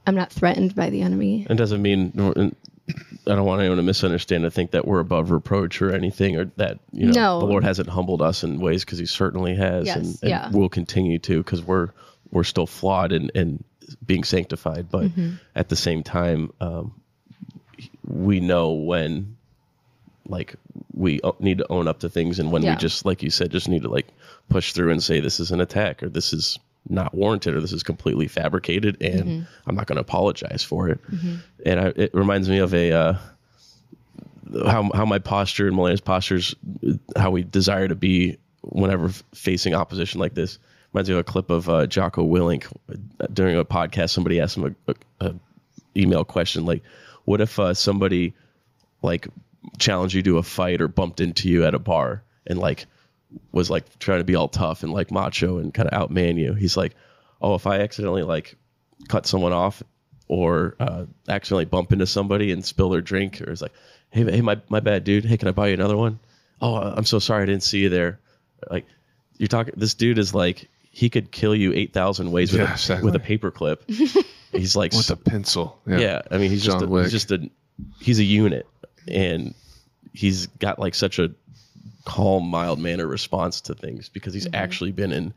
I'm 0.07 0.15
not 0.15 0.33
threatened 0.33 0.75
by 0.75 0.91
the 0.91 1.03
enemy. 1.03 1.47
It 1.49 1.55
doesn't 1.57 1.83
mean 1.83 2.13
and 2.17 2.57
I 3.27 3.35
don't 3.35 3.45
want 3.45 3.61
anyone 3.61 3.77
to 3.77 3.83
misunderstand 3.83 4.45
to 4.45 4.51
think 4.51 4.71
that 4.71 4.87
we're 4.87 5.01
above 5.01 5.31
reproach 5.31 5.83
or 5.83 5.95
anything, 5.95 6.37
or 6.37 6.47
that 6.57 6.79
you 6.93 7.07
know 7.07 7.13
No. 7.13 7.39
the 7.41 7.47
Lord 7.47 7.65
hasn't 7.65 7.89
humbled 7.89 8.23
us 8.23 8.43
in 8.45 8.59
ways 8.61 8.85
because 8.85 8.99
He 8.99 9.07
certainly 9.07 9.55
has, 9.57 9.87
Yes, 9.87 9.97
and, 9.97 10.07
and 10.23 10.31
yeah. 10.31 10.51
will 10.51 10.69
continue 10.69 11.19
to 11.21 11.39
because 11.43 11.63
we're 11.63 11.91
we're 12.31 12.45
still 12.45 12.67
flawed 12.67 13.13
and 13.13 13.31
and 13.35 13.65
being 14.05 14.25
sanctified, 14.25 14.89
but 14.91 15.05
Mm-hmm. 15.05 15.35
at 15.55 15.69
the 15.69 15.77
same 15.77 16.03
time, 16.03 16.53
um, 16.61 16.93
we 18.07 18.41
know 18.41 18.73
when 18.73 19.37
like 20.27 20.57
we 20.93 21.21
need 21.41 21.59
to 21.59 21.67
own 21.71 21.89
up 21.89 22.01
to 22.01 22.09
things, 22.09 22.39
and 22.39 22.51
when 22.53 22.63
Yeah. 22.63 22.71
we 22.73 22.77
just 22.77 23.05
like 23.05 23.23
you 23.23 23.31
said, 23.31 23.51
just 23.51 23.69
need 23.69 23.83
to 23.83 23.89
like 23.89 24.07
push 24.49 24.73
through 24.73 24.91
and 24.93 25.03
say 25.03 25.21
this 25.21 25.41
is 25.41 25.51
an 25.51 25.61
attack 25.61 26.03
or 26.03 26.09
this 26.09 26.33
is 26.33 26.59
not 26.89 27.15
warranted 27.15 27.55
or 27.55 27.61
this 27.61 27.73
is 27.73 27.83
completely 27.83 28.29
fabricated 28.29 28.97
and 29.03 29.25
Mm-hmm. 29.25 29.43
I'm 29.67 29.75
not 29.75 29.87
going 29.87 29.97
to 29.97 30.03
apologize 30.03 30.63
for 30.63 30.89
it. 30.89 31.01
And 31.67 31.81
I, 31.81 31.93
it 31.97 32.15
reminds 32.15 32.49
me 32.49 32.59
of 32.59 32.73
a 32.73 32.93
uh, 32.93 33.19
how 34.67 34.91
how 34.95 35.05
my 35.05 35.19
posture 35.19 35.67
and 35.67 35.77
Malaya's 35.77 36.01
postures, 36.01 36.55
how 37.17 37.31
we 37.31 37.43
desire 37.43 37.89
to 37.89 37.95
be 37.95 38.39
whenever 38.63 39.11
facing 39.35 39.75
opposition 39.75 40.21
like 40.21 40.35
this. 40.35 40.59
Reminds 40.93 41.11
me 41.11 41.15
of 41.15 41.21
a 41.21 41.25
clip 41.25 41.51
of 41.51 41.69
uh, 41.69 41.87
Jocko 41.87 42.27
Willink 42.27 42.67
during 43.33 43.59
a 43.59 43.65
podcast. 43.65 44.11
Somebody 44.11 44.41
asked 44.41 44.57
him 44.57 44.77
a, 44.87 44.93
a, 44.93 45.27
a 45.29 45.35
email 45.97 46.25
question 46.25 46.65
like, 46.65 46.83
"What 47.25 47.41
if 47.41 47.59
uh, 47.59 47.75
somebody 47.75 48.35
like 49.03 49.29
challenged 49.79 50.15
you 50.15 50.23
to 50.23 50.39
a 50.39 50.43
fight 50.43 50.81
or 50.81 50.89
bumped 50.89 51.21
into 51.21 51.49
you 51.49 51.65
at 51.65 51.75
a 51.75 51.79
bar 51.79 52.23
and 52.47 52.59
like 52.59 52.87
was 53.53 53.71
like 53.71 53.99
trying 53.99 54.19
to 54.19 54.25
be 54.25 54.35
all 54.35 54.49
tough 54.49 54.83
and 54.83 54.93
like 54.93 55.11
macho 55.11 55.59
and 55.59 55.73
kind 55.75 55.89
of 55.89 56.09
outman 56.11 56.39
you?" 56.39 56.55
He's 56.55 56.77
like, 56.77 56.95
"Oh, 57.41 57.55
if 57.55 57.67
I 57.67 57.81
accidentally 57.81 58.23
like 58.23 58.57
cut 59.09 59.27
someone 59.27 59.53
off 59.53 59.83
or 60.29 60.77
uh, 60.81 61.07
accidentally 61.29 61.65
bump 61.65 61.93
into 61.93 62.07
somebody 62.07 62.53
and 62.53 62.65
spill 62.65 62.91
their 62.91 63.01
drink, 63.01 63.41
or 63.41 63.51
it's 63.51 63.63
like, 63.63 63.73
hey, 64.11 64.25
hey, 64.31 64.41
my 64.41 64.61
my 64.69 64.81
bad, 64.81 65.05
dude. 65.05 65.25
Hey, 65.25 65.37
can 65.37 65.49
I 65.49 65.53
buy 65.53 65.69
you 65.69 65.75
another 65.75 65.97
one? 65.97 66.19
Oh, 66.61 66.75
I'm 66.75 67.05
so 67.05 67.19
sorry, 67.19 67.45
I 67.45 67.47
didn't 67.47 67.63
see 67.63 67.79
you 67.81 67.89
there. 67.89 68.19
Like, 68.71 68.85
you're 69.39 69.47
talking. 69.49 69.75
This 69.77 69.95
dude 69.95 70.19
is 70.19 70.35
like, 70.35 70.69
he 70.91 71.09
could 71.09 71.31
kill 71.31 71.55
you 71.55 71.73
eight 71.73 71.93
thousand 71.93 72.33
ways 72.33 72.53
with 72.53 72.61
Yeah, 72.63 72.71
a, 72.71 72.73
exactly. 72.73 73.05
with 73.07 73.15
a 73.15 73.21
paper 73.21 73.51
clip. 73.51 73.89
He's 74.51 74.75
like, 74.75 74.93
With 74.93 75.11
a 75.11 75.17
pencil. 75.17 75.79
yeah. 75.87 76.23
I 76.31 76.39
mean, 76.39 76.51
he's 76.51 76.65
just 76.65 76.83
a, 76.83 76.87
Wick. 76.87 77.05
he's 77.05 77.13
just 77.13 77.31
a 77.31 77.49
he's 78.01 78.19
a 78.19 78.25
unit, 78.25 78.67
and 79.07 79.55
he's 80.13 80.47
got 80.47 80.79
like 80.79 80.95
such 80.95 81.19
a 81.19 81.31
calm, 82.09 82.49
mild 82.49 82.79
manner 82.79 83.07
response 83.07 83.61
to 83.61 83.75
things 83.75 84.09
because 84.09 84.33
he's 84.33 84.49
actually 84.55 84.93
been 84.93 85.13
in 85.13 85.35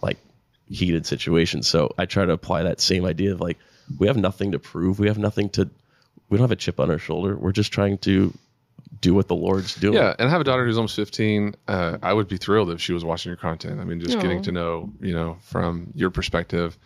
like 0.00 0.18
heated 0.68 1.04
situations. 1.04 1.66
So 1.66 1.92
I 1.98 2.06
try 2.06 2.24
to 2.24 2.32
apply 2.32 2.62
that 2.62 2.80
same 2.80 3.04
idea 3.04 3.32
of 3.32 3.40
like 3.40 3.58
we 3.98 4.06
have 4.06 4.16
nothing 4.16 4.52
to 4.52 4.60
prove, 4.60 5.00
we 5.00 5.08
have 5.08 5.18
nothing 5.18 5.50
to, 5.50 5.68
we 6.28 6.38
don't 6.38 6.44
have 6.44 6.52
a 6.52 6.56
chip 6.56 6.78
on 6.78 6.92
our 6.92 6.98
shoulder. 7.00 7.36
We're 7.36 7.50
just 7.50 7.72
trying 7.72 7.98
to 7.98 8.32
do 9.00 9.14
what 9.14 9.26
the 9.26 9.34
Lord's 9.34 9.74
doing. 9.74 9.94
Yeah, 9.94 10.14
and 10.16 10.28
I 10.28 10.30
have 10.30 10.40
a 10.40 10.44
daughter 10.44 10.64
who's 10.64 10.76
almost 10.76 10.94
15. 10.94 11.56
Uh, 11.66 11.98
I 12.00 12.12
would 12.12 12.28
be 12.28 12.36
thrilled 12.36 12.70
if 12.70 12.80
she 12.80 12.92
was 12.92 13.04
watching 13.04 13.30
your 13.30 13.36
content. 13.36 13.80
I 13.80 13.84
mean, 13.84 13.98
just 13.98 14.14
getting 14.20 14.42
to 14.42 14.52
know, 14.52 14.92
you 15.00 15.12
know, 15.12 15.38
from 15.42 15.90
your 15.96 16.10
perspective, 16.10 16.78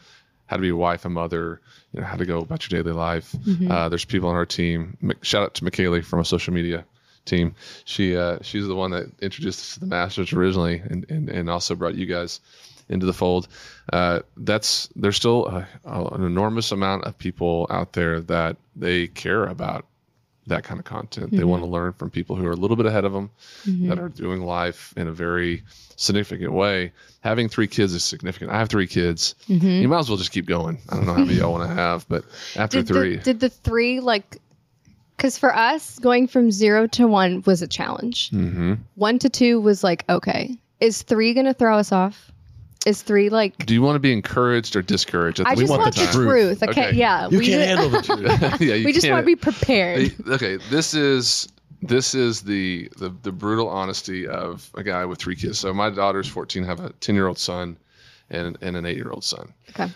how 0.46 0.56
to 0.56 0.62
be 0.62 0.70
a 0.70 0.76
wife, 0.76 1.04
a 1.04 1.10
mother, 1.10 1.60
you 1.92 2.00
know, 2.00 2.06
how 2.06 2.16
to 2.16 2.24
go 2.24 2.38
about 2.38 2.70
your 2.70 2.82
daily 2.82 2.96
life. 2.96 3.36
Uh, 3.70 3.90
there's 3.90 4.06
people 4.06 4.30
on 4.30 4.34
our 4.34 4.46
team. 4.46 4.96
Shout 5.20 5.42
out 5.42 5.54
to 5.56 5.64
McKaylee 5.64 6.04
from 6.06 6.20
a 6.20 6.24
social 6.24 6.54
media 6.54 6.86
team. 7.26 7.54
She 7.84 8.16
uh, 8.16 8.38
she's 8.42 8.66
the 8.66 8.74
one 8.74 8.92
that 8.92 9.10
introduced 9.20 9.60
us 9.60 9.74
to 9.74 9.80
the 9.80 9.86
Masters 9.86 10.32
originally, 10.32 10.78
and 10.78 11.04
and, 11.10 11.28
and 11.28 11.50
also 11.50 11.74
brought 11.74 11.94
you 11.94 12.06
guys 12.06 12.40
into 12.88 13.06
the 13.06 13.12
fold. 13.12 13.48
Uh, 13.92 14.20
that's 14.36 14.88
there's 14.96 15.16
still 15.16 15.46
a, 15.46 15.66
an 15.84 16.24
enormous 16.24 16.72
amount 16.72 17.04
of 17.04 17.18
people 17.18 17.66
out 17.70 17.92
there 17.92 18.20
that 18.22 18.56
they 18.74 19.08
care 19.08 19.44
about 19.44 19.84
that 20.48 20.62
kind 20.62 20.78
of 20.78 20.86
content. 20.86 21.32
They 21.32 21.42
want 21.42 21.64
to 21.64 21.68
learn 21.68 21.92
from 21.92 22.10
people 22.10 22.36
who 22.36 22.46
are 22.46 22.52
a 22.52 22.56
little 22.56 22.76
bit 22.76 22.86
ahead 22.86 23.04
of 23.04 23.12
them 23.12 23.30
that 23.88 23.98
are 23.98 24.08
doing 24.08 24.42
life 24.42 24.94
in 24.96 25.08
a 25.08 25.12
very 25.12 25.64
significant 25.96 26.52
way. 26.52 26.92
Having 27.20 27.48
three 27.48 27.66
kids 27.66 27.92
is 27.94 28.04
significant. 28.04 28.52
I 28.52 28.58
have 28.58 28.68
three 28.68 28.86
kids. 28.86 29.34
You 29.48 29.88
might 29.88 29.98
as 29.98 30.08
well 30.08 30.18
just 30.18 30.30
keep 30.30 30.46
going. 30.46 30.78
I 30.88 30.94
don't 30.94 31.06
know 31.06 31.14
how 31.14 31.24
many 31.24 31.34
y'all 31.34 31.50
want 31.52 31.68
to 31.68 31.74
have, 31.74 32.08
but 32.08 32.24
after 32.54 32.78
Did 32.82 32.86
three, 32.86 33.16
the, 33.16 33.22
did 33.22 33.40
the 33.40 33.48
three 33.48 33.98
like? 33.98 34.40
Because 35.16 35.38
for 35.38 35.54
us, 35.56 35.98
going 35.98 36.26
from 36.26 36.50
zero 36.50 36.86
to 36.88 37.06
one 37.06 37.42
was 37.46 37.62
a 37.62 37.66
challenge. 37.66 38.30
hmm 38.30 38.74
One 38.96 39.18
to 39.20 39.28
two 39.28 39.60
was 39.60 39.82
like 39.82 40.04
okay. 40.08 40.56
Is 40.80 41.02
three 41.02 41.32
gonna 41.34 41.54
throw 41.54 41.76
us 41.78 41.90
off? 41.92 42.30
Is 42.84 43.02
three 43.02 43.30
like? 43.30 43.56
do 43.66 43.74
you 43.74 43.82
want 43.82 43.96
to 43.96 44.00
be 44.00 44.12
encouraged 44.12 44.76
or 44.76 44.82
discouraged? 44.82 45.40
I 45.40 45.54
the 45.54 45.62
just 45.62 45.70
want 45.70 45.82
want, 45.82 45.94
the 45.94 46.00
the 46.02 46.12
truth. 46.12 46.58
truth. 46.60 46.62
Okay, 46.70 46.88
Okay. 46.88 46.96
yeah. 46.96 47.28
You 47.28 47.38
we 47.38 47.46
can't 47.46 47.62
handle 47.66 47.88
the 47.90 48.02
truth. 48.02 48.40
yeah, 48.60 48.74
you 48.74 48.84
we 48.84 48.92
just 48.92 49.08
want 49.10 49.22
to 49.22 49.26
be 49.26 49.36
prepared. 49.36 50.14
okay 50.28 50.58
this 50.70 50.94
is 50.94 51.48
this 51.82 52.14
is 52.14 52.42
the, 52.42 52.88
the 52.98 53.08
the 53.22 53.32
brutal 53.32 53.68
honesty 53.68 54.26
of 54.26 54.70
a 54.76 54.82
guy 54.82 55.04
with 55.04 55.18
three 55.18 55.36
kids 55.36 55.58
so 55.58 55.72
my 55.74 55.90
daughter's 55.90 56.26
14 56.28 56.64
have 56.64 56.80
a 56.80 56.90
10 57.00 57.14
year 57.14 57.26
old 57.26 57.38
son 57.38 57.76
and, 58.30 58.56
and 58.62 58.76
an 58.76 58.86
8 58.86 58.96
year 58.96 59.10
old 59.10 59.24
son 59.24 59.52
Okay. 59.70 59.88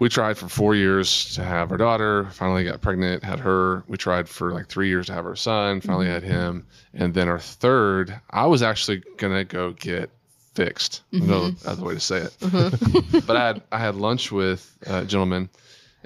We 0.00 0.08
tried 0.08 0.36
for 0.36 0.48
four 0.48 0.74
years 0.74 1.34
to 1.34 1.44
have 1.44 1.70
our 1.70 1.76
daughter 1.76 2.24
finally 2.32 2.64
got 2.64 2.80
pregnant 2.80 3.22
had 3.22 3.38
her. 3.38 3.84
We 3.86 3.96
tried 3.96 4.28
for 4.28 4.52
like 4.52 4.66
three 4.66 4.88
years 4.88 5.06
to 5.06 5.12
have 5.12 5.26
our 5.26 5.36
son 5.36 5.80
finally 5.80 6.06
mm-hmm. 6.06 6.14
had 6.14 6.22
him. 6.24 6.66
And 6.94 7.14
then 7.14 7.28
our 7.28 7.38
third 7.38 8.18
i 8.30 8.46
was 8.46 8.62
actually 8.62 9.04
gonna 9.18 9.44
go 9.44 9.72
get 9.72 10.10
fixed. 10.54 11.02
No 11.12 11.44
other 11.44 11.52
mm-hmm. 11.52 11.84
way 11.84 11.94
to 11.94 12.00
say 12.00 12.16
it. 12.22 12.36
Mm-hmm. 12.40 13.18
But 13.26 13.36
i 13.36 13.46
had 13.46 13.62
i 13.70 13.78
had 13.78 13.94
lunch 13.94 14.32
with 14.32 14.76
a 14.86 15.04
gentleman 15.04 15.50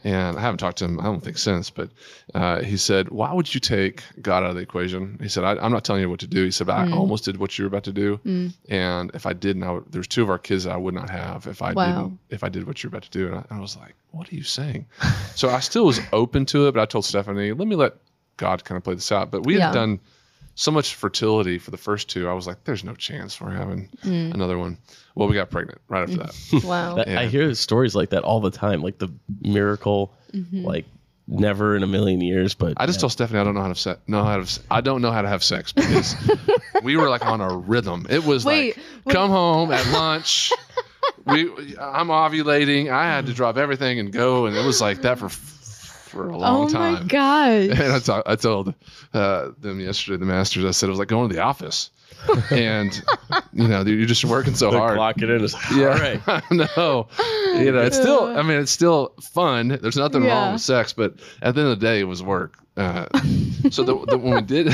and 0.05 0.37
I 0.39 0.41
haven't 0.41 0.59
talked 0.59 0.79
to 0.79 0.85
him, 0.85 1.01
I 1.01 1.05
don't 1.05 1.23
think 1.25 1.39
since, 1.39 1.71
but 1.71 1.91
uh, 2.35 2.61
he 2.61 2.77
said, 2.77 3.09
Why 3.09 3.33
would 3.33 3.53
you 3.55 3.59
take 3.61 4.03
God 4.21 4.45
out 4.45 4.51
of 4.51 4.57
the 4.57 4.63
equation? 4.63 5.19
He 5.23 5.29
said, 5.29 5.43
I, 5.45 5.53
I'm 5.57 5.73
not 5.73 5.85
telling 5.85 6.03
you 6.03 6.11
what 6.11 6.21
to 6.21 6.27
do. 6.27 6.45
He 6.45 6.51
said, 6.51 6.67
but 6.67 6.77
I 6.77 6.93
almost 6.93 7.25
did 7.25 7.39
what 7.39 7.59
you 7.59 7.65
were 7.65 7.69
about 7.69 7.85
to 7.85 7.93
do. 7.93 8.21
And 8.69 9.11
if 9.15 9.25
I 9.27 9.33
didn't, 9.33 9.63
I 9.65 9.73
would, 9.73 9.91
there's 9.91 10.07
two 10.07 10.23
of 10.23 10.31
our 10.31 10.39
kids 10.39 10.65
that 10.65 10.73
I 10.73 10.77
would 10.77 10.95
not 10.95 11.11
have 11.11 11.47
if 11.47 11.63
I 11.63 11.73
Wow. 11.73 11.87
didn't, 11.87 12.19
if 12.31 12.45
I 12.45 12.49
did 12.51 12.67
what 12.67 12.83
you're 12.83 12.89
about 12.89 13.03
to 13.05 13.11
do. 13.11 13.27
And 13.27 13.37
I, 13.37 13.45
and 13.51 13.59
I 13.59 13.61
was 13.61 13.77
like, 13.77 13.95
What 14.13 14.31
are 14.31 14.35
you 14.37 14.43
saying? 14.45 14.87
so 15.35 15.49
I 15.51 15.61
still 15.61 15.87
was 15.87 16.01
open 16.13 16.45
to 16.47 16.69
it, 16.69 16.73
but 16.75 16.81
I 16.83 16.87
told 16.87 17.05
Stephanie, 17.05 17.53
Let 17.53 17.67
me 17.67 17.75
let 17.77 17.95
God 18.37 18.63
kind 18.65 18.77
of 18.77 18.85
play 18.85 18.95
this 18.95 19.11
out. 19.11 19.31
But 19.31 19.45
we 19.47 19.55
had 19.55 19.73
done 19.75 20.01
so 20.55 20.71
much 20.71 20.95
fertility 20.95 21.59
for 21.59 21.71
the 21.71 21.77
first 21.77 22.09
two. 22.09 22.29
I 22.29 22.33
was 22.33 22.47
like, 22.47 22.65
There's 22.65 22.85
no 22.85 22.95
chance 22.95 23.41
we're 23.41 23.51
having 23.51 23.89
hmm. 24.03 24.31
another 24.33 24.59
one. 24.59 24.79
Well, 25.15 25.29
we 25.29 25.35
got 25.35 25.51
pregnant 25.51 25.81
right 25.89 26.03
after 26.03 26.17
that. 26.17 26.65
Wow. 26.65 26.97
That- 26.97 27.09
I 27.09 27.27
hear 27.27 27.55
stories 27.55 27.95
like 27.95 28.11
that 28.11 28.25
all 28.25 28.41
the 28.41 28.51
time, 28.51 28.83
like 28.83 28.99
the 28.99 29.13
miracle, 29.43 30.13
mm-hmm. 30.33 30.65
like 30.65 30.87
never 31.27 31.77
in 31.77 31.83
a 31.83 31.87
million 31.87 32.21
years. 32.21 32.55
But 32.55 32.75
I 32.77 32.87
just 32.87 33.01
told 33.01 33.13
Stephanie 33.13 33.41
I 33.41 33.45
don't 33.45 33.55
know 33.55 33.63
how 33.63 33.69
to 33.69 33.75
se- 33.75 33.97
know 34.07 34.25
how 34.25 34.43
to 34.43 34.61
I 34.71 34.81
don't 34.81 35.03
know 35.03 35.11
how 35.11 35.23
to 35.23 35.29
have 35.29 35.43
sex 35.43 35.73
because 35.73 36.15
we 36.83 36.97
were 36.97 37.09
like 37.09 37.25
on 37.25 37.41
a 37.41 37.57
rhythm. 37.57 38.07
It 38.11 38.25
was 38.25 38.45
Wait, 38.45 38.77
like 39.07 39.15
come 39.15 39.31
home 39.31 39.73
at 39.73 39.87
lunch. 39.93 40.53
we 41.27 41.49
I'm 41.79 42.09
ovulating. 42.09 42.91
I 42.91 43.05
had 43.05 43.27
to 43.27 43.33
drop 43.33 43.57
everything 43.57 43.99
and 43.99 44.13
go, 44.13 44.47
and 44.47 44.57
it 44.57 44.65
was 44.65 44.81
like 44.81 45.03
that 45.03 45.19
for 45.19 45.29
for 46.15 46.31
a 46.31 46.39
long 46.39 46.67
oh 46.67 46.69
time. 46.71 46.93
my 46.95 47.03
gosh. 47.07 47.79
And 47.79 48.25
I, 48.27 48.37
told 48.37 48.73
uh, 49.13 49.51
them 49.59 49.81
yesterday, 49.81 50.17
the 50.17 50.25
masters. 50.27 50.65
I 50.65 50.71
said 50.71 50.87
it 50.87 50.91
was 50.91 50.99
like 50.99 51.09
going 51.09 51.29
to 51.29 51.35
the 51.37 51.43
office, 51.43 51.91
and 52.51 52.93
you 53.53 53.69
know 53.69 53.83
you're 53.83 54.07
just 54.07 54.25
working 54.25 54.55
so 54.55 54.71
the 54.71 54.79
hard. 54.79 54.97
clock 54.97 55.21
it 55.21 55.29
in 55.29 55.43
is 55.43 55.55
Yeah, 55.75 55.89
all 55.89 55.99
right. 55.99 56.21
I 56.27 56.43
know. 56.51 57.09
You 57.59 57.73
know, 57.73 57.83
it's 57.83 57.97
still. 57.99 58.25
I 58.25 58.43
mean, 58.43 58.59
it's 58.61 58.71
still 58.73 59.13
fun. 59.21 59.79
There's 59.83 59.97
nothing 59.97 60.23
Yeah. 60.25 60.31
wrong 60.45 60.53
with 60.55 60.63
sex, 60.63 60.93
but 60.93 61.15
at 61.43 61.55
the 61.55 61.61
end 61.63 61.71
of 61.71 61.79
the 61.81 61.85
day, 61.87 62.01
it 62.01 62.05
was 62.05 62.23
work. 62.23 62.57
Uh, 62.77 63.07
so 63.71 63.85
the, 63.85 64.05
the, 64.09 64.19
when 64.19 64.35
we 64.35 64.41
did, 64.43 64.67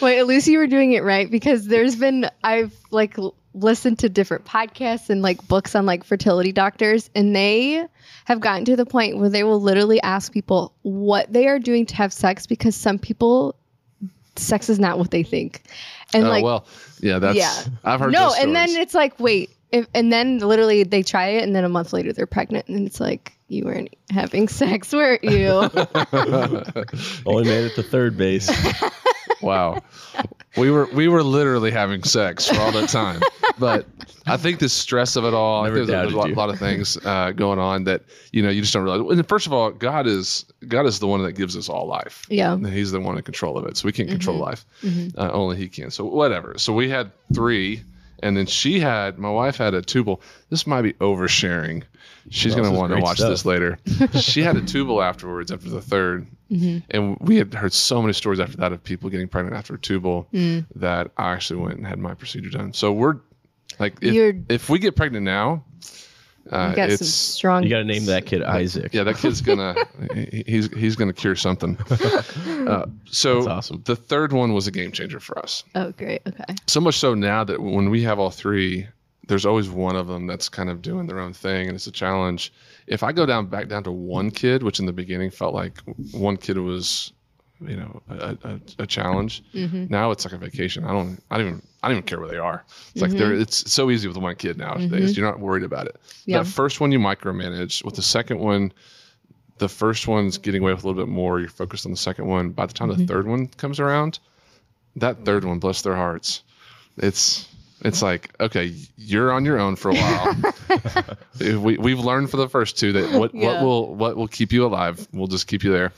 Wait, 0.00 0.18
at 0.18 0.26
least 0.26 0.48
you 0.48 0.58
were 0.58 0.66
doing 0.66 0.92
it 0.94 1.04
right 1.04 1.30
because 1.30 1.64
there's 1.66 1.94
been 1.94 2.28
I've 2.42 2.74
like 2.90 3.16
l- 3.18 3.36
listened 3.52 3.98
to 4.00 4.08
different 4.08 4.44
podcasts 4.44 5.10
and 5.10 5.22
like 5.22 5.46
books 5.48 5.74
on 5.74 5.86
like 5.86 6.04
fertility 6.04 6.52
doctors 6.52 7.10
and 7.14 7.34
they 7.34 7.84
have 8.24 8.40
gotten 8.40 8.64
to 8.64 8.76
the 8.76 8.86
point 8.86 9.18
where 9.18 9.28
they 9.28 9.42
will 9.42 9.60
literally 9.60 10.00
ask 10.00 10.32
people 10.32 10.72
what 10.82 11.32
they 11.32 11.48
are 11.48 11.58
doing 11.58 11.86
to 11.86 11.96
have 11.96 12.12
sex 12.12 12.46
because 12.46 12.76
some 12.76 12.98
people 12.98 13.56
sex 14.36 14.68
is 14.68 14.78
not 14.78 14.98
what 14.98 15.10
they 15.10 15.22
think. 15.22 15.62
And 16.12 16.26
oh 16.26 16.28
like 16.28 16.44
well, 16.44 16.66
yeah, 17.00 17.18
that's. 17.18 17.36
yeah. 17.36 17.54
I've 17.84 18.00
heard. 18.00 18.12
no, 18.12 18.34
and 18.38 18.54
then 18.54 18.70
it's 18.70 18.94
like 18.94 19.18
wait, 19.18 19.50
if, 19.70 19.86
and 19.94 20.12
then 20.12 20.38
literally 20.38 20.82
they 20.84 21.02
try 21.02 21.28
it 21.28 21.44
and 21.44 21.54
then 21.54 21.64
a 21.64 21.68
month 21.68 21.92
later 21.92 22.12
they're 22.12 22.26
pregnant 22.26 22.68
and 22.68 22.86
it's 22.86 23.00
like 23.00 23.32
you 23.48 23.64
weren't 23.64 23.94
having 24.10 24.48
sex, 24.48 24.92
weren't 24.92 25.24
you? 25.24 25.48
Only 27.26 27.44
made 27.44 27.64
it 27.64 27.74
to 27.74 27.82
third 27.82 28.16
base. 28.16 28.48
wow, 29.42 29.80
we 30.56 30.70
were 30.70 30.86
we 30.92 31.08
were 31.08 31.22
literally 31.22 31.70
having 31.70 32.02
sex 32.02 32.48
for 32.48 32.56
all 32.58 32.72
that 32.72 32.88
time, 32.88 33.20
but. 33.58 33.86
I 34.26 34.36
think 34.36 34.60
the 34.60 34.68
stress 34.68 35.16
of 35.16 35.24
it 35.24 35.32
all. 35.34 35.62
I 35.62 35.68
Never 35.68 35.78
think 35.78 35.86
there's, 35.88 35.98
a- 35.98 36.02
there's 36.02 36.12
a 36.12 36.16
lot, 36.16 36.22
doubted 36.24 36.36
lot 36.36 36.50
of 36.50 36.58
things 36.58 36.96
uh, 37.04 37.32
going 37.32 37.58
on 37.58 37.84
that 37.84 38.02
you 38.32 38.42
know 38.42 38.50
you 38.50 38.60
just 38.60 38.72
don't 38.72 38.84
realize. 38.84 39.18
And 39.18 39.28
first 39.28 39.46
of 39.46 39.52
all, 39.52 39.70
God 39.72 40.06
is 40.06 40.44
God 40.68 40.86
is 40.86 41.00
the 41.00 41.06
one 41.08 41.22
that 41.24 41.32
gives 41.32 41.56
us 41.56 41.68
all 41.68 41.86
life. 41.86 42.26
Yeah. 42.28 42.52
And 42.52 42.64
He's 42.68 42.92
the 42.92 43.00
one 43.00 43.16
in 43.16 43.22
control 43.24 43.56
of 43.58 43.66
it, 43.66 43.76
so 43.78 43.86
we 43.86 43.92
can't 43.92 44.10
control 44.10 44.36
life. 44.36 44.64
Uh, 45.16 45.30
only 45.32 45.56
He 45.56 45.68
can. 45.68 45.90
So 45.90 46.04
whatever. 46.04 46.54
So 46.58 46.72
we 46.72 46.88
had 46.90 47.10
three, 47.34 47.82
and 48.22 48.36
then 48.36 48.46
she 48.46 48.78
had 48.78 49.18
my 49.18 49.30
wife 49.30 49.56
had 49.56 49.74
a 49.74 49.82
tubal. 49.82 50.20
This 50.50 50.64
might 50.66 50.82
be 50.82 50.92
oversharing. 50.94 51.82
She's 52.28 52.54
Well, 52.54 52.64
gonna 52.66 52.78
want 52.78 52.92
to 52.92 53.00
watch 53.00 53.16
stuff. 53.16 53.30
this 53.30 53.44
later. 53.46 53.78
she 54.20 54.42
had 54.42 54.56
a 54.56 54.62
tubal 54.62 55.02
afterwards 55.02 55.50
after 55.50 55.70
the 55.70 55.80
3rd 56.50 56.82
and 56.90 57.16
we 57.20 57.36
had 57.36 57.54
heard 57.54 57.72
so 57.72 58.00
many 58.00 58.12
stories 58.12 58.40
after 58.40 58.56
that 58.58 58.72
of 58.72 58.82
people 58.82 59.08
getting 59.10 59.28
pregnant 59.28 59.56
after 59.56 59.74
a 59.74 59.78
tubal 59.78 60.26
that 60.74 61.10
I 61.16 61.32
actually 61.32 61.60
went 61.60 61.76
and 61.78 61.86
had 61.86 61.98
my 61.98 62.14
procedure 62.14 62.50
done. 62.50 62.72
So 62.72 62.92
we're 62.92 63.16
like, 63.78 63.94
if, 64.02 64.36
if 64.48 64.68
we 64.68 64.78
get 64.78 64.96
pregnant 64.96 65.24
now, 65.24 65.64
uh, 66.50 66.70
you 66.70 66.76
got 66.76 66.90
some 66.90 66.94
it's 66.94 67.08
strong 67.14 67.62
You 67.62 67.68
got 67.68 67.78
to 67.78 67.84
name 67.84 68.06
that 68.06 68.26
kid 68.26 68.42
Isaac. 68.42 68.92
yeah, 68.92 69.04
that 69.04 69.16
kid's 69.18 69.40
gonna 69.40 69.74
he's 70.46 70.72
he's 70.74 70.96
gonna 70.96 71.12
cure 71.12 71.36
something. 71.36 71.78
Uh, 72.60 72.86
so 73.06 73.36
That's 73.36 73.46
awesome. 73.46 73.82
the 73.86 73.96
third 73.96 74.32
one 74.34 74.52
was 74.52 74.66
a 74.66 74.70
game 74.70 74.92
changer 74.92 75.18
for 75.18 75.38
us. 75.38 75.64
Oh 75.74 75.92
great. 75.92 76.20
Okay. 76.26 76.54
So 76.66 76.78
much 76.80 76.98
so 76.98 77.14
now 77.14 77.42
that 77.42 77.60
when 77.60 77.88
we 77.90 78.02
have 78.02 78.18
all 78.18 78.30
three, 78.30 78.86
there's 79.28 79.46
always 79.46 79.68
one 79.70 79.96
of 79.96 80.06
them 80.06 80.26
that's 80.26 80.48
kind 80.48 80.68
of 80.70 80.82
doing 80.82 81.06
their 81.06 81.20
own 81.20 81.32
thing, 81.32 81.68
and 81.68 81.76
it's 81.76 81.86
a 81.86 81.92
challenge. 81.92 82.52
If 82.86 83.02
I 83.02 83.12
go 83.12 83.26
down 83.26 83.46
back 83.46 83.68
down 83.68 83.84
to 83.84 83.92
one 83.92 84.30
kid, 84.30 84.62
which 84.62 84.80
in 84.80 84.86
the 84.86 84.92
beginning 84.92 85.30
felt 85.30 85.54
like 85.54 85.78
one 86.12 86.36
kid 86.36 86.58
was, 86.58 87.12
you 87.60 87.76
know, 87.76 88.02
a, 88.08 88.36
a, 88.42 88.60
a 88.80 88.86
challenge. 88.86 89.44
Mm-hmm. 89.54 89.86
Now 89.88 90.10
it's 90.10 90.24
like 90.24 90.34
a 90.34 90.38
vacation. 90.38 90.84
I 90.84 90.92
don't, 90.92 91.22
I 91.30 91.38
don't 91.38 91.46
even, 91.46 91.62
I 91.82 91.88
don't 91.88 91.98
even 91.98 92.06
care 92.06 92.18
where 92.18 92.28
they 92.28 92.38
are. 92.38 92.64
It's 92.92 93.02
like 93.02 93.10
mm-hmm. 93.10 93.20
they're, 93.20 93.34
it's 93.34 93.70
so 93.70 93.90
easy 93.90 94.08
with 94.08 94.16
one 94.16 94.34
kid 94.36 94.56
nowadays. 94.56 94.90
Mm-hmm. 94.90 95.20
You're 95.20 95.30
not 95.30 95.40
worried 95.40 95.64
about 95.64 95.86
it. 95.86 96.00
Yeah. 96.24 96.38
That 96.38 96.48
first 96.48 96.80
one 96.80 96.90
you 96.90 96.98
micromanage. 96.98 97.84
With 97.84 97.96
the 97.96 98.02
second 98.02 98.40
one, 98.40 98.72
the 99.58 99.68
first 99.68 100.08
one's 100.08 100.38
getting 100.38 100.62
away 100.62 100.72
with 100.72 100.84
a 100.84 100.88
little 100.88 101.02
bit 101.04 101.12
more. 101.12 101.38
You're 101.38 101.50
focused 101.50 101.84
on 101.84 101.92
the 101.92 101.98
second 101.98 102.26
one. 102.26 102.50
By 102.50 102.64
the 102.64 102.72
time 102.72 102.88
the 102.88 103.06
third 103.06 103.28
one 103.28 103.46
comes 103.46 103.78
around, 103.78 104.18
that 104.96 105.26
third 105.26 105.44
one, 105.44 105.58
bless 105.58 105.82
their 105.82 105.94
hearts, 105.94 106.42
it's 106.96 107.46
it's 107.82 108.02
like 108.02 108.34
okay, 108.40 108.74
you're 108.96 109.32
on 109.32 109.44
your 109.44 109.58
own 109.58 109.76
for 109.76 109.90
a 109.90 109.94
while. 109.94 110.36
we 111.60 111.76
we've 111.78 111.98
learned 111.98 112.30
for 112.30 112.36
the 112.36 112.48
first 112.48 112.78
two 112.78 112.92
that 112.92 113.18
what 113.18 113.34
what 113.34 113.62
will 113.62 113.94
what 113.94 114.16
will 114.16 114.28
keep 114.28 114.52
you 114.52 114.64
alive. 114.66 115.06
We'll 115.12 115.26
just 115.26 115.46
keep 115.46 115.64
you 115.64 115.72
there. 115.72 115.92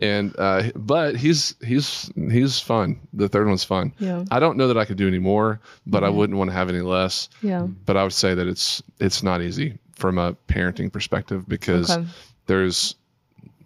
And 0.00 0.34
uh, 0.38 0.70
but 0.76 1.16
he's 1.16 1.54
he's 1.64 2.10
he's 2.14 2.58
fun. 2.60 3.00
The 3.12 3.28
third 3.28 3.46
one's 3.48 3.64
fun. 3.64 3.92
Yeah. 3.98 4.24
I 4.30 4.40
don't 4.40 4.56
know 4.56 4.68
that 4.68 4.76
I 4.78 4.84
could 4.84 4.96
do 4.96 5.08
any 5.08 5.18
more, 5.18 5.60
but 5.86 6.04
I 6.04 6.08
wouldn't 6.08 6.38
want 6.38 6.50
to 6.50 6.54
have 6.54 6.68
any 6.68 6.80
less. 6.80 7.28
Yeah. 7.42 7.62
But 7.86 7.96
I 7.96 8.02
would 8.02 8.12
say 8.12 8.34
that 8.34 8.46
it's 8.46 8.82
it's 9.00 9.22
not 9.22 9.40
easy 9.42 9.78
from 9.96 10.18
a 10.18 10.34
parenting 10.48 10.92
perspective 10.92 11.48
because 11.48 11.90
Okay. 11.90 12.06
there's 12.46 12.94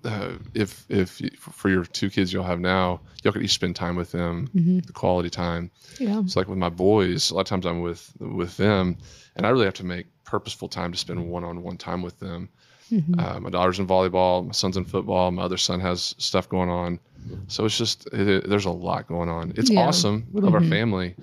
uh, 0.06 0.38
if 0.54 0.84
if 0.88 1.20
for 1.40 1.68
your 1.68 1.84
two 1.84 2.08
kids 2.10 2.32
you'll 2.32 2.44
have 2.44 2.60
now, 2.60 3.00
y'all 3.22 3.32
could 3.32 3.42
each 3.42 3.52
spend 3.54 3.76
time 3.76 3.96
with 3.96 4.12
them, 4.12 4.48
the 4.54 4.92
quality 4.92 5.28
time. 5.30 5.70
Yeah. 6.00 6.20
It's 6.20 6.36
like 6.36 6.48
with 6.48 6.58
my 6.58 6.68
boys, 6.70 7.30
a 7.30 7.34
lot 7.34 7.40
of 7.42 7.46
times 7.46 7.66
I'm 7.66 7.80
with 7.82 8.12
with 8.20 8.56
them, 8.56 8.96
and 9.36 9.44
I 9.46 9.50
really 9.50 9.64
have 9.66 9.74
to 9.74 9.84
make 9.84 10.06
purposeful 10.24 10.68
time 10.68 10.92
to 10.92 10.98
spend 10.98 11.28
one-on-one 11.28 11.76
time 11.76 12.02
with 12.02 12.18
them. 12.18 12.48
Mm-hmm. 12.90 13.18
Uh, 13.18 13.40
my 13.40 13.50
daughter's 13.50 13.78
in 13.80 13.86
volleyball, 13.86 14.46
my 14.46 14.52
son's 14.52 14.76
in 14.76 14.84
football, 14.84 15.30
my 15.32 15.42
other 15.42 15.56
son 15.56 15.80
has 15.80 16.14
stuff 16.18 16.48
going 16.48 16.68
on. 16.70 17.00
So 17.48 17.64
it's 17.64 17.76
just 17.76 18.06
it, 18.12 18.48
there's 18.48 18.66
a 18.66 18.70
lot 18.70 19.08
going 19.08 19.28
on. 19.28 19.52
It's 19.56 19.70
Yeah. 19.70 19.80
awesome. 19.88 20.26
We 20.32 20.40
love 20.40 20.54
our 20.54 20.60
family, 20.62 21.16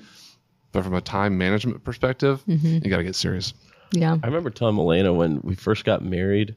but 0.74 0.84
from 0.84 0.94
a 0.94 1.02
time 1.02 1.38
management 1.38 1.84
perspective, 1.86 2.44
you 2.46 2.82
got 2.82 2.98
to 2.98 3.04
get 3.06 3.16
serious. 3.16 3.54
Yeah. 3.92 4.18
I 4.22 4.26
remember 4.28 4.50
telling 4.50 4.78
Elena 4.78 5.14
when 5.14 5.40
we 5.44 5.56
first 5.56 5.86
got 5.86 6.04
married, 6.04 6.56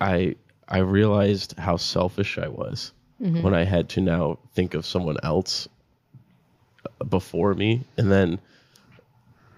I 0.00 0.36
I 0.68 0.78
realized 0.78 1.58
how 1.58 1.76
selfish 1.76 2.38
I 2.38 2.48
was 2.48 2.92
mm-hmm. 3.20 3.42
when 3.42 3.54
I 3.54 3.64
had 3.64 3.88
to 3.90 4.00
now 4.00 4.38
think 4.54 4.74
of 4.74 4.84
someone 4.84 5.16
else 5.22 5.68
before 7.08 7.54
me, 7.54 7.84
and 7.96 8.10
then 8.10 8.38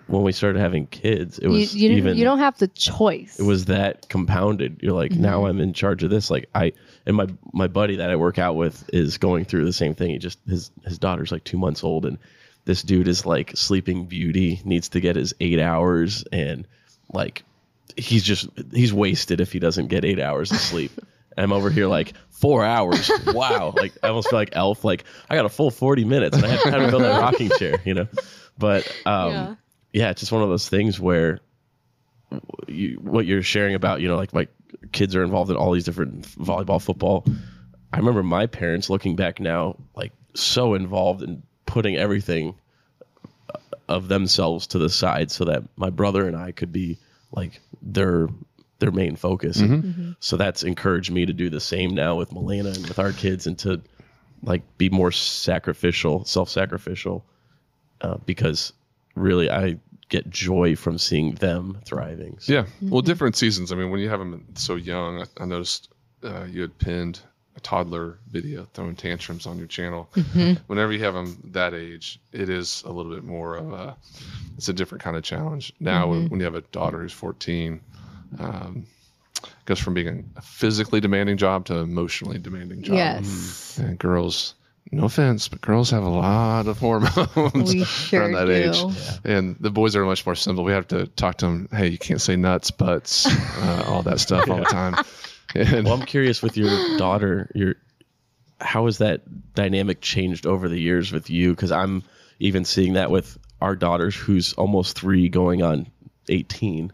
when 0.07 0.23
we 0.23 0.33
started 0.33 0.59
having 0.59 0.87
kids, 0.87 1.39
it 1.39 1.47
was 1.47 1.75
you, 1.75 1.91
even 1.91 2.17
you 2.17 2.25
don't 2.25 2.41
have 2.41 2.59
the 2.59 2.69
choice. 2.69 3.39
it 3.39 3.45
was 3.45 3.67
that 3.67 4.09
compounded. 4.09 4.81
You're 4.83 4.93
like, 4.93 5.13
mm-hmm. 5.13 5.23
now 5.23 5.47
I'm 5.47 5.61
in 5.61 5.73
charge 5.73 6.03
of 6.03 6.11
this. 6.11 6.31
Like 6.31 6.49
I 6.55 6.73
and 7.07 7.17
my 7.17 7.29
my 7.53 7.69
buddy 7.69 7.97
that 7.97 8.11
I 8.11 8.17
work 8.17 8.39
out 8.39 8.57
with 8.57 8.89
is 8.93 9.19
going 9.19 9.45
through 9.45 9.65
the 9.65 9.73
same 9.73 9.95
thing. 9.95 10.11
He 10.11 10.19
just 10.19 10.39
his 10.47 10.71
his 10.85 10.99
daughter's 10.99 11.31
like 11.33 11.45
two 11.45 11.59
months 11.59 11.85
old, 11.85 12.07
and 12.07 12.19
this 12.65 12.83
dude 12.83 13.09
is 13.09 13.25
like 13.25 13.57
sleeping 13.57 14.07
beauty, 14.07 14.61
needs 14.65 14.89
to 14.91 15.01
get 15.01 15.17
his 15.17 15.33
eight 15.41 15.61
hours, 15.61 16.25
and 16.33 16.67
like 17.13 17.45
he's 17.97 18.22
just 18.22 18.49
he's 18.72 18.93
wasted 18.93 19.41
if 19.41 19.53
he 19.53 19.59
doesn't 19.59 19.88
get 19.88 20.05
eight 20.05 20.20
hours 20.20 20.51
of 20.51 20.59
sleep. 20.59 20.93
And 21.36 21.45
I'm 21.45 21.53
over 21.53 21.70
here 21.70 21.86
like 21.86 22.12
four 22.30 22.64
hours. 22.64 23.11
Wow, 23.26 23.72
like 23.76 23.93
I 24.03 24.09
almost 24.09 24.30
feel 24.30 24.38
like 24.38 24.51
Elf. 24.53 24.84
Like 24.84 25.05
I 25.28 25.36
got 25.36 25.45
a 25.45 25.49
full 25.51 25.70
forty 25.70 26.05
minutes, 26.05 26.36
and 26.36 26.45
I 26.45 26.49
had, 26.49 26.78
to 26.78 26.91
build 26.91 27.03
that 27.03 27.20
rocking 27.20 27.51
chair, 27.51 27.80
you 27.84 27.95
know. 27.95 28.09
But 28.59 28.86
um, 29.07 29.30
Yeah. 29.32 29.55
yeah, 29.93 30.11
it's 30.11 30.20
just 30.20 30.32
one 30.32 30.43
of 30.43 30.49
those 30.49 30.68
things 30.68 30.99
where 30.99 31.41
you, 32.66 32.99
what 33.03 33.26
you're 33.26 33.43
sharing 33.43 33.74
about, 33.74 34.01
you 34.01 34.09
know, 34.09 34.16
like 34.16 34.32
my 34.32 34.49
kids 34.93 35.16
are 35.16 35.22
involved 35.22 35.51
in 35.51 35.57
all 35.57 35.72
these 35.72 35.84
different 35.84 36.22
volleyball, 36.22 36.82
football. 36.82 37.24
I 37.93 37.99
remember 37.99 38.22
my 38.22 38.47
parents 38.47 38.91
looking 38.91 39.16
back 39.16 39.41
now, 39.41 39.76
like 39.97 40.12
so 40.34 40.74
involved 40.74 41.22
in 41.22 41.43
putting 41.66 41.97
everything 41.97 42.55
of 43.88 44.09
themselves 44.09 44.68
to 44.68 44.78
the 44.78 44.88
side 44.88 45.30
so 45.30 45.47
that 45.47 45.64
my 45.76 45.91
brother 45.91 46.26
and 46.26 46.36
I 46.36 46.53
could 46.53 46.72
be 46.72 46.99
like 47.33 47.61
their 47.83 48.28
their 48.78 48.91
main 48.91 49.16
focus. 49.16 49.62
So 50.20 50.37
that's 50.37 50.62
encouraged 50.62 51.11
me 51.12 51.26
to 51.26 51.33
do 51.33 51.51
the 51.51 51.61
same 51.61 51.95
now 51.95 52.16
with 52.16 52.33
Milena 52.33 52.70
and 52.70 52.87
with 52.89 52.99
our 52.99 53.12
kids 53.12 53.47
and 53.47 53.59
to 53.61 53.83
like 54.43 54.62
be 54.78 54.89
more 54.89 55.12
sacrificial, 55.12 56.24
self-sacrificial 56.24 57.22
uh, 58.01 58.16
because 58.24 58.72
really 59.14 59.51
I 59.51 59.76
get 60.09 60.31
joy 60.31 60.76
from 60.76 60.97
seeing 60.97 61.35
them 61.35 61.78
thriving. 61.85 62.39
So, 62.41 62.53
Yeah. 62.53 62.66
Well, 62.81 63.03
different 63.03 63.37
seasons. 63.37 63.70
I 63.70 63.76
mean, 63.76 63.91
when 63.91 64.01
you 64.01 64.09
have 64.09 64.18
them 64.18 64.47
so 64.55 64.76
young, 64.76 65.20
I, 65.20 65.43
I 65.43 65.45
noticed 65.45 65.91
uh, 66.24 66.45
you 66.45 66.62
had 66.62 66.78
pinned 66.78 67.20
a 67.57 67.61
toddler 67.61 68.18
video 68.30 68.66
throwing 68.74 68.96
tantrums 68.96 69.46
on 69.46 69.59
your 69.59 69.66
channel. 69.66 70.09
Whenever 70.66 70.92
you 70.92 71.01
have 71.05 71.14
them 71.14 71.38
that 71.53 71.74
age, 71.74 72.20
it 72.32 72.48
is 72.48 72.82
a 72.86 72.92
little 72.92 73.12
bit 73.12 73.24
more 73.24 73.57
of 73.57 73.72
a, 73.72 73.96
it's 74.57 74.68
a 74.68 74.72
different 74.72 75.03
kind 75.03 75.16
of 75.16 75.22
challenge. 75.22 75.72
Now, 75.80 76.09
when, 76.09 76.28
when 76.28 76.40
you 76.40 76.44
have 76.44 76.55
a 76.55 76.61
daughter 76.61 77.01
who's 77.01 77.12
14, 77.12 77.80
um, 78.38 78.86
goes 79.64 79.78
from 79.80 79.94
being 79.94 80.30
a 80.36 80.42
physically 80.42 81.01
demanding 81.01 81.36
job 81.36 81.66
to 81.66 81.76
emotionally 81.76 82.38
demanding 82.38 82.82
job. 82.82 82.96
Yes. 82.96 83.78
And 83.78 83.98
girls, 83.98 84.55
no 84.92 85.05
offense, 85.05 85.48
but 85.48 85.61
girls 85.61 85.90
have 85.90 86.03
a 86.03 86.09
lot 86.09 86.66
of 86.66 86.78
hormones 86.78 87.74
We 87.74 87.84
sure 87.84 88.22
around 88.22 88.32
that 88.32 88.46
do. 88.46 88.53
age. 88.53 89.20
And 89.24 89.57
the 89.61 89.70
boys 89.70 89.94
are 89.96 90.05
much 90.05 90.26
more 90.26 90.34
simple. 90.34 90.64
We 90.64 90.72
have 90.72 90.88
to 90.88 91.07
talk 91.07 91.38
to 91.38 91.46
them. 91.46 91.68
Hey, 91.72 91.88
you 91.88 91.98
can't 91.98 92.20
say 92.20 92.36
nuts, 92.36 92.70
butts, 92.70 93.26
uh, 93.59 93.84
all 93.86 94.03
that 94.03 94.20
stuff 94.20 94.48
all 94.48 94.59
the 94.59 94.64
time. 94.64 94.96
And 95.55 95.84
well, 95.86 95.94
I'm 96.01 96.07
curious 96.07 96.42
with 96.42 96.57
your 96.57 96.98
daughter, 96.98 97.51
your 97.55 97.74
how 98.61 98.84
has 98.86 98.98
that 98.98 99.22
dynamic 99.55 100.01
changed 100.01 100.46
over 100.46 100.68
the 100.68 100.78
years 100.78 101.12
with 101.12 101.30
you? 101.30 101.51
Because 101.51 101.72
I'm 101.72 102.03
even 102.38 102.64
seeing 102.64 102.92
that 102.94 103.11
with 103.11 103.38
our 103.61 103.74
daughters, 103.74 104.14
who's 104.14 104.53
almost 104.55 104.96
three, 104.98 105.28
going 105.28 105.62
on 105.62 105.86
18. 106.28 106.92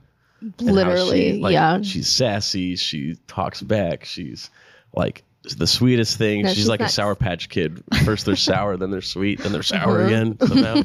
Literally, 0.60 1.32
she, 1.32 1.40
like, 1.40 1.52
yeah. 1.52 1.82
She's 1.82 2.08
sassy. 2.08 2.76
She 2.76 3.16
talks 3.26 3.60
back. 3.62 4.04
She's 4.04 4.50
like 4.94 5.24
the 5.56 5.66
sweetest 5.66 6.18
thing. 6.18 6.42
No, 6.42 6.48
she's, 6.48 6.58
she's 6.58 6.68
like 6.68 6.80
a 6.80 6.88
sour 6.88 7.14
patch 7.14 7.48
kid. 7.48 7.82
First 8.04 8.26
they're 8.26 8.36
sour, 8.36 8.76
then 8.76 8.90
they're 8.90 9.00
sweet, 9.00 9.40
then 9.40 9.52
they're 9.52 9.62
sour 9.62 10.00
Uh-huh. 10.00 10.06
again 10.06 10.38
somehow. 10.40 10.82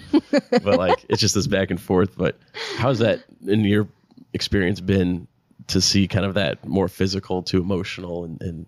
but 0.52 0.78
like 0.78 1.04
it's 1.10 1.20
just 1.22 1.36
this 1.36 1.48
back 1.48 1.70
and 1.72 1.82
forth. 1.82 2.16
But 2.18 2.38
how's 2.78 3.00
that 3.00 3.24
in 3.46 3.62
your 3.62 3.88
experience 4.34 4.80
been 4.80 5.28
to 5.68 5.82
see 5.82 6.08
kind 6.08 6.26
of 6.26 6.34
that 6.36 6.66
more 6.68 6.88
physical 6.88 7.44
to 7.44 7.58
emotional 7.58 8.26
and, 8.26 8.42
and 8.42 8.66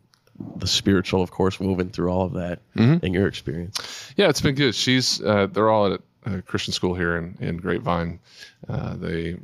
the 0.57 0.67
spiritual, 0.67 1.21
of 1.21 1.31
course, 1.31 1.59
woven 1.59 1.89
through 1.89 2.09
all 2.09 2.25
of 2.25 2.33
that 2.33 2.59
Mm-hmm. 2.75 3.05
in 3.05 3.13
your 3.13 3.27
experience? 3.27 4.11
Yeah, 4.15 4.29
it's 4.29 4.41
been 4.41 4.55
good. 4.55 4.73
She's 4.75 5.21
uh, 5.21 5.47
they're 5.51 5.69
all 5.69 5.93
at 5.93 6.01
a 6.25 6.41
Christian 6.41 6.73
school 6.73 6.95
here 6.95 7.17
in, 7.17 7.37
in 7.39 7.57
Grapevine. 7.57 8.19
Uh, 8.67 8.95
they 8.95 9.37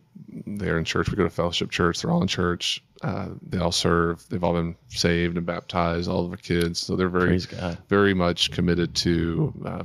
they're 0.46 0.78
in 0.78 0.86
church. 0.86 1.10
We 1.10 1.16
go 1.18 1.24
to 1.24 1.30
fellowship 1.30 1.70
church. 1.72 2.02
They're 2.02 2.12
all 2.12 2.22
in 2.22 2.28
church. 2.28 2.84
Uh, 3.02 3.30
they 3.48 3.58
all 3.58 3.72
serve. 3.72 4.28
They've 4.30 4.44
all 4.44 4.54
been 4.54 4.76
saved 4.90 5.38
and 5.38 5.46
baptized. 5.46 6.10
All 6.10 6.26
of 6.26 6.32
our 6.32 6.38
kids. 6.38 6.80
So 6.80 6.96
they're 6.96 7.10
very 7.10 7.40
very 7.88 8.14
much 8.14 8.52
committed 8.52 8.96
to 8.96 9.54
uh, 9.66 9.84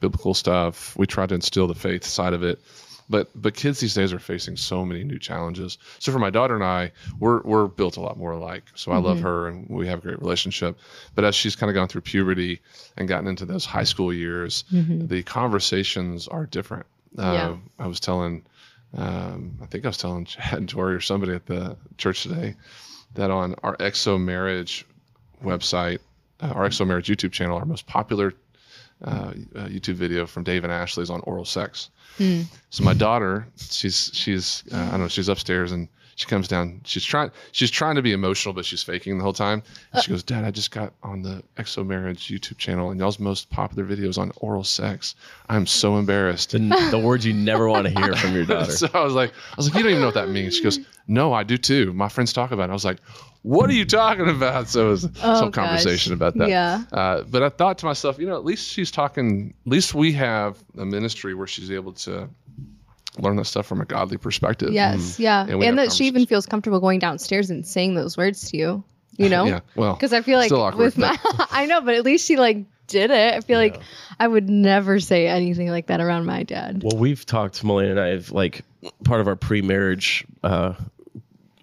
biblical 0.00 0.34
stuff. 0.34 0.96
We 0.96 1.06
try 1.06 1.26
to 1.26 1.34
instill 1.34 1.66
the 1.66 1.74
faith 1.74 2.04
side 2.04 2.32
of 2.32 2.42
it. 2.42 2.60
But 3.10 3.30
but 3.34 3.54
kids 3.54 3.80
these 3.80 3.94
days 3.94 4.12
are 4.12 4.18
facing 4.18 4.56
so 4.56 4.84
many 4.84 5.04
new 5.04 5.18
challenges. 5.18 5.76
So 5.98 6.10
for 6.12 6.18
my 6.18 6.30
daughter 6.30 6.54
and 6.54 6.64
I, 6.64 6.92
we're 7.18 7.42
we're 7.42 7.66
built 7.66 7.96
a 7.96 8.00
lot 8.00 8.16
more 8.16 8.32
alike. 8.32 8.64
So 8.74 8.92
I 8.92 8.96
love 8.98 9.18
her 9.20 9.48
and 9.48 9.68
we 9.68 9.86
have 9.88 9.98
a 9.98 10.02
great 10.02 10.20
relationship. 10.20 10.78
But 11.14 11.24
as 11.24 11.34
she's 11.34 11.54
kind 11.56 11.68
of 11.70 11.74
gone 11.74 11.88
through 11.88 12.00
puberty 12.02 12.60
and 12.96 13.06
gotten 13.06 13.26
into 13.28 13.44
those 13.44 13.64
high 13.66 13.84
school 13.84 14.12
years, 14.12 14.64
the 15.08 15.22
conversations 15.22 16.28
are 16.28 16.46
different. 16.46 16.86
Uh, 17.18 17.22
Yeah. 17.22 17.56
I 17.78 17.86
was 17.86 18.00
telling, 18.00 18.44
um, 18.96 19.58
I 19.62 19.66
think 19.66 19.84
I 19.84 19.88
was 19.88 19.98
telling 19.98 20.24
Chad 20.32 20.58
and 20.58 20.68
Tori 20.68 20.94
or 20.94 21.00
somebody 21.00 21.32
at 21.34 21.46
the 21.46 21.76
church 21.98 22.22
today 22.22 22.56
that 23.14 23.30
on 23.30 23.54
our 23.62 23.76
XO 23.76 24.20
marriage 24.20 24.86
website, 25.42 25.98
uh, 26.40 26.46
our 26.48 26.68
XO 26.68 26.86
marriage 26.86 27.08
YouTube 27.08 27.32
channel, 27.32 27.56
our 27.58 27.64
most 27.64 27.86
popular 27.86 28.32
uh, 29.04 29.32
YouTube 29.68 29.94
video 29.94 30.26
from 30.26 30.44
Dave 30.44 30.64
and 30.64 30.72
Ashley's 30.72 31.10
on 31.10 31.20
oral 31.20 31.44
sex. 31.44 31.90
So 32.70 32.84
my 32.84 32.94
daughter, 32.94 33.46
she's 33.56 34.10
she's 34.14 34.64
uh, 34.72 34.76
I 34.76 34.90
don't 34.92 35.00
know, 35.00 35.08
she's 35.08 35.28
upstairs 35.28 35.72
and 35.72 35.88
she 36.16 36.26
comes 36.26 36.48
down. 36.48 36.80
She's 36.84 37.04
trying 37.04 37.30
she's 37.52 37.70
trying 37.70 37.96
to 37.96 38.02
be 38.02 38.12
emotional, 38.12 38.52
but 38.54 38.64
she's 38.64 38.82
faking 38.82 39.18
the 39.18 39.24
whole 39.24 39.32
time. 39.32 39.62
And 39.92 40.02
she 40.02 40.10
goes, 40.10 40.22
"Dad, 40.22 40.44
I 40.44 40.50
just 40.50 40.70
got 40.70 40.92
on 41.02 41.22
the 41.22 41.42
XO 41.56 41.86
Marriage 41.86 42.28
YouTube 42.28 42.58
channel, 42.58 42.90
and 42.90 43.00
y'all's 43.00 43.18
most 43.18 43.50
popular 43.50 43.84
videos 43.84 44.18
on 44.18 44.32
oral 44.36 44.64
sex. 44.64 45.14
I'm 45.48 45.66
so 45.66 45.96
embarrassed." 45.96 46.52
The, 46.52 46.58
the 46.90 46.98
words 46.98 47.24
you 47.26 47.32
never 47.34 47.68
want 47.68 47.86
to 47.86 47.92
hear 47.92 48.14
from 48.14 48.34
your 48.34 48.44
daughter. 48.46 48.70
so 48.72 48.88
I 48.94 49.02
was 49.02 49.14
like, 49.14 49.30
I 49.30 49.56
was 49.56 49.66
like, 49.66 49.74
you 49.76 49.82
don't 49.82 49.90
even 49.90 50.00
know 50.02 50.08
what 50.08 50.14
that 50.14 50.28
means. 50.30 50.56
She 50.56 50.62
goes, 50.62 50.78
No, 51.08 51.32
I 51.32 51.42
do 51.42 51.56
too. 51.58 51.92
My 51.92 52.08
friends 52.08 52.32
talk 52.32 52.50
about 52.52 52.68
it. 52.68 52.70
I 52.70 52.74
was 52.74 52.84
like, 52.84 53.00
What 53.42 53.68
are 53.70 53.74
you 53.74 53.84
talking 53.84 54.28
about? 54.28 54.68
So 54.68 54.86
it 54.86 54.90
was 54.90 55.04
Oh, 55.04 55.10
some 55.40 55.50
gosh. 55.50 55.64
conversation 55.66 56.12
about 56.12 56.34
that. 56.38 56.48
Yeah. 56.48 56.82
Uh, 56.92 57.22
but 57.24 57.42
I 57.42 57.48
thought 57.48 57.78
to 57.78 57.86
myself, 57.86 58.18
you 58.18 58.26
know, 58.26 58.36
at 58.36 58.44
least 58.44 58.68
she's 58.70 58.90
talking. 58.90 59.52
At 59.66 59.70
least 59.72 59.94
we 59.94 60.12
have 60.12 60.62
a 60.78 60.84
ministry 60.84 61.34
where 61.34 61.46
she's 61.46 61.70
able 61.70 61.92
to 61.94 62.28
learn 63.18 63.36
that 63.36 63.44
stuff 63.44 63.66
from 63.66 63.80
a 63.80 63.84
godly 63.84 64.16
perspective. 64.16 64.72
Yes, 64.72 65.18
yeah, 65.18 65.42
And 65.42 65.62
and, 65.62 65.78
that 65.78 65.92
she 65.92 66.06
even 66.06 66.26
feels 66.26 66.46
comfortable 66.46 66.80
going 66.80 66.98
downstairs 66.98 67.50
and 67.50 67.66
saying 67.66 67.94
those 67.94 68.16
words 68.16 68.50
to 68.50 68.56
you. 68.56 68.84
You 69.16 69.28
know, 69.28 69.44
Yeah. 69.46 69.60
Well, 69.76 69.94
because 69.94 70.12
I 70.12 70.22
feel 70.22 70.38
like 70.38 70.48
still 70.48 70.62
awkward, 70.62 70.84
with 70.84 70.98
my, 70.98 71.16
I 71.50 71.66
know, 71.66 71.80
but 71.80 71.94
at 71.94 72.04
least 72.04 72.26
she 72.26 72.36
like 72.36 72.64
did 72.86 73.10
it. 73.10 73.34
I 73.34 73.40
feel 73.40 73.58
like 73.58 73.80
I 74.18 74.26
would 74.26 74.48
never 74.48 74.98
say 75.00 75.28
anything 75.28 75.68
like 75.68 75.86
that 75.86 76.00
around 76.00 76.26
my 76.26 76.42
dad. 76.42 76.82
Well, 76.84 76.98
we've 76.98 77.24
talked, 77.24 77.62
Milena 77.62 77.90
and 77.92 78.00
I 78.00 78.08
have 78.08 78.32
like 78.32 78.62
part 79.04 79.20
of 79.20 79.28
our 79.28 79.36
pre-marriage 79.36 80.26
uh, 80.42 80.74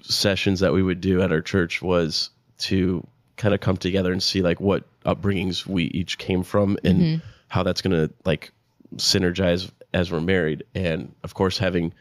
sessions 0.02 0.62
that 0.62 0.74
we 0.74 0.82
would 0.82 1.02
do 1.02 1.22
at 1.22 1.32
our 1.32 1.42
church 1.42 1.82
was 1.82 2.30
to 2.60 3.06
kind 3.38 3.54
of 3.54 3.60
come 3.60 3.78
together 3.78 4.12
and 4.12 4.22
see 4.22 4.42
like 4.42 4.60
what 4.60 4.84
upbringings 5.06 5.66
we 5.66 5.86
each 5.86 6.18
came 6.18 6.44
from 6.44 6.78
and 6.84 7.22
how 7.48 7.64
that's 7.64 7.82
going 7.82 8.08
to 8.08 8.14
like 8.24 8.52
synergize 8.98 9.72
as 9.94 10.12
we're 10.12 10.22
married. 10.22 10.64
And 10.76 11.14
of 11.24 11.34
course, 11.34 11.58
having 11.58 11.94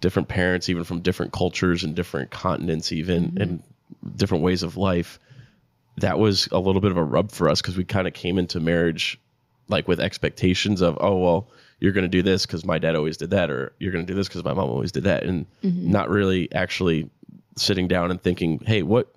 different 0.00 0.28
parents, 0.28 0.68
even 0.68 0.84
from 0.84 1.00
different 1.00 1.32
cultures 1.32 1.84
and 1.84 1.94
different 1.94 2.30
continents, 2.30 2.92
even 2.92 3.30
mm-hmm. 3.30 3.42
and 3.42 3.62
different 4.16 4.44
ways 4.44 4.62
of 4.62 4.76
life, 4.76 5.18
that 5.98 6.18
was 6.18 6.48
a 6.52 6.58
little 6.58 6.80
bit 6.80 6.90
of 6.90 6.96
a 6.96 7.04
rub 7.04 7.30
for 7.30 7.48
us 7.48 7.60
because 7.60 7.76
we 7.76 7.84
kind 7.84 8.06
of 8.06 8.14
came 8.14 8.38
into 8.38 8.60
marriage 8.60 9.20
like 9.68 9.88
with 9.88 10.00
expectations 10.00 10.82
of 10.82 10.98
oh 11.00 11.16
well 11.16 11.48
you're 11.80 11.92
going 11.92 12.04
to 12.04 12.08
do 12.08 12.22
this 12.22 12.46
because 12.46 12.64
my 12.64 12.78
dad 12.78 12.94
always 12.94 13.16
did 13.16 13.30
that 13.30 13.50
or 13.50 13.72
you're 13.78 13.92
going 13.92 14.04
to 14.04 14.12
do 14.12 14.16
this 14.16 14.28
because 14.28 14.44
my 14.44 14.52
mom 14.52 14.68
always 14.68 14.92
did 14.92 15.04
that 15.04 15.22
and 15.22 15.46
mm-hmm. 15.62 15.90
not 15.90 16.10
really 16.10 16.52
actually 16.52 17.10
sitting 17.56 17.88
down 17.88 18.10
and 18.10 18.22
thinking 18.22 18.58
hey 18.66 18.82
what 18.82 19.14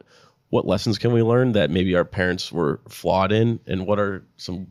what 0.49 0.65
lessons 0.65 0.97
can 0.97 1.11
we 1.11 1.21
learn 1.21 1.51
that 1.53 1.69
maybe 1.69 1.95
our 1.95 2.05
parents 2.05 2.51
were 2.51 2.79
flawed 2.87 3.31
in 3.31 3.59
and 3.67 3.85
what 3.85 3.99
are 3.99 4.23
some 4.37 4.67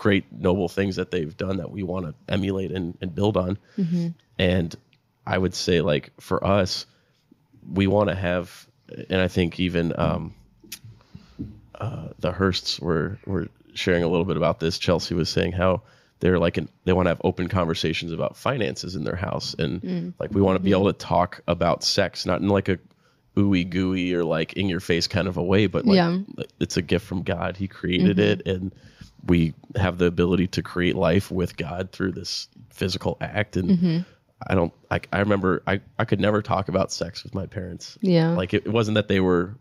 great 0.00 0.24
noble 0.32 0.68
things 0.68 0.96
that 0.96 1.10
they've 1.10 1.36
done 1.36 1.58
that 1.58 1.70
we 1.70 1.82
want 1.82 2.06
to 2.06 2.14
emulate 2.26 2.70
and, 2.72 2.96
and 3.02 3.14
build 3.14 3.36
on 3.36 3.58
and 4.38 4.74
I 5.26 5.36
would 5.36 5.54
say 5.54 5.80
like 5.82 6.10
for 6.18 6.42
us, 6.44 6.86
we 7.70 7.86
want 7.86 8.08
to 8.08 8.16
have, 8.16 8.66
and 9.10 9.20
I 9.20 9.28
think 9.28 9.60
even 9.60 9.92
um, 9.98 10.34
uh, 11.74 12.08
the 12.18 12.32
Hursts 12.32 12.80
were 12.80 13.18
were 13.26 13.48
sharing 13.74 14.02
a 14.02 14.08
little 14.08 14.24
bit 14.24 14.36
about 14.36 14.58
this. 14.60 14.78
Chelsea 14.78 15.14
was 15.14 15.28
saying 15.28 15.52
how 15.52 15.82
they're 16.20 16.38
like 16.38 16.56
an, 16.56 16.68
they 16.84 16.92
want 16.92 17.06
to 17.06 17.10
have 17.10 17.20
open 17.24 17.48
conversations 17.48 18.12
about 18.12 18.36
finances 18.36 18.96
in 18.96 19.04
their 19.04 19.16
house, 19.16 19.54
and 19.58 20.14
like 20.18 20.32
we 20.32 20.40
want 20.40 20.56
to 20.56 20.62
be 20.62 20.72
able 20.72 20.92
to 20.92 20.98
talk 20.98 21.42
about 21.46 21.84
sex, 21.84 22.26
not 22.26 22.40
in 22.40 22.48
like 22.48 22.68
a 22.68 22.78
ooey 23.36 23.68
gooey 23.68 24.12
or 24.14 24.24
like 24.24 24.54
in 24.54 24.68
your 24.68 24.80
face 24.80 25.06
kind 25.06 25.28
of 25.28 25.36
a 25.36 25.42
way, 25.42 25.66
but 25.66 25.84
like 25.86 25.96
Yeah. 25.96 26.18
it's 26.58 26.76
a 26.76 26.82
gift 26.82 27.06
from 27.06 27.22
God. 27.22 27.56
He 27.56 27.68
created 27.68 28.18
it, 28.18 28.46
and 28.46 28.72
we 29.26 29.54
have 29.76 29.98
the 29.98 30.06
ability 30.06 30.46
to 30.48 30.62
create 30.62 30.96
life 30.96 31.30
with 31.30 31.56
God 31.56 31.92
through 31.92 32.12
this 32.12 32.48
physical 32.70 33.16
act. 33.20 33.56
And 33.56 33.70
mm-hmm. 33.70 33.98
I 34.46 34.54
don't 34.54 34.72
like. 34.90 35.08
I 35.12 35.18
remember 35.18 35.62
I 35.66 35.80
I 35.98 36.04
could 36.04 36.20
never 36.20 36.42
talk 36.42 36.68
about 36.68 36.92
sex 36.92 37.22
with 37.22 37.34
my 37.34 37.46
parents. 37.46 37.98
Yeah. 38.00 38.30
like 38.30 38.54
it, 38.54 38.66
it 38.66 38.72
wasn't 38.72 38.94
that 38.94 39.08
they 39.08 39.20
were 39.20 39.54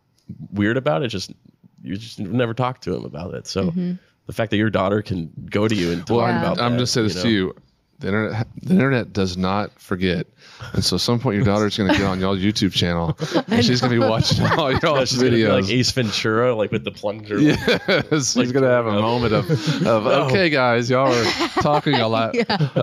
weird 0.51 0.77
about 0.77 1.03
it. 1.03 1.09
Just 1.09 1.33
you 1.81 1.97
just 1.97 2.19
never 2.19 2.53
talked 2.53 2.83
to 2.83 2.91
them 2.91 3.05
about 3.05 3.33
it. 3.33 3.47
So 3.47 3.65
mm-hmm. 3.65 3.93
the 4.25 4.33
fact 4.33 4.51
that 4.51 4.57
your 4.57 4.69
daughter 4.69 5.01
can 5.01 5.31
go 5.49 5.67
to 5.67 5.75
you 5.75 5.91
and 5.91 6.05
talk 6.05 6.17
Well, 6.17 6.25
I'm, 6.25 6.37
about 6.37 6.59
I'm 6.59 6.71
that, 6.73 6.77
going 6.77 6.79
to 6.79 6.87
say 6.87 7.01
this 7.01 7.15
know? 7.15 7.23
to 7.23 7.29
you. 7.29 7.55
The 7.99 8.07
internet, 8.07 8.47
the 8.61 8.73
internet 8.73 9.13
does 9.13 9.35
not 9.35 9.77
forget. 9.79 10.25
And 10.73 10.83
so 10.83 10.95
at 10.95 11.01
some 11.01 11.19
point 11.19 11.35
your 11.35 11.45
daughter's 11.45 11.77
going 11.77 11.91
to 11.91 11.97
get 11.97 12.05
on 12.05 12.19
y'all's 12.19 12.39
YouTube 12.39 12.71
channel 12.71 13.17
and 13.47 13.63
she's 13.63 13.81
going 13.81 13.91
to 13.93 13.99
be 13.99 14.05
watching 14.05 14.45
all 14.45 14.71
y'all's 14.81 15.09
She's 15.09 15.21
videos. 15.21 15.61
like 15.63 15.69
Ace 15.69 15.91
Ventura, 15.91 16.55
like 16.55 16.71
with 16.71 16.83
the 16.85 16.91
plunger. 16.91 17.39
Yes, 17.39 18.33
he's 18.33 18.51
gonna 18.51 18.67
have 18.67 18.87
a 18.87 19.01
moment 19.01 19.33
of, 19.33 19.49
of 19.85 20.07
okay, 20.07 20.49
guys, 20.49 20.89
y'all 20.89 21.11
are 21.11 21.47
talking 21.61 21.95
a 21.95 22.07
lot. 22.07 22.35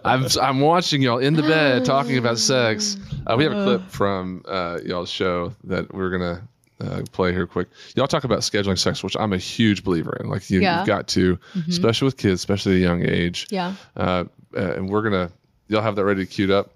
I'm 0.04 0.26
I'm 0.40 0.60
watching 0.60 1.02
y'all 1.02 1.18
in 1.18 1.34
the 1.34 1.42
bed 1.42 1.84
talking 1.84 2.18
about 2.18 2.38
sex. 2.38 2.96
Uh, 3.26 3.36
we 3.36 3.44
have 3.44 3.52
a 3.52 3.64
clip 3.64 3.90
from 3.90 4.42
uh, 4.46 4.78
y'all's 4.84 5.10
show 5.10 5.54
that 5.64 5.92
we're 5.94 6.10
gonna 6.10 6.46
uh, 6.80 7.02
play 7.12 7.32
here 7.32 7.46
quick. 7.46 7.68
Y'all 7.94 8.06
talk 8.06 8.24
about 8.24 8.40
scheduling 8.40 8.78
sex, 8.78 9.02
which 9.02 9.16
I'm 9.18 9.32
a 9.32 9.38
huge 9.38 9.82
believer 9.84 10.16
in. 10.20 10.28
Like 10.28 10.50
you, 10.50 10.60
Yeah. 10.60 10.78
you've 10.78 10.86
got 10.86 11.08
to, 11.08 11.38
especially 11.68 12.06
with 12.06 12.16
kids, 12.16 12.34
especially 12.40 12.72
at 12.74 12.76
a 12.78 12.80
young 12.80 13.02
age. 13.08 13.46
Yeah. 13.50 13.74
Uh, 13.96 14.24
uh, 14.56 14.72
and 14.74 14.88
we're 14.88 15.02
gonna 15.02 15.30
y'all 15.68 15.82
have 15.82 15.96
that 15.96 16.04
ready 16.04 16.26
queued 16.26 16.50
up. 16.50 16.72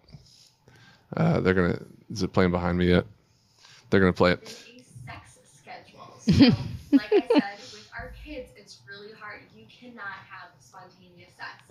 Uh, 1.16 1.40
they're 1.40 1.54
gonna 1.54 1.78
is 2.12 2.22
it 2.22 2.32
playing 2.32 2.50
behind 2.50 2.78
me 2.78 2.88
yet? 2.88 3.04
They're 3.90 4.00
gonna 4.00 4.12
play 4.12 4.32
it. 4.32 4.44
these 4.66 4.86
sex 5.06 5.38
schedules. 5.60 6.24
So, 6.24 6.96
like 6.96 7.12
I 7.12 7.20
said, 7.20 7.58
with 7.72 7.88
our 7.96 8.12
kids, 8.24 8.50
it's 8.56 8.78
really 8.88 9.12
hard. 9.20 9.40
You 9.56 9.64
cannot 9.68 10.04
have 10.30 10.50
spontaneous 10.60 11.30
sex. 11.36 11.62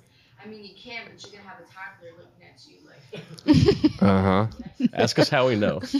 I 0.43 0.47
mean, 0.47 0.63
you 0.63 0.73
can, 0.77 1.03
but 1.11 1.21
you're 1.23 1.39
gonna 1.39 1.49
have 1.49 1.59
a 1.59 1.67
toddler 1.73 2.11
looking 2.17 2.43
at 2.43 2.59
you 2.67 2.77
like. 2.85 2.98
Uh 4.01 4.21
huh. 4.21 4.47
Ask 4.93 5.17
us 5.19 5.29
how 5.29 5.47
we 5.47 5.55
know. 5.55 5.79
fun. 5.79 5.99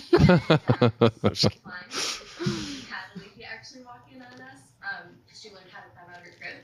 Had 2.89 3.05
Alethea 3.15 3.47
actually 3.51 3.83
walk 3.83 4.07
in 4.13 4.21
on 4.21 4.27
us 4.41 4.59
because 5.25 5.41
she 5.41 5.49
learned 5.49 5.65
how 5.71 5.81
to 5.81 5.89
climb 5.95 6.09
out 6.13 6.19
of 6.19 6.23
her 6.25 6.31
crib. 6.39 6.63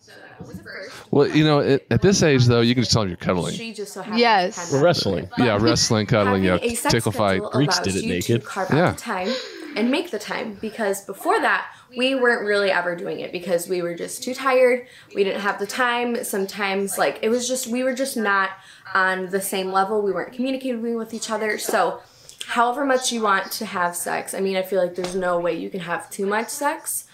So 0.00 0.12
that 0.38 0.46
was 0.46 0.56
the 0.58 0.62
first. 0.64 1.12
Well, 1.12 1.28
you 1.28 1.44
know, 1.44 1.60
at, 1.60 1.82
at 1.90 2.02
this 2.02 2.22
age 2.22 2.44
though, 2.46 2.60
you 2.60 2.74
can 2.74 2.82
just 2.82 2.92
tell 2.92 3.02
them 3.02 3.08
you're 3.10 3.16
cuddling. 3.16 3.54
She 3.54 3.72
just 3.72 3.92
so 3.92 4.02
happens 4.02 4.20
Yes. 4.20 4.68
to 4.68 4.74
We're 4.74 4.80
that. 4.80 4.84
wrestling. 4.84 5.28
Yeah, 5.38 5.58
wrestling, 5.60 6.06
cuddling, 6.06 6.44
yeah, 6.44 6.52
Having 6.52 6.70
a 6.72 6.74
sex 6.76 6.92
tickle 6.92 7.12
fight. 7.12 7.36
schedule 7.38 7.50
Greeks 7.50 7.76
allows 7.78 7.86
did 7.86 7.96
it 7.96 8.04
you 8.04 8.12
naked. 8.12 8.40
To 8.42 8.46
carve 8.46 8.70
Yeah. 8.72 8.92
the 8.92 8.98
time 8.98 9.28
and 9.76 9.90
make 9.90 10.10
the 10.10 10.18
time 10.18 10.58
because 10.60 11.04
before 11.04 11.40
that 11.40 11.66
we 11.96 12.14
weren't 12.14 12.46
really 12.46 12.70
ever 12.70 12.94
doing 12.94 13.20
it 13.20 13.32
because 13.32 13.68
we 13.68 13.82
were 13.82 13.94
just 13.94 14.22
too 14.22 14.34
tired. 14.34 14.86
We 15.14 15.24
didn't 15.24 15.40
have 15.40 15.58
the 15.58 15.66
time. 15.66 16.24
Sometimes 16.24 16.98
like 16.98 17.18
it 17.22 17.28
was 17.28 17.48
just 17.48 17.66
we 17.66 17.82
were 17.82 17.94
just 17.94 18.16
not 18.16 18.50
on 18.94 19.30
the 19.30 19.40
same 19.40 19.72
level. 19.72 20.02
We 20.02 20.12
weren't 20.12 20.32
communicating 20.34 20.96
with 20.96 21.14
each 21.14 21.30
other. 21.30 21.58
So 21.58 22.00
however 22.46 22.84
much 22.84 23.12
you 23.12 23.22
want 23.22 23.50
to 23.52 23.66
have 23.66 23.96
sex, 23.96 24.34
I 24.34 24.40
mean 24.40 24.56
I 24.56 24.62
feel 24.62 24.82
like 24.82 24.94
there's 24.94 25.16
no 25.16 25.40
way 25.40 25.54
you 25.54 25.70
can 25.70 25.80
have 25.80 26.10
too 26.10 26.26
much 26.26 26.48
sex 26.48 27.06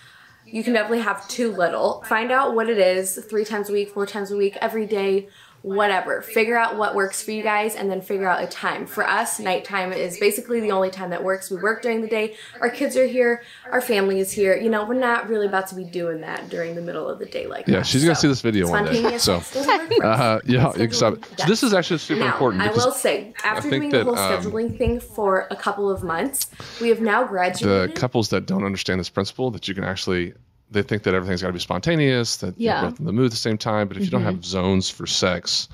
you 0.44 0.62
can 0.62 0.72
definitely 0.72 1.00
have 1.00 1.26
too 1.28 1.52
little. 1.52 2.02
Find 2.02 2.30
out 2.30 2.54
what 2.54 2.68
it 2.68 2.78
is 2.78 3.16
three 3.30 3.44
times 3.44 3.70
a 3.70 3.72
week, 3.72 3.90
four 3.90 4.06
times 4.06 4.30
a 4.30 4.36
week, 4.36 4.56
every 4.60 4.86
day, 4.86 5.28
whatever. 5.62 6.22
Figure 6.22 6.56
out 6.56 6.76
what 6.76 6.94
works 6.94 7.22
for 7.22 7.30
you 7.30 7.42
guys 7.42 7.74
and 7.76 7.90
then 7.90 8.00
figure 8.00 8.28
out 8.28 8.42
a 8.42 8.46
time. 8.46 8.86
For 8.86 9.06
us, 9.06 9.38
nighttime 9.38 9.92
is 9.92 10.18
basically 10.18 10.60
the 10.60 10.72
only 10.72 10.90
time 10.90 11.10
that 11.10 11.22
works. 11.22 11.50
We 11.50 11.56
work 11.62 11.82
during 11.82 12.00
the 12.02 12.08
day, 12.08 12.34
our 12.60 12.68
kids 12.70 12.96
are 12.96 13.06
here, 13.06 13.42
our 13.70 13.80
family 13.80 14.18
is 14.20 14.32
here. 14.32 14.56
You 14.56 14.68
know, 14.70 14.84
we're 14.84 14.94
not 14.94 15.28
really 15.28 15.46
about 15.46 15.68
to 15.68 15.74
be 15.74 15.84
doing 15.84 16.20
that 16.22 16.48
during 16.48 16.74
the 16.74 16.82
middle 16.82 17.08
of 17.08 17.18
the 17.18 17.26
day 17.26 17.46
like 17.46 17.66
Yeah, 17.68 17.78
that. 17.78 17.86
she's 17.86 18.02
gonna 18.04 18.14
So, 18.16 18.22
see 18.22 18.28
this 18.28 18.40
video 18.40 18.68
one 18.68 18.86
day. 18.86 19.18
So, 19.18 19.38
sex 19.40 19.54
doesn't 19.54 19.78
work 19.78 19.92
for 19.94 20.04
us. 20.06 20.20
uh, 20.20 20.40
yeah, 20.44 20.66
you 20.72 20.88
can 20.88 20.92
stop 20.92 21.14
it. 21.14 21.20
Scheduling 21.22 21.38
So 21.40 21.46
this 21.46 21.62
is 21.62 21.74
actually 21.74 21.98
super 21.98 22.20
now, 22.20 22.32
important 22.32 22.62
I 22.62 22.70
will 22.72 22.90
say, 22.92 23.32
after 23.44 23.70
doing 23.70 23.90
that, 23.90 23.98
the 23.98 24.04
whole 24.04 24.18
um, 24.18 24.42
scheduling 24.42 24.76
thing 24.76 24.98
for 25.00 25.46
a 25.50 25.56
couple 25.56 25.88
of 25.90 26.02
months, 26.02 26.50
we 26.80 26.88
have 26.88 27.00
now 27.00 27.24
graduated. 27.24 27.90
the 27.94 28.00
couples 28.00 28.28
that 28.30 28.46
don't 28.46 28.64
understand 28.64 28.98
this 28.98 29.08
principle 29.10 29.50
that 29.52 29.68
you 29.68 29.74
can 29.74 29.84
actually 29.84 30.34
they 30.72 30.82
think 30.82 31.02
that 31.04 31.14
everything's 31.14 31.42
got 31.42 31.48
to 31.48 31.52
be 31.52 31.58
spontaneous 31.58 32.36
that 32.38 32.54
Yeah. 32.58 32.82
you're 32.82 32.90
both 32.90 33.00
in 33.00 33.06
the 33.06 33.12
mood 33.12 33.26
at 33.26 33.30
the 33.32 33.36
same 33.36 33.58
time 33.58 33.88
but 33.88 33.96
if 33.96 34.04
you 34.04 34.10
don't 34.10 34.22
have 34.22 34.44
zones 34.44 34.88
for 34.90 35.06
sex 35.06 35.68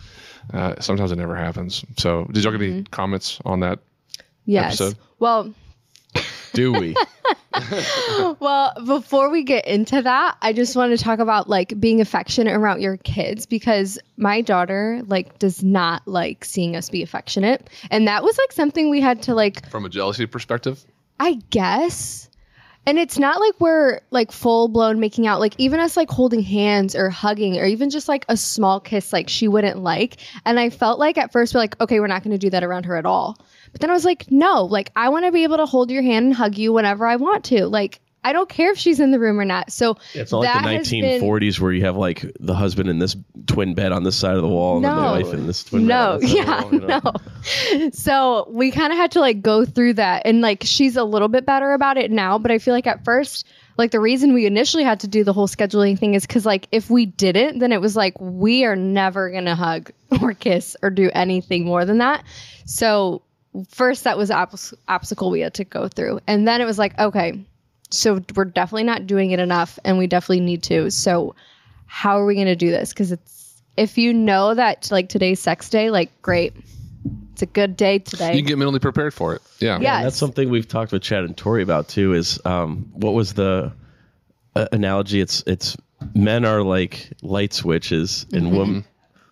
uh, 0.52 0.74
sometimes 0.80 1.12
it 1.12 1.16
never 1.16 1.36
happens 1.36 1.84
so 1.96 2.24
did 2.32 2.42
y'all 2.44 2.52
get 2.56 2.62
any 2.62 2.82
comments 2.84 3.40
on 3.44 3.60
that 3.60 3.78
Yes. 4.46 4.80
episode? 4.80 4.96
Well, 5.18 5.54
Do 6.54 6.72
we? 6.72 6.96
well, 8.40 8.72
before 8.86 9.30
we 9.30 9.42
get 9.42 9.66
into 9.66 10.00
that, 10.02 10.36
I 10.40 10.52
just 10.52 10.76
want 10.76 10.96
to 10.96 11.02
talk 11.02 11.18
about 11.18 11.48
like 11.48 11.78
being 11.78 12.00
affectionate 12.00 12.54
around 12.54 12.80
your 12.80 12.96
kids 12.98 13.46
because 13.46 13.98
my 14.16 14.40
daughter 14.40 15.02
like 15.06 15.38
does 15.38 15.62
not 15.62 16.06
like 16.06 16.44
seeing 16.44 16.76
us 16.76 16.88
be 16.88 17.02
affectionate. 17.02 17.68
And 17.90 18.06
that 18.08 18.22
was 18.22 18.38
like 18.38 18.52
something 18.52 18.90
we 18.90 19.00
had 19.00 19.22
to 19.22 19.34
like 19.34 19.68
from 19.70 19.84
a 19.84 19.88
jealousy 19.88 20.26
perspective 20.26 20.84
I 21.20 21.34
guess. 21.50 22.27
And 22.86 22.98
it's 22.98 23.18
not 23.18 23.38
like 23.38 23.60
we're 23.60 24.00
like 24.10 24.32
full 24.32 24.68
blown 24.68 24.98
making 24.98 25.26
out. 25.26 25.40
Like 25.40 25.54
even 25.58 25.78
us 25.78 25.96
like 25.96 26.08
holding 26.08 26.40
hands 26.40 26.94
or 26.96 27.10
hugging 27.10 27.58
or 27.58 27.66
even 27.66 27.90
just 27.90 28.08
like 28.08 28.24
a 28.28 28.36
small 28.36 28.80
kiss, 28.80 29.12
like 29.12 29.28
she 29.28 29.46
wouldn't 29.46 29.82
like. 29.82 30.16
And 30.46 30.58
I 30.58 30.70
felt 30.70 30.98
like 30.98 31.18
at 31.18 31.30
first 31.30 31.54
we're 31.54 31.60
like, 31.60 31.78
okay, 31.80 32.00
we're 32.00 32.06
not 32.06 32.22
going 32.22 32.32
to 32.32 32.38
do 32.38 32.50
that 32.50 32.64
around 32.64 32.84
her 32.86 32.96
at 32.96 33.04
all. 33.04 33.38
But 33.72 33.82
then 33.82 33.90
I 33.90 33.92
was 33.92 34.06
like, 34.06 34.30
no, 34.30 34.64
like 34.64 34.90
I 34.96 35.10
want 35.10 35.26
to 35.26 35.32
be 35.32 35.42
able 35.42 35.58
to 35.58 35.66
hold 35.66 35.90
your 35.90 36.02
hand 36.02 36.26
and 36.26 36.34
hug 36.34 36.56
you 36.56 36.72
whenever 36.72 37.06
I 37.06 37.16
want 37.16 37.44
to. 37.46 37.66
Like 37.66 38.00
I 38.24 38.32
don't 38.32 38.48
care 38.48 38.72
if 38.72 38.78
she's 38.78 39.00
in 39.00 39.10
the 39.10 39.18
room 39.18 39.38
or 39.40 39.44
not. 39.44 39.70
So 39.72 39.96
It's 40.12 40.32
not 40.32 40.38
like 40.40 40.52
the 40.62 40.68
has 40.70 40.90
been- 40.90 41.04
1940s 41.20 41.60
where 41.60 41.72
you 41.72 41.84
have 41.84 41.96
like 41.96 42.24
the 42.40 42.54
husband 42.54 42.88
in 42.90 42.98
this 42.98 43.16
twin 43.46 43.74
bed 43.74 43.92
on 43.92 44.02
this 44.02 44.16
side 44.16 44.34
of 44.36 44.42
the 44.42 44.48
wall 44.48 44.76
and 44.76 44.84
then 44.84 44.94
the 44.96 45.02
wife 45.02 45.32
in 45.34 45.46
this 45.46 45.64
twin 45.64 45.86
no, 45.86 46.18
bed. 46.20 46.28
side 46.28 46.36
yeah, 46.36 46.62
wall, 46.62 46.72
you 46.72 46.80
know? 46.80 47.00
no. 47.04 47.90
So 47.92 48.48
we 48.50 48.70
kind 48.70 48.92
of 48.92 48.98
had 48.98 49.12
to 49.12 49.20
like 49.20 49.40
go 49.42 49.64
through 49.64 49.94
that, 49.94 50.22
and 50.24 50.40
like 50.40 50.62
she's 50.64 50.96
a 50.96 51.04
little 51.04 51.28
bit 51.28 51.46
better 51.46 51.72
about 51.72 51.96
it 51.96 52.10
now. 52.10 52.38
But 52.38 52.50
I 52.50 52.58
feel 52.58 52.74
like 52.74 52.86
at 52.86 53.04
first, 53.04 53.46
like 53.76 53.90
the 53.92 54.00
reason 54.00 54.34
we 54.34 54.46
initially 54.46 54.84
had 54.84 55.00
to 55.00 55.08
do 55.08 55.24
the 55.24 55.32
whole 55.32 55.48
scheduling 55.48 55.98
thing 55.98 56.14
is 56.14 56.26
because 56.26 56.44
like 56.44 56.66
if 56.72 56.90
we 56.90 57.06
didn't, 57.06 57.60
then 57.60 57.72
it 57.72 57.80
was 57.80 57.94
like 57.96 58.20
we 58.20 58.64
are 58.64 58.76
never 58.76 59.30
gonna 59.30 59.54
hug 59.54 59.92
or 60.22 60.34
kiss 60.34 60.76
or 60.82 60.90
do 60.90 61.10
anything 61.14 61.64
more 61.64 61.84
than 61.84 61.98
that. 61.98 62.24
So 62.66 63.22
first, 63.70 64.04
that 64.04 64.18
was 64.18 64.28
the 64.28 64.76
obstacle 64.88 65.30
we 65.30 65.40
had 65.40 65.54
to 65.54 65.64
go 65.64 65.88
through, 65.88 66.20
and 66.26 66.46
then 66.46 66.60
it 66.60 66.64
was 66.64 66.78
like 66.78 66.98
okay. 66.98 67.44
So 67.90 68.20
we're 68.34 68.44
definitely 68.44 68.84
not 68.84 69.06
doing 69.06 69.30
it 69.30 69.40
enough, 69.40 69.78
and 69.84 69.98
we 69.98 70.06
definitely 70.06 70.40
need 70.40 70.62
to. 70.64 70.90
So 70.90 71.34
how 71.86 72.20
are 72.20 72.26
we 72.26 72.34
going 72.34 72.46
to 72.46 72.56
do 72.56 72.70
this? 72.70 72.90
Because 72.90 73.12
it's 73.12 73.62
if 73.76 73.96
you 73.96 74.12
know 74.12 74.54
that 74.54 74.90
like 74.90 75.08
today's 75.08 75.40
sex 75.40 75.70
day, 75.70 75.90
like 75.90 76.10
great, 76.20 76.54
it's 77.32 77.42
a 77.42 77.46
good 77.46 77.76
day 77.76 78.00
today. 78.00 78.34
you 78.34 78.40
can 78.40 78.48
get 78.48 78.58
mentally 78.58 78.80
prepared 78.80 79.14
for 79.14 79.34
it 79.34 79.42
yeah 79.60 79.78
Yeah. 79.80 79.96
And 79.98 80.06
that's 80.06 80.16
something 80.16 80.50
we've 80.50 80.66
talked 80.66 80.92
with 80.92 81.02
Chad 81.02 81.24
and 81.24 81.36
Tori 81.36 81.62
about 81.62 81.88
too. 81.88 82.12
Is 82.12 82.40
um, 82.44 82.90
what 82.92 83.14
was 83.14 83.34
the 83.34 83.72
uh, 84.56 84.66
analogy? 84.72 85.20
It's 85.20 85.42
it's 85.46 85.76
men 86.14 86.44
are 86.44 86.62
like 86.62 87.12
light 87.22 87.52
switches 87.54 88.26
and 88.32 88.56
women 88.56 88.84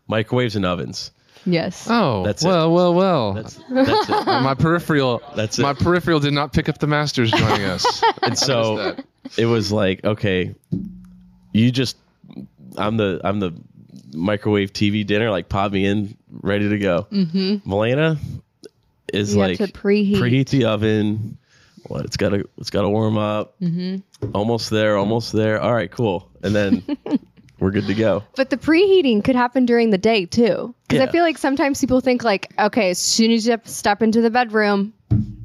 microwaves 0.08 0.56
and 0.56 0.64
ovens. 0.64 1.10
Yes. 1.46 1.86
oh 1.88 2.24
That's 2.24 2.44
it. 2.44 2.48
well 2.48 2.72
well 2.72 2.92
well 2.94 3.32
That's 3.34 3.54
that's 3.70 4.08
it. 4.08 4.26
my 4.26 4.54
peripheral 4.54 5.22
That's 5.36 5.58
it. 5.58 5.62
my 5.62 5.72
peripheral 5.74 6.18
did 6.20 6.32
not 6.32 6.52
pick 6.52 6.68
up 6.68 6.78
the 6.78 6.86
masters 6.88 7.30
joining 7.30 7.64
us 7.66 8.02
And 8.22 8.36
so 8.36 8.96
it 9.38 9.46
was 9.46 9.70
like, 9.72 10.04
okay, 10.04 10.54
you 11.52 11.70
just 11.70 11.96
I'm 12.76 12.96
the 12.96 13.20
I'm 13.24 13.38
the 13.40 13.54
microwave 14.12 14.72
TV 14.72 15.06
dinner, 15.06 15.30
like 15.30 15.48
pop 15.48 15.72
me 15.72 15.86
in, 15.86 16.16
ready 16.30 16.68
to 16.68 16.78
go. 16.78 17.06
Mm-hmm. 17.12 17.68
Milena 17.68 18.18
is 19.12 19.34
You 19.34 19.40
like 19.40 19.58
have 19.58 19.72
to 19.72 19.78
preheat. 19.78 20.16
preheat 20.16 20.48
the 20.50 20.64
oven. 20.66 21.38
What 21.86 22.04
it's 22.04 22.16
got 22.16 22.30
to 22.30 22.48
it's 22.58 22.70
got 22.70 22.82
to 22.82 22.88
warm 22.88 23.16
up. 23.18 23.54
Mm-hmm. 23.60 24.30
Almost 24.34 24.70
there, 24.70 24.96
almost 24.96 25.32
there. 25.32 25.60
All 25.60 25.72
right, 25.72 25.90
cool. 25.90 26.28
And 26.42 26.54
then 26.54 26.82
we're 27.58 27.70
good 27.70 27.86
to 27.86 27.94
go. 27.94 28.24
But 28.36 28.50
the 28.50 28.56
preheating 28.56 29.24
could 29.24 29.36
happen 29.36 29.66
during 29.66 29.90
the 29.90 29.98
day 29.98 30.26
too. 30.26 30.74
Because 30.88 31.06
I 31.06 31.10
feel 31.10 31.22
like 31.22 31.38
sometimes 31.38 31.80
people 31.80 32.00
think 32.00 32.22
like, 32.22 32.52
okay, 32.58 32.90
as 32.90 32.98
soon 32.98 33.30
as 33.30 33.46
you 33.46 33.58
step 33.64 34.02
into 34.02 34.20
the 34.20 34.30
bedroom, 34.30 34.92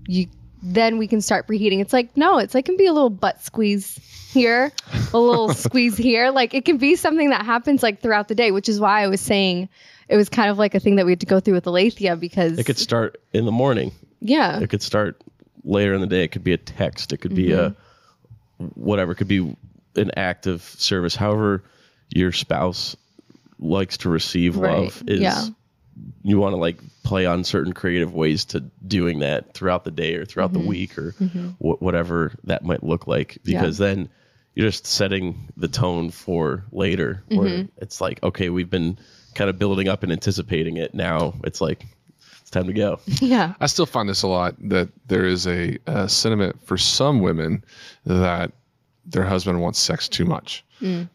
you 0.07 0.27
then 0.63 0.97
we 0.97 1.07
can 1.07 1.21
start 1.21 1.47
preheating. 1.47 1.79
It's 1.79 1.93
like 1.93 2.15
no, 2.15 2.37
it's 2.37 2.53
like 2.53 2.65
can 2.65 2.77
be 2.77 2.85
a 2.85 2.93
little 2.93 3.09
butt 3.09 3.41
squeeze 3.41 3.97
here, 4.31 4.71
a 5.13 5.17
little 5.19 5.53
squeeze 5.53 5.97
here. 5.97 6.29
Like 6.31 6.53
it 6.53 6.65
can 6.65 6.77
be 6.77 6.95
something 6.95 7.29
that 7.29 7.45
happens 7.45 7.81
like 7.81 8.01
throughout 8.01 8.27
the 8.27 8.35
day, 8.35 8.51
which 8.51 8.69
is 8.69 8.79
why 8.79 9.03
I 9.03 9.07
was 9.07 9.21
saying 9.21 9.69
it 10.07 10.17
was 10.17 10.29
kind 10.29 10.49
of 10.51 10.57
like 10.57 10.75
a 10.75 10.79
thing 10.79 10.97
that 10.97 11.05
we 11.05 11.13
had 11.13 11.21
to 11.21 11.25
go 11.25 11.39
through 11.39 11.55
with 11.55 11.65
Alethea 11.65 12.15
because 12.15 12.59
It 12.59 12.65
could 12.65 12.77
start 12.77 13.21
in 13.31 13.45
the 13.45 13.51
morning. 13.51 13.93
yeah, 14.19 14.59
It 14.59 14.69
could 14.69 14.81
start 14.81 15.21
later 15.63 15.93
in 15.93 16.01
the 16.01 16.07
day. 16.07 16.23
It 16.23 16.31
could 16.31 16.43
be 16.43 16.53
a 16.53 16.57
text. 16.57 17.13
It 17.13 17.17
could 17.17 17.33
be 17.33 17.53
a 17.53 17.71
mm-hmm. 17.71 18.65
whatever. 18.65 19.13
It 19.13 19.15
could 19.15 19.29
be 19.29 19.55
an 19.95 20.11
act 20.17 20.47
of 20.47 20.61
service. 20.61 21.15
However, 21.15 21.63
your 22.13 22.31
spouse 22.31 22.95
likes 23.59 23.97
to 23.97 24.09
receive 24.09 24.57
Right. 24.57 24.79
love 24.79 25.03
is 25.07 25.19
Yeah. 25.19 25.45
you 26.23 26.39
want 26.39 26.53
to 26.53 26.57
like 26.57 26.79
play 27.03 27.25
on 27.25 27.43
certain 27.43 27.73
creative 27.73 28.13
ways 28.13 28.45
to 28.45 28.61
doing 28.87 29.19
that 29.19 29.53
throughout 29.53 29.83
the 29.83 29.91
day 29.91 30.15
or 30.15 30.25
throughout 30.25 30.53
the 30.53 30.59
mm-hmm. 30.59 30.67
week 30.67 30.97
or 30.97 31.13
mm-hmm. 31.13 31.49
wh- 31.59 31.81
whatever 31.81 32.33
that 32.45 32.63
might 32.63 32.83
look 32.83 33.07
like 33.07 33.37
because 33.43 33.77
then 33.77 34.09
you're 34.55 34.67
just 34.67 34.85
setting 34.85 35.49
the 35.57 35.67
tone 35.67 36.09
for 36.09 36.65
later 36.71 37.23
where 37.29 37.47
mm-hmm. 37.47 37.65
it's 37.77 38.01
like 38.01 38.21
okay 38.23 38.49
we've 38.49 38.69
been 38.69 38.97
kind 39.35 39.49
of 39.49 39.57
building 39.57 39.87
up 39.87 40.03
and 40.03 40.11
anticipating 40.11 40.77
it. 40.77 40.93
Now 40.93 41.33
it's 41.43 41.61
like 41.61 41.85
it's 42.41 42.49
time 42.49 42.67
to 42.67 42.73
go. 42.73 42.99
Yeah, 43.21 43.53
I 43.59 43.67
still 43.67 43.85
find 43.85 44.09
this 44.09 44.23
a 44.23 44.27
lot 44.27 44.55
that 44.69 44.89
there 45.07 45.25
is 45.25 45.47
a, 45.47 45.77
a 45.87 46.09
sentiment 46.09 46.61
for 46.65 46.77
some 46.77 47.21
women 47.21 47.63
that 48.05 48.51
their 49.05 49.23
husband 49.23 49.61
wants 49.61 49.79
sex 49.79 50.07
too 50.07 50.25
much. 50.25 50.63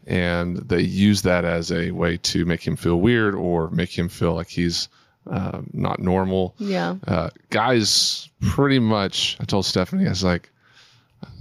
And 0.07 0.57
they 0.59 0.81
use 0.83 1.23
that 1.23 1.45
as 1.45 1.73
a 1.73 1.91
way 1.91 2.17
to 2.19 2.45
make 2.45 2.67
him 2.67 2.77
feel 2.77 2.97
weird 3.01 3.35
or 3.35 3.71
make 3.71 3.97
him 3.97 4.09
feel 4.09 4.35
like 4.35 4.49
he's 4.49 4.89
uh, 5.31 5.61
not 5.73 5.99
normal. 5.99 6.55
yeah, 6.59 6.97
Uh, 7.07 7.31
guys, 7.51 8.29
pretty 8.41 8.79
much, 8.79 9.37
I 9.41 9.45
told 9.45 9.67
Stephanie, 9.67 10.07
I 10.07 10.11
was 10.11 10.23
like, 10.23 10.51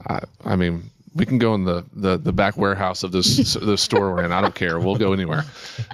I, 0.07 0.21
I 0.43 0.55
mean, 0.55 0.89
we 1.13 1.25
can 1.25 1.37
go 1.37 1.53
in 1.55 1.63
the, 1.65 1.85
the, 1.93 2.17
the 2.17 2.33
back 2.33 2.57
warehouse 2.57 3.03
of 3.03 3.11
this 3.11 3.53
the 3.53 3.77
store 3.77 4.11
we're 4.13 4.23
in. 4.23 4.31
I 4.31 4.41
don't 4.41 4.55
care. 4.55 4.79
We'll 4.79 4.95
go 4.95 5.13
anywhere. 5.13 5.45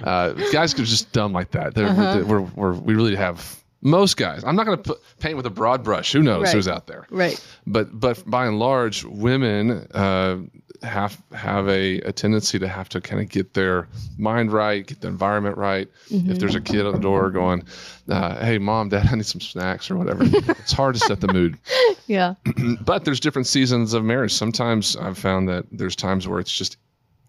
Uh, 0.02 0.32
guys 0.52 0.72
are 0.74 0.78
just 0.84 1.12
dumb 1.12 1.32
like 1.32 1.50
that. 1.52 1.74
They're- 1.74 2.24
we're, 2.24 2.40
we're, 2.40 2.72
we 2.72 2.94
really 2.94 3.14
have 3.16 3.61
most 3.82 4.16
guys. 4.16 4.42
I'm 4.44 4.56
not 4.56 4.64
going 4.66 4.82
to 4.82 4.96
paint 5.18 5.36
with 5.36 5.46
a 5.46 5.50
broad 5.50 5.82
brush. 5.84 6.12
Who 6.12 6.22
knows 6.22 6.44
Right. 6.44 6.54
who's 6.54 6.68
out 6.68 6.86
there? 6.86 7.06
right, 7.10 7.38
But 7.66 7.98
but 7.98 8.22
by 8.30 8.46
and 8.46 8.58
large, 8.58 9.04
women 9.04 9.86
uh, 9.92 10.38
have 10.82 11.20
have 11.32 11.68
a, 11.68 11.98
a 12.00 12.12
tendency 12.12 12.58
to 12.58 12.66
have 12.68 12.88
to 12.90 13.00
kind 13.00 13.20
of 13.22 13.28
get 13.28 13.54
their 13.54 13.88
mind 14.18 14.52
right, 14.52 14.86
get 14.86 15.00
the 15.00 15.08
environment 15.08 15.56
right. 15.56 15.88
If 16.10 16.38
there's 16.38 16.54
a 16.56 16.60
kid 16.60 16.86
at 16.86 16.92
the 16.92 16.98
door 17.00 17.30
going, 17.30 17.64
uh, 18.08 18.44
"Hey, 18.44 18.58
mom, 18.58 18.88
dad, 18.88 19.08
I 19.10 19.14
need 19.16 19.26
some 19.26 19.40
snacks" 19.40 19.90
or 19.90 19.96
whatever, 19.96 20.24
it's 20.26 20.72
hard 20.72 20.94
to 20.94 21.00
set 21.00 21.20
the 21.20 21.32
mood 21.32 21.58
yeah, 22.06 22.34
but 22.84 23.04
there's 23.04 23.20
different 23.20 23.46
seasons 23.46 23.94
of 23.94 24.02
marriage. 24.04 24.32
Sometimes 24.32 24.96
I've 24.96 25.18
found 25.18 25.48
that 25.48 25.64
there's 25.72 25.94
times 25.96 26.26
where 26.26 26.40
it's 26.40 26.52
just 26.52 26.76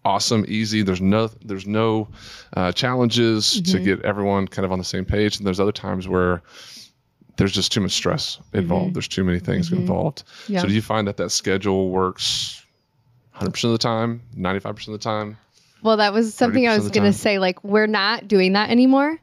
awesome, 0.04 0.44
easy. 0.48 0.82
There's 0.82 1.00
no 1.00 1.28
there's 1.44 1.66
no 1.66 2.08
uh, 2.56 2.72
challenges 2.72 3.52
to 3.52 3.60
mm-hmm. 3.60 3.84
get 3.84 4.02
everyone 4.02 4.48
kind 4.48 4.64
of 4.64 4.72
on 4.72 4.78
the 4.78 4.84
same 4.84 5.04
page, 5.04 5.38
and 5.38 5.46
there's 5.46 5.60
other 5.60 5.72
times 5.72 6.08
where 6.08 6.42
there's 7.36 7.52
just 7.52 7.72
too 7.72 7.80
much 7.80 7.92
stress 7.92 8.38
involved. 8.52 8.86
Mm-hmm. 8.86 8.92
There's 8.94 9.08
too 9.08 9.24
many 9.24 9.40
things 9.40 9.70
mm-hmm. 9.70 9.80
involved. 9.80 10.24
Yeah. 10.48 10.60
So 10.60 10.68
do 10.68 10.74
you 10.74 10.82
find 10.82 11.08
that 11.08 11.16
that 11.16 11.30
schedule 11.30 11.90
works 11.90 12.64
100% 13.36 13.64
of 13.64 13.72
the 13.72 13.78
time, 13.78 14.22
95% 14.36 14.86
of 14.88 14.92
the 14.92 14.98
time? 14.98 15.36
Well, 15.82 15.96
that 15.98 16.12
was 16.12 16.34
something 16.34 16.66
I 16.66 16.76
was 16.78 16.90
going 16.90 17.04
to 17.04 17.12
say. 17.12 17.38
Like, 17.38 17.62
we're 17.62 17.86
not 17.86 18.26
doing 18.26 18.54
that 18.54 18.70
anymore. 18.70 19.18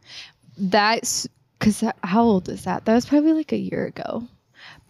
That's 0.58 1.28
because 1.58 1.84
how 2.04 2.24
old 2.24 2.50
is 2.50 2.66
that? 2.66 2.86
That 2.86 2.94
was 2.94 3.06
probably 3.06 3.34
like 3.34 3.52
a 3.52 3.58
year 3.58 3.86
ago. 3.86 4.28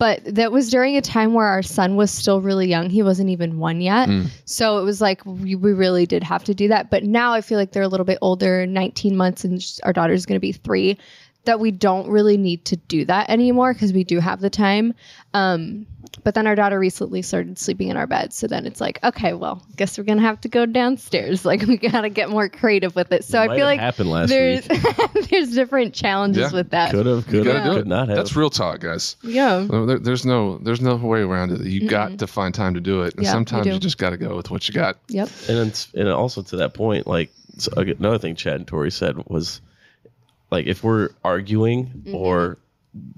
But 0.02 0.22
that 0.26 0.52
was 0.52 0.72
during 0.72 0.98
a 0.98 1.02
time 1.02 1.36
where 1.36 1.46
our 1.46 1.62
son 1.62 1.96
was 1.96 2.10
still 2.10 2.42
really 2.42 2.68
young. 2.68 2.90
He 2.90 3.04
wasn't 3.04 3.30
even 3.30 3.60
one 3.60 3.82
yet. 3.82 4.10
So 4.46 4.80
it 4.80 4.84
was 4.84 5.00
like 5.00 5.24
we, 5.28 5.54
we 5.54 5.74
really 5.74 6.08
did 6.08 6.24
have 6.24 6.44
to 6.46 6.56
do 6.56 6.68
that. 6.70 6.90
But 6.90 7.04
now 7.04 7.34
I 7.34 7.42
feel 7.42 7.60
like 7.60 7.72
they're 7.72 7.84
a 7.84 7.88
little 7.88 8.04
bit 8.04 8.18
older 8.20 8.66
19 8.66 9.16
months, 9.16 9.44
and 9.44 9.64
our 9.84 9.94
daughter's 9.94 10.26
going 10.26 10.38
to 10.38 10.40
be 10.40 10.54
three. 10.54 10.98
That 11.46 11.60
we 11.60 11.70
don't 11.70 12.10
really 12.10 12.36
need 12.36 12.66
to 12.66 12.78
do 12.78 13.06
that 13.06 13.30
anymore 13.30 13.74
because 13.74 13.94
we 13.94 14.04
do 14.04 14.20
have 14.20 14.42
the 14.42 14.50
time. 14.50 14.96
Um, 15.36 15.86
but 16.24 16.34
then 16.36 16.48
our 16.48 16.56
daughter 16.56 16.80
recently 16.80 17.22
started 17.22 17.58
sleeping 17.60 17.90
in 17.90 17.98
our 17.98 18.08
bed. 18.08 18.34
So 18.34 18.48
then 18.48 18.66
it's 18.66 18.80
like, 18.82 19.04
okay, 19.04 19.34
well, 19.34 19.66
guess 19.76 19.98
we're 19.98 20.04
gonna 20.04 20.22
have 20.22 20.40
to 20.42 20.50
go 20.50 20.66
downstairs. 20.66 21.46
Like 21.52 21.64
we 21.64 21.78
gotta 21.78 22.10
get 22.10 22.30
more 22.30 22.48
creative 22.48 22.96
with 22.96 23.12
it. 23.12 23.26
So 23.26 23.40
I 23.42 23.56
feel 23.56 23.66
like 23.66 23.80
happened 23.80 24.10
last 24.10 24.30
there's 24.30 24.66
there's 25.30 25.54
different 25.54 25.94
challenges 25.94 26.52
Yeah. 26.52 26.58
with 26.58 26.70
that. 26.70 26.92
could 26.92 27.06
have 27.06 27.28
could 27.28 27.46
have 27.46 27.74
could 27.74 27.88
not 27.88 28.08
have 28.08 28.18
That's 28.18 28.36
real 28.36 28.50
talk, 28.50 28.80
guys. 28.80 29.16
Yeah. 29.22 29.68
There, 29.70 30.00
there's 30.00 30.26
no 30.26 30.58
there's 30.60 30.80
no 30.82 30.96
way 30.96 31.22
around 31.22 31.52
it. 31.52 31.62
You 31.62 31.90
got 31.90 32.20
to 32.20 32.28
find 32.28 32.54
time 32.54 32.76
to 32.76 32.80
do 32.80 33.02
it, 33.04 33.16
and 33.16 33.26
Yeah, 33.26 33.32
sometimes 33.32 33.66
do. 33.66 33.74
you 33.74 33.80
just 33.80 33.98
got 33.98 34.12
to 34.12 34.18
go 34.18 34.36
with 34.36 34.50
what 34.52 34.68
you 34.68 34.74
got. 34.74 34.98
Yep. 35.10 35.30
and 35.50 35.58
then, 35.58 35.74
and 35.96 36.10
also 36.10 36.42
to 36.42 36.58
that 36.58 36.74
point, 36.74 37.08
like 37.08 37.32
so 37.58 37.72
another 37.76 38.18
thing 38.18 38.36
Chad 38.36 38.56
and 38.56 38.68
Tori 38.68 38.92
said 38.92 39.18
was, 39.28 39.62
like 40.52 40.68
if 40.68 40.84
we're 40.84 41.10
arguing 41.24 41.88
mm-hmm. 41.88 42.16
or 42.16 42.52
s- 42.52 42.58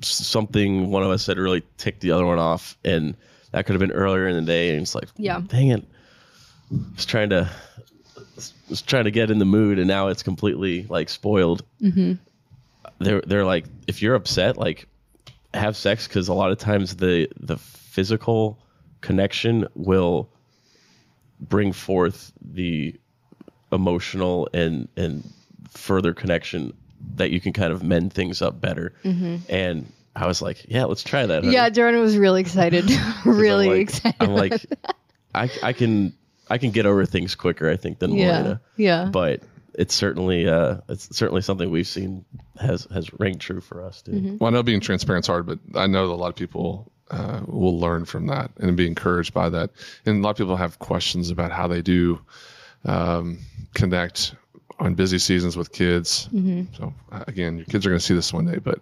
something 0.02 0.90
one 0.92 1.04
of 1.04 1.10
us 1.10 1.24
said 1.24 1.38
really 1.38 1.64
ticked 1.78 2.02
the 2.02 2.12
other 2.12 2.26
one 2.26 2.40
off, 2.40 2.78
and 2.84 3.16
that 3.52 3.66
could 3.66 3.74
have 3.74 3.80
been 3.80 3.92
earlier 3.92 4.28
in 4.28 4.36
the 4.36 4.42
day, 4.42 4.70
and 4.72 4.82
it's 4.82 4.96
like, 4.96 5.10
Yeah. 5.18 5.42
dang 5.48 5.70
it, 5.70 5.84
just 6.96 7.10
trying 7.10 7.30
to 7.30 7.50
just 8.68 8.88
trying 8.88 9.04
to 9.06 9.12
get 9.12 9.30
in 9.32 9.40
the 9.40 9.46
mood, 9.46 9.78
and 9.80 9.88
now 9.88 10.08
it's 10.08 10.24
completely 10.24 10.86
like 10.90 11.10
spoiled. 11.10 11.64
Mm-hmm. 11.82 12.14
They're 13.00 13.22
they're 13.22 13.46
like, 13.46 13.66
if 13.88 14.02
you're 14.02 14.16
upset, 14.16 14.58
like 14.58 14.88
have 15.54 15.78
sex 15.78 16.08
because 16.08 16.28
a 16.30 16.34
lot 16.34 16.52
of 16.52 16.58
times 16.58 16.96
the 16.96 17.30
the 17.40 17.58
physical 17.58 18.58
connection 19.02 19.68
will 19.76 20.30
bring 21.40 21.74
forth 21.74 22.32
the 22.42 22.96
emotional 23.72 24.48
and 24.54 24.88
and 24.98 25.24
further 25.70 26.14
connection 26.14 26.74
that 27.16 27.32
you 27.32 27.40
can 27.42 27.54
kind 27.54 27.72
of 27.74 27.84
mend 27.84 28.14
things 28.14 28.42
up 28.42 28.60
better. 28.62 28.94
And 29.04 29.92
I 30.16 30.28
was 30.28 30.42
like, 30.42 30.66
yeah, 30.68 30.86
let's 30.86 31.04
try 31.04 31.26
that. 31.26 31.44
honey." 31.44 31.54
Yeah, 31.54 31.70
Jordan 31.70 32.02
was 32.02 32.18
really 32.18 32.42
excited. 32.42 32.86
'Cause 32.88 32.98
I'm 33.26 33.38
really 33.38 33.68
like- 33.70 33.80
excited. 33.82 34.16
I'm 34.20 34.34
like, 34.36 34.66
I 35.34 35.50
I 35.62 35.74
can 35.74 36.14
I 36.50 36.58
can 36.58 36.72
get 36.72 36.86
over 36.86 37.06
things 37.06 37.36
quicker, 37.36 37.70
I 37.70 37.78
think, 37.78 38.00
than 38.00 38.12
yeah. 38.14 38.32
Morena. 38.42 38.62
Yeah. 38.78 39.06
But 39.12 39.42
it's 39.74 39.96
certainly 39.96 40.48
uh 40.48 40.78
it's 40.88 41.16
certainly 41.18 41.42
something 41.42 41.70
we've 41.72 41.88
seen 41.88 42.26
has 42.60 42.86
has 42.94 43.12
rang 43.20 43.40
true 43.40 43.60
for 43.62 43.84
us 43.84 44.02
too. 44.04 44.12
Mm-hmm. 44.12 44.38
Well, 44.40 44.52
I 44.52 44.54
know 44.54 44.62
being 44.64 44.82
transparent's 44.82 45.28
hard, 45.28 45.48
but 45.48 45.60
I 45.74 45.88
know 45.88 46.08
that 46.08 46.14
a 46.14 46.16
lot 46.16 46.28
of 46.28 46.36
people 46.36 46.92
uh, 47.10 47.42
will 47.48 47.80
learn 47.80 48.06
from 48.06 48.28
that 48.28 48.52
and 48.58 48.78
be 48.78 48.86
encouraged 48.88 49.34
by 49.34 49.50
that. 49.50 49.72
And 50.06 50.20
a 50.20 50.22
lot 50.22 50.32
of 50.32 50.38
people 50.38 50.56
have 50.58 50.78
questions 50.80 51.32
about 51.32 51.52
how 51.52 51.68
they 51.68 51.82
do 51.82 52.22
um, 52.86 53.40
connect 53.74 54.36
on 54.84 54.96
busy 54.96 55.18
seasons 55.18 55.58
with 55.58 55.72
kids. 55.72 56.30
So 56.78 56.94
uh, 57.12 57.24
again, 57.28 57.58
your 57.58 57.66
kids 57.66 57.86
are 57.86 57.90
going 57.90 58.00
to 58.00 58.06
see 58.06 58.14
this 58.16 58.34
one 58.34 58.46
day, 58.46 58.58
but 58.58 58.80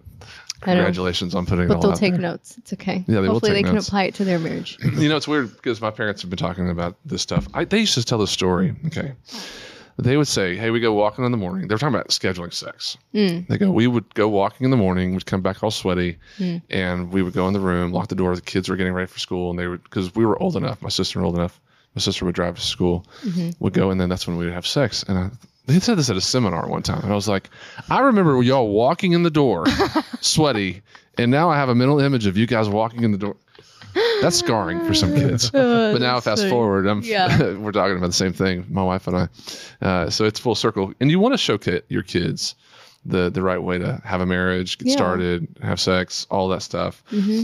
Mm-hmm. 0.62 0.74
Congratulations 0.74 1.34
on 1.34 1.48
putting 1.48 1.66
it 1.66 1.68
but 1.70 1.78
all 1.78 1.82
they'll 1.82 1.94
take 1.94 2.14
there. 2.14 2.22
notes. 2.22 2.56
It's 2.60 2.72
okay. 2.74 3.04
Yeah, 3.08 3.22
they 3.22 3.22
will 3.22 3.34
Hopefully 3.34 3.54
they 3.54 3.64
can 3.64 3.78
apply 3.78 4.04
it 4.04 4.14
to 4.16 4.24
their 4.24 4.38
marriage. 4.38 4.78
You 4.84 5.10
know, 5.10 5.18
it's 5.18 5.28
weird 5.28 5.52
because 5.56 5.82
my 5.82 5.90
parents 5.90 6.22
have 6.22 6.30
been 6.30 6.38
talking 6.38 6.70
about 6.70 6.98
this 7.04 7.24
stuff. 7.24 7.48
I, 7.56 7.66
they 7.66 7.80
used 7.80 7.96
to 7.96 8.04
tell 8.04 8.20
the 8.20 8.28
story. 8.28 8.76
Okay. 8.86 9.14
They 9.98 10.18
would 10.18 10.28
say, 10.28 10.56
Hey, 10.56 10.70
we 10.70 10.80
go 10.80 10.94
walking 10.94 11.26
in 11.26 11.32
the 11.32 11.38
morning. 11.38 11.68
They 11.68 11.74
were 11.74 11.80
talking 11.80 11.96
about 11.96 12.10
scheduling 12.10 12.54
sex. 12.54 12.96
Mm. 13.16 13.48
They 13.48 13.58
go, 13.58 13.72
We 13.72 13.88
would 13.88 14.14
go 14.14 14.28
walking 14.30 14.66
in 14.66 14.70
the 14.72 14.78
morning, 14.78 15.14
we'd 15.14 15.26
come 15.26 15.42
back 15.42 15.64
all 15.64 15.72
sweaty, 15.72 16.20
and 16.70 17.12
we 17.12 17.24
would 17.24 17.34
go 17.34 17.48
in 17.48 17.54
the 17.54 17.60
room, 17.60 17.92
lock 17.92 18.10
the 18.10 18.16
door. 18.16 18.36
The 18.36 18.42
kids 18.42 18.70
were 18.70 18.76
getting 18.76 18.94
ready 18.94 19.08
for 19.08 19.18
school, 19.18 19.50
and 19.50 19.58
they 19.58 19.66
would, 19.66 19.84
because 19.84 20.14
we 20.14 20.28
were 20.28 20.40
old 20.42 20.56
enough, 20.56 20.80
my 20.84 20.90
sister 20.90 21.20
was 21.20 21.26
old 21.26 21.36
enough, 21.38 21.60
my 21.96 22.02
sister 22.02 22.24
would 22.26 22.36
drive 22.36 22.56
to 22.58 22.62
school, 22.62 23.04
would 23.60 23.74
go, 23.74 23.90
and 23.90 24.00
then 24.00 24.10
that's 24.10 24.28
when 24.28 24.38
we 24.38 24.46
would 24.46 24.54
have 24.54 24.68
sex. 24.68 25.02
And 25.08 25.18
I, 25.18 25.30
they 25.72 25.80
said 25.80 25.98
this 25.98 26.10
at 26.10 26.18
a 26.18 26.22
seminar 26.22 26.68
one 26.68 26.84
time, 26.84 27.02
and 27.04 27.12
I 27.12 27.16
was 27.16 27.28
like, 27.28 27.50
I 27.90 28.00
remember 28.02 28.42
y'all 28.44 28.68
walking 28.70 29.14
in 29.14 29.24
the 29.24 29.30
door, 29.32 29.66
sweaty, 30.22 30.82
and 31.18 31.32
now 31.32 31.50
I 31.50 31.58
have 31.58 31.70
a 31.70 31.76
mental 31.76 32.00
image 32.00 32.26
of 32.26 32.38
you 32.38 32.48
guys 32.48 32.70
walking 32.70 33.04
in 33.04 33.12
the 33.12 33.18
door. 33.18 33.36
That's 34.22 34.38
scarring 34.38 34.86
for 34.86 34.94
some 34.94 35.14
kids. 35.14 35.50
but 35.52 35.98
now, 36.00 36.20
fast 36.22 36.48
forward, 36.48 36.88
I'm, 36.88 37.02
Yeah. 37.02 37.54
we're 37.58 37.72
talking 37.74 37.98
about 37.98 38.08
the 38.08 38.14
same 38.14 38.32
thing, 38.34 38.66
my 38.70 38.84
wife 38.84 39.08
and 39.08 39.18
I. 39.18 39.28
Uh, 39.86 40.10
so 40.10 40.24
it's 40.26 40.40
full 40.40 40.56
circle, 40.56 40.94
and 41.02 41.12
you 41.12 41.20
want 41.20 41.34
to 41.34 41.38
show 41.38 41.58
ki- 41.58 41.82
your 41.90 42.04
kids 42.04 42.56
the 43.06 43.30
the 43.32 43.42
right 43.42 43.62
way 43.62 43.80
to 43.80 44.00
have 44.06 44.22
a 44.22 44.26
marriage, 44.26 44.78
get 44.78 44.88
Yeah. 44.90 44.96
started, 44.96 45.48
have 45.62 45.80
sex, 45.80 46.28
all 46.30 46.48
that 46.50 46.62
stuff. 46.62 47.04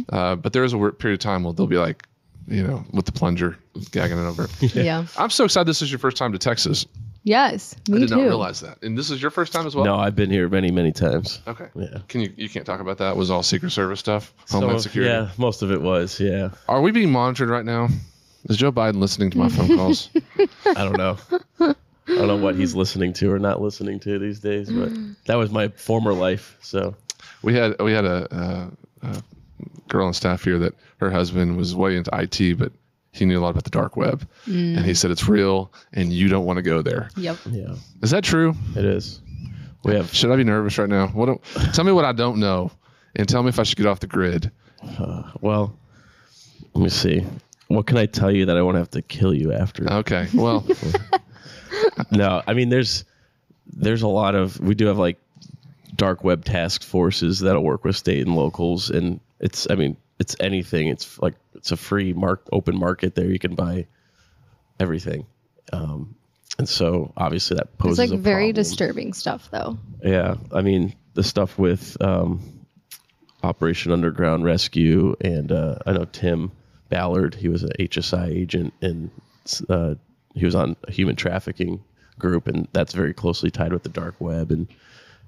Uh, 0.09 0.36
but 0.36 0.53
there 0.53 0.63
is 0.63 0.71
a 0.73 0.78
period 0.78 1.15
of 1.15 1.19
time 1.19 1.43
where 1.43 1.51
they'll 1.53 1.67
be 1.67 1.78
like, 1.78 2.07
you 2.47 2.63
know, 2.63 2.86
with 2.93 3.05
the 3.05 3.11
plunger, 3.11 3.57
gagging 3.91 4.17
it 4.17 4.25
over. 4.28 4.47
yeah. 4.61 5.05
I'm 5.17 5.30
so 5.32 5.43
excited 5.45 5.67
this 5.67 5.82
is 5.82 5.91
your 5.91 5.99
first 5.99 6.15
time 6.15 6.32
to 6.32 6.38
Texas. 6.38 6.86
Yes. 7.28 7.75
Me 7.89 7.97
I 7.97 7.99
did 7.99 8.07
too. 8.09 8.15
not 8.15 8.21
realize 8.23 8.61
that, 8.61 8.82
and 8.82 8.97
this 8.97 9.09
is 9.11 9.21
your 9.21 9.32
first 9.32 9.51
time 9.51 9.67
as 9.67 9.75
well. 9.75 9.84
No, 9.84 9.95
I've 9.97 10.15
been 10.15 10.32
here 10.32 10.47
many, 10.47 10.71
many 10.71 10.93
times. 10.93 11.41
Okay. 11.45 11.67
Yeah. 11.75 11.97
Can 12.07 12.21
you 12.21 12.32
you 12.38 12.47
can't 12.47 12.65
talk 12.65 12.80
about 12.80 12.99
that? 12.99 13.11
It 13.11 13.17
was 13.17 13.30
all 13.30 13.43
Secret 13.43 13.71
Service 13.71 13.99
stuff, 13.99 14.34
Homeland 14.49 14.78
of- 14.78 14.82
Security. 14.84 15.11
Yeah, 15.11 15.30
most 15.38 15.61
of 15.61 15.69
it 15.69 15.82
was. 15.82 16.21
Yeah. 16.21 16.51
Are 16.69 16.80
we 16.80 16.91
being 16.91 17.11
monitored 17.11 17.49
right 17.49 17.65
now? 17.65 17.89
Is 18.45 18.55
Joe 18.55 18.71
Biden 18.71 18.99
listening 19.01 19.30
to 19.32 19.38
my 19.38 19.49
phone 19.49 19.75
calls? 19.75 20.09
I 20.65 20.86
don't 20.86 20.97
know. 20.97 21.17
I 21.59 21.75
don't 22.07 22.28
know 22.28 22.38
what 22.38 22.55
he's 22.55 22.73
listening 22.73 23.11
to 23.13 23.30
or 23.30 23.39
not 23.39 23.61
listening 23.61 23.99
to 24.01 24.17
these 24.19 24.39
days, 24.39 24.69
but 24.71 24.89
that 25.25 25.36
was 25.36 25.51
my 25.51 25.67
former 25.67 26.13
life. 26.13 26.55
So 26.61 26.95
we 27.41 27.53
had 27.55 27.75
we 27.82 27.91
had 27.91 28.05
a, 28.05 28.34
uh 28.34 28.69
a 29.01 29.21
girl 29.89 30.07
on 30.07 30.13
staff 30.13 30.45
here 30.45 30.59
that 30.59 30.75
her 31.01 31.11
husband 31.11 31.57
was 31.57 31.75
way 31.75 31.97
into 31.97 32.09
IT, 32.13 32.57
but 32.57 32.71
he 33.18 33.26
knew 33.26 33.39
a 33.39 33.41
lot 33.41 33.49
about 33.49 33.63
the 33.63 33.70
dark 33.70 33.95
web, 33.97 34.28
Mm. 34.47 34.78
and 34.78 34.86
he 34.86 34.93
said 34.93 35.11
it's 35.11 35.28
real, 35.28 35.72
and 35.93 36.11
you 36.13 36.28
don't 36.30 36.45
want 36.45 36.57
to 36.57 36.63
go 36.63 36.82
there. 36.82 37.09
Yep. 37.18 37.38
Yeah, 37.51 37.76
Is 38.01 38.11
that 38.11 38.24
true? 38.24 38.55
it 38.76 38.86
is. 38.86 39.22
We 39.84 39.95
have 39.95 40.13
Should 40.13 40.32
I 40.32 40.36
be 40.36 40.43
nervous 40.43 40.78
right 40.78 40.89
now? 40.89 41.07
What? 41.07 41.26
do- 41.28 41.61
tell 41.74 41.86
me 41.86 41.91
what 41.91 42.05
I 42.05 42.11
don't 42.11 42.39
know, 42.39 42.72
and 43.15 43.28
tell 43.28 43.41
me 43.43 43.49
if 43.49 43.59
I 43.59 43.63
should 43.63 43.78
get 43.78 43.86
off 43.88 43.99
the 43.99 44.07
grid. 44.07 44.51
well. 45.41 45.78
Let 46.74 46.84
me 46.84 46.89
see. 46.89 47.26
What 47.70 47.88
can 47.88 47.97
I 47.97 48.05
tell 48.05 48.32
you 48.32 48.45
that 48.45 48.57
I 48.57 48.61
won't 48.61 48.78
have 48.78 48.91
to 48.91 49.01
kill 49.01 49.34
you 49.34 49.51
after? 49.53 49.91
Okay. 49.91 50.28
Well, 50.34 50.65
no, 52.11 52.41
I 52.45 52.53
mean 52.53 52.70
there's 52.70 53.03
there's 53.65 54.01
a 54.03 54.07
lot 54.07 54.36
of 54.36 54.59
we 54.59 54.76
do 54.76 54.86
have 54.88 54.97
like 54.97 55.18
dark 55.95 56.24
web 56.24 56.45
task 56.45 56.84
forces 56.84 57.39
that'll 57.39 57.63
work 57.63 57.84
with 57.84 57.95
state 57.95 58.26
and 58.26 58.36
locals, 58.36 58.89
and 58.89 59.20
it's 59.39 59.68
I 59.70 59.76
mean 59.76 59.97
it's 60.20 60.36
anything. 60.39 60.88
It's 60.88 61.20
like 61.20 61.36
it's 61.55 61.72
a 61.72 61.78
free 61.78 62.13
mark 62.13 62.47
open 62.51 62.78
market 62.78 63.15
there. 63.15 63.30
You 63.30 63.39
can 63.39 63.55
buy 63.55 63.88
everything, 64.80 65.26
um, 65.74 66.15
and 66.57 66.68
so 66.68 67.13
obviously 67.18 67.55
that 67.57 67.68
It's 67.68 67.78
poses 67.78 67.99
like 67.99 68.11
a 68.11 68.18
very 68.18 68.47
problem. 68.51 68.53
disturbing 68.55 69.13
stuff, 69.13 69.49
though. 69.51 69.78
Yeah, 70.03 70.36
I 70.51 70.61
mean 70.61 70.95
the 71.13 71.24
stuff 71.24 71.57
with 71.57 71.97
um, 72.01 72.41
Operation 73.43 73.91
Underground 73.91 74.43
Rescue, 74.43 75.15
and 75.22 75.51
uh, 75.51 75.76
I 75.86 75.93
know 75.93 76.05
Tim 76.05 76.51
Ballard. 76.89 77.36
He 77.36 77.49
was 77.49 77.63
an 77.63 77.72
HSI 77.80 78.30
agent, 78.30 78.74
and 78.82 79.11
uh, 79.70 79.95
he 80.34 80.45
was 80.45 80.55
on 80.55 80.76
a 80.88 80.91
human 80.91 81.15
trafficking 81.15 81.84
group, 82.20 82.47
and 82.47 82.68
that's 82.74 82.93
very 82.93 83.13
closely 83.13 83.51
tied 83.51 83.74
with 83.74 83.84
the 83.84 83.89
dark 83.89 84.15
web 84.20 84.51
and 84.51 84.68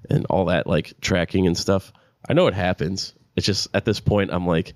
and 0.08 0.26
all 0.30 0.46
that 0.46 0.66
like 0.66 0.94
tracking 1.00 1.46
and 1.46 1.56
stuff. 1.56 1.92
I 2.28 2.32
know 2.32 2.46
it 2.46 2.54
happens. 2.54 3.14
It's 3.36 3.46
just 3.46 3.68
at 3.74 3.84
this 3.84 4.00
point, 4.00 4.32
I'm 4.32 4.46
like, 4.46 4.74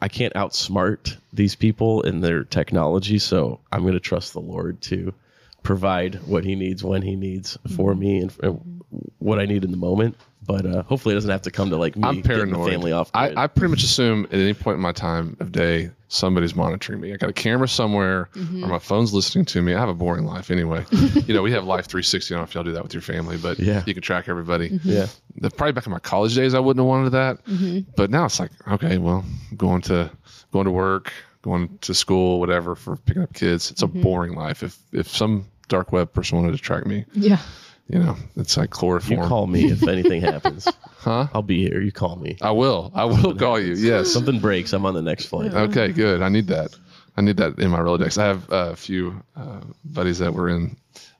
I 0.00 0.08
can't 0.08 0.34
outsmart 0.34 1.16
these 1.32 1.54
people 1.54 2.02
and 2.02 2.22
their 2.22 2.44
technology, 2.44 3.18
so 3.18 3.60
I'm 3.72 3.82
going 3.82 3.94
to 3.94 4.00
trust 4.00 4.32
the 4.32 4.40
Lord 4.40 4.80
to 4.82 5.14
provide 5.62 6.16
what 6.26 6.44
He 6.44 6.54
needs 6.54 6.84
when 6.84 7.02
He 7.02 7.16
needs 7.16 7.58
for 7.76 7.92
mm-hmm. 7.92 8.00
me 8.00 8.18
and, 8.18 8.36
and 8.42 8.83
what 9.18 9.38
I 9.38 9.46
need 9.46 9.64
in 9.64 9.70
the 9.70 9.76
moment. 9.76 10.16
But 10.46 10.66
uh, 10.66 10.82
hopefully, 10.82 11.14
it 11.14 11.16
doesn't 11.16 11.30
have 11.30 11.40
to 11.42 11.50
come 11.50 11.70
to 11.70 11.76
like 11.78 11.96
me 11.96 12.02
I'm 12.06 12.16
getting 12.16 12.22
the 12.22 12.28
paranoid. 12.56 12.70
family 12.70 12.92
off. 12.92 13.10
I. 13.14 13.32
I 13.34 13.46
pretty 13.46 13.70
much 13.70 13.82
assume 13.82 14.26
at 14.26 14.34
any 14.34 14.52
point 14.52 14.74
in 14.74 14.82
my 14.82 14.92
time 14.92 15.38
of 15.40 15.52
day, 15.52 15.90
somebody's 16.08 16.54
monitoring 16.54 17.00
me. 17.00 17.14
I 17.14 17.16
got 17.16 17.30
a 17.30 17.32
camera 17.32 17.66
somewhere, 17.66 18.28
mm-hmm. 18.34 18.62
or 18.62 18.66
my 18.68 18.78
phone's 18.78 19.14
listening 19.14 19.46
to 19.46 19.62
me. 19.62 19.72
I 19.74 19.80
have 19.80 19.88
a 19.88 19.94
boring 19.94 20.26
life 20.26 20.50
anyway. 20.50 20.84
you 21.26 21.32
know, 21.32 21.40
we 21.40 21.50
have 21.52 21.64
Life 21.64 21.86
360. 21.86 22.34
I 22.34 22.36
don't 22.36 22.42
know 22.42 22.44
if 22.48 22.54
y'all 22.54 22.62
do 22.62 22.72
that 22.72 22.82
with 22.82 22.92
your 22.92 23.00
family, 23.00 23.38
but 23.38 23.58
Yeah. 23.58 23.82
you 23.86 23.94
can 23.94 24.02
track 24.02 24.28
everybody. 24.28 24.68
Mm-hmm. 24.68 24.86
yeah, 24.90 25.06
The- 25.36 25.48
Probably 25.50 25.72
back 25.72 25.86
in 25.86 25.92
my 25.92 25.98
college 25.98 26.34
days, 26.34 26.52
I 26.52 26.58
wouldn't 26.58 26.82
have 26.82 26.88
wanted 26.88 27.10
that. 27.12 27.42
Mm-hmm. 27.46 27.90
But 27.96 28.10
now 28.10 28.26
it's 28.26 28.38
like, 28.38 28.50
okay, 28.68 28.98
well, 28.98 29.24
I'm 29.50 29.56
going 29.56 29.80
to 29.82 30.10
going 30.52 30.66
to 30.66 30.70
work, 30.72 31.10
going 31.40 31.78
to 31.80 31.94
school, 31.94 32.38
whatever, 32.38 32.74
for 32.76 32.96
picking 32.96 33.22
up 33.22 33.32
kids. 33.32 33.70
It's 33.70 33.80
a 33.82 33.86
boring 33.86 34.34
life. 34.34 34.62
If 34.62 34.78
if 34.92 35.08
some 35.08 35.46
dark 35.68 35.90
web 35.90 36.12
person 36.12 36.36
wanted 36.38 36.52
to 36.52 36.58
track 36.58 36.84
me, 36.84 37.06
Yeah. 37.14 37.38
You 37.88 37.98
know, 37.98 38.16
it's 38.36 38.56
like 38.56 38.70
chloroform. 38.70 39.20
you 39.20 39.26
call 39.26 39.46
me 39.46 39.70
if 39.70 39.86
anything 39.86 40.20
happens. 40.32 40.66
Huh? 40.98 41.28
I'll 41.34 41.42
be 41.42 41.62
here. 41.68 41.80
You 41.80 41.92
call 41.92 42.16
me. 42.16 42.36
I 42.40 42.50
will. 42.50 42.90
I 42.94 43.04
will 43.04 43.34
call 43.34 43.60
you. 43.60 43.74
Yes. 43.74 44.12
Something 44.12 44.40
breaks. 44.40 44.72
I'm 44.72 44.86
on 44.86 44.94
the 44.94 45.02
next 45.02 45.26
flight. 45.26 45.52
Okay, 45.52 45.92
good. 45.92 46.22
I 46.22 46.28
need 46.28 46.46
that. 46.48 46.74
I 47.16 47.20
need 47.20 47.36
that 47.36 47.58
in 47.58 47.70
my 47.70 47.78
Rolodex. 47.78 48.18
I 48.18 48.26
have 48.26 48.50
uh, 48.50 48.70
a 48.72 48.76
few 48.76 49.22
uh, 49.36 49.60
buddies 49.84 50.18
that 50.18 50.34
were 50.34 50.48
in 50.48 50.76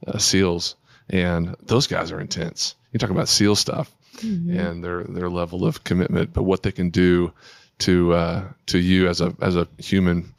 uh, 0.06 0.18
SEALs, 0.18 0.74
and 1.10 1.54
those 1.62 1.86
guys 1.86 2.10
are 2.10 2.20
intense. 2.20 2.74
You 2.92 2.98
talk 2.98 3.10
about 3.10 3.28
SEAL 3.28 3.56
stuff 3.56 3.94
and 4.22 4.82
their 4.82 5.04
their 5.04 5.28
level 5.28 5.66
of 5.66 5.84
commitment, 5.84 6.32
but 6.32 6.44
what 6.44 6.62
they 6.62 6.72
can 6.72 6.90
do 6.90 7.32
to 7.80 8.12
uh, 8.14 8.44
to 8.66 8.78
you 8.78 9.08
as 9.08 9.20
a 9.20 9.34
as 9.40 9.56
a 9.56 9.68
human. 9.78 10.32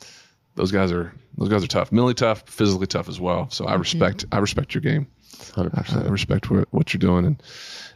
Those 0.56 0.72
guys 0.72 0.92
are 0.92 1.14
those 1.38 1.50
guys 1.50 1.64
are 1.64 1.68
tough, 1.68 1.92
mentally 1.92 2.14
tough, 2.14 2.44
physically 2.48 2.88
tough 2.88 3.10
as 3.10 3.20
well. 3.20 3.50
So 3.52 3.66
I 3.66 3.76
respect 3.76 4.26
I 4.32 4.40
respect 4.40 4.74
your 4.74 4.82
game. 4.82 5.08
Hundred 5.52 5.76
I, 5.76 5.80
I 5.80 5.84
percent. 5.84 6.10
respect 6.10 6.50
what, 6.50 6.94
you're 6.94 7.00
doing, 7.00 7.26
and 7.26 7.44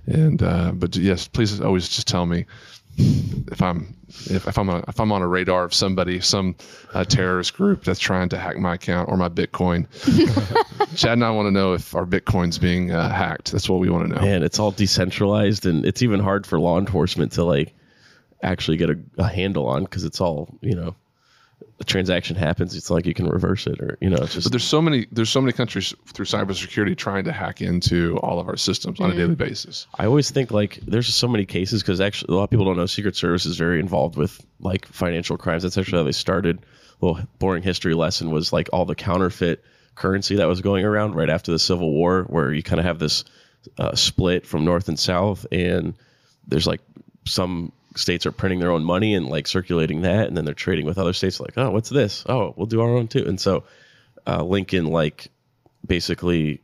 and 0.07 0.43
uh, 0.43 0.71
but 0.73 0.95
yes, 0.95 1.27
please 1.27 1.59
always 1.61 1.89
just 1.89 2.07
tell 2.07 2.25
me 2.25 2.45
if 2.97 3.61
I'm 3.61 3.95
if, 4.07 4.47
if 4.47 4.57
I'm 4.57 4.69
a, 4.69 4.83
if 4.87 4.99
I'm 4.99 5.11
on 5.11 5.21
a 5.21 5.27
radar 5.27 5.63
of 5.63 5.73
somebody, 5.73 6.19
some 6.19 6.55
uh, 6.93 7.03
terrorist 7.03 7.53
group 7.53 7.83
that's 7.83 7.99
trying 7.99 8.29
to 8.29 8.37
hack 8.37 8.57
my 8.57 8.75
account 8.75 9.09
or 9.09 9.17
my 9.17 9.29
Bitcoin. 9.29 9.87
Chad 10.95 11.13
and 11.13 11.23
I 11.23 11.31
want 11.31 11.47
to 11.47 11.51
know 11.51 11.73
if 11.73 11.95
our 11.95 12.05
Bitcoin's 12.05 12.57
being 12.57 12.91
uh, 12.91 13.09
hacked. 13.09 13.51
That's 13.51 13.69
what 13.69 13.79
we 13.79 13.89
want 13.89 14.09
to 14.09 14.15
know. 14.15 14.21
Man, 14.21 14.43
it's 14.43 14.59
all 14.59 14.71
decentralized, 14.71 15.65
and 15.65 15.85
it's 15.85 16.01
even 16.01 16.19
hard 16.19 16.45
for 16.45 16.59
law 16.59 16.77
enforcement 16.79 17.33
to 17.33 17.43
like 17.43 17.73
actually 18.41 18.77
get 18.77 18.89
a, 18.89 18.99
a 19.17 19.27
handle 19.27 19.67
on 19.67 19.83
because 19.83 20.03
it's 20.03 20.19
all 20.19 20.57
you 20.61 20.75
know. 20.75 20.95
A 21.81 21.83
transaction 21.85 22.35
happens, 22.35 22.75
it's 22.75 22.89
like 22.89 23.05
you 23.05 23.13
can 23.13 23.27
reverse 23.27 23.65
it, 23.65 23.79
or 23.79 23.97
you 24.01 24.09
know, 24.09 24.17
it's 24.17 24.33
just 24.33 24.45
But 24.45 24.51
there's 24.51 24.65
so 24.65 24.81
many 24.81 25.07
there's 25.11 25.29
so 25.29 25.39
many 25.39 25.53
countries 25.53 25.93
through 26.07 26.25
cybersecurity 26.25 26.97
trying 26.97 27.23
to 27.23 27.31
hack 27.31 27.61
into 27.61 28.17
all 28.17 28.39
of 28.39 28.49
our 28.49 28.57
systems 28.57 28.99
on 28.99 29.11
a 29.11 29.15
daily 29.15 29.35
basis. 29.35 29.87
I 29.97 30.05
always 30.05 30.29
think 30.29 30.51
like 30.51 30.79
there's 30.85 31.13
so 31.13 31.27
many 31.27 31.45
cases 31.45 31.81
because 31.81 32.01
actually 32.01 32.33
a 32.33 32.37
lot 32.37 32.43
of 32.43 32.49
people 32.49 32.65
don't 32.65 32.75
know 32.75 32.85
Secret 32.85 33.15
Service 33.15 33.45
is 33.45 33.57
very 33.57 33.79
involved 33.79 34.17
with 34.17 34.45
like 34.59 34.87
financial 34.87 35.37
crimes. 35.37 35.63
That's 35.63 35.77
actually 35.77 35.99
how 35.99 36.03
they 36.03 36.11
started. 36.11 36.59
Well, 36.99 37.25
boring 37.39 37.63
history 37.63 37.93
lesson 37.93 38.29
was 38.29 38.51
like 38.51 38.69
all 38.73 38.83
the 38.83 38.95
counterfeit 38.95 39.63
currency 39.95 40.35
that 40.35 40.47
was 40.47 40.59
going 40.61 40.85
around 40.85 41.15
right 41.15 41.29
after 41.29 41.51
the 41.51 41.59
Civil 41.59 41.91
War, 41.91 42.23
where 42.23 42.51
you 42.51 42.61
kind 42.61 42.79
of 42.79 42.85
have 42.85 42.99
this 42.99 43.23
uh, 43.77 43.95
split 43.95 44.45
from 44.45 44.65
North 44.65 44.89
and 44.89 44.99
South, 44.99 45.45
and 45.51 45.93
there's 46.47 46.67
like 46.67 46.81
some 47.25 47.71
states 47.95 48.25
are 48.25 48.31
printing 48.31 48.59
their 48.59 48.71
own 48.71 48.83
money 48.83 49.13
and 49.15 49.27
like 49.27 49.47
circulating 49.47 50.01
that, 50.01 50.27
and 50.27 50.37
then 50.37 50.45
they're 50.45 50.53
trading 50.53 50.85
with 50.85 50.97
other 50.97 51.13
states. 51.13 51.39
Like, 51.39 51.57
oh, 51.57 51.71
what's 51.71 51.89
this? 51.89 52.23
Oh, 52.27 52.53
we'll 52.55 52.67
do 52.67 52.81
our 52.81 52.89
own 52.89 53.07
too. 53.07 53.25
And 53.27 53.39
so 53.39 53.63
uh, 54.27 54.43
Lincoln 54.43 54.85
like 54.85 55.29
basically 55.85 56.61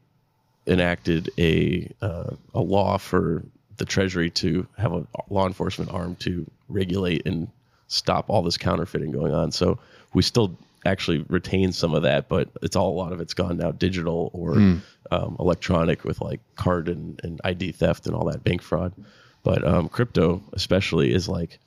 enacted 0.67 1.29
a 1.37 1.91
uh, 2.01 2.35
a 2.53 2.61
law 2.61 2.97
for 2.97 3.43
the 3.77 3.85
Treasury 3.85 4.29
to 4.29 4.67
have 4.77 4.93
a 4.93 5.05
law 5.29 5.47
enforcement 5.47 5.91
arm 5.91 6.15
to 6.17 6.49
regulate 6.69 7.25
and 7.25 7.49
stop 7.87 8.29
all 8.29 8.41
this 8.41 8.57
counterfeiting 8.57 9.11
going 9.11 9.33
on. 9.33 9.51
So 9.51 9.79
we 10.13 10.21
still 10.21 10.57
actually 10.85 11.25
retain 11.29 11.71
some 11.71 11.93
of 11.93 12.03
that, 12.03 12.29
but 12.29 12.49
it's 12.61 12.75
all 12.75 12.89
a 12.89 12.97
lot 12.97 13.11
of 13.11 13.19
it's 13.19 13.33
gone 13.33 13.57
now 13.57 13.71
digital 13.71 14.29
or 14.33 14.55
um, 15.11 15.35
electronic 15.39 16.03
with 16.03 16.21
like 16.21 16.39
card 16.55 16.87
and, 16.89 17.19
and 17.23 17.41
ID 17.43 17.71
theft 17.73 18.07
and 18.07 18.15
all 18.15 18.25
that 18.25 18.43
bank 18.43 18.61
fraud. 18.61 18.93
But 19.45 19.65
um, 19.65 19.89
crypto, 19.89 20.41
especially, 20.53 21.13
is 21.13 21.29
like 21.29 21.59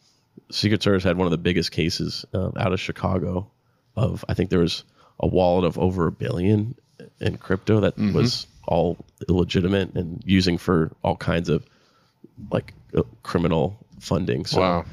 Secret 0.51 0.83
Service 0.83 1.05
had 1.05 1.17
one 1.17 1.29
of 1.29 1.31
the 1.31 1.39
biggest 1.39 1.71
cases 1.71 2.25
um, 2.35 2.53
out 2.57 2.73
of 2.73 2.81
Chicago. 2.81 3.49
Of 3.97 4.25
I 4.29 4.35
think 4.35 4.51
there 4.51 4.59
was 4.59 4.83
a 5.21 5.29
wallet 5.29 5.65
of 5.65 5.79
over 5.79 6.09
a 6.09 6.13
billion 6.13 6.75
in 7.21 7.39
crypto 7.39 7.81
that 7.81 7.97
was 8.15 8.49
all 8.67 8.99
illegitimate 9.29 9.95
and 9.95 10.21
using 10.27 10.59
for 10.59 10.91
all 11.05 11.17
kinds 11.17 11.49
of 11.49 11.65
like 12.51 12.75
uh, 12.97 13.03
criminal 13.23 13.79
funding. 14.01 14.45
So 14.45 14.61
wow. 14.61 14.85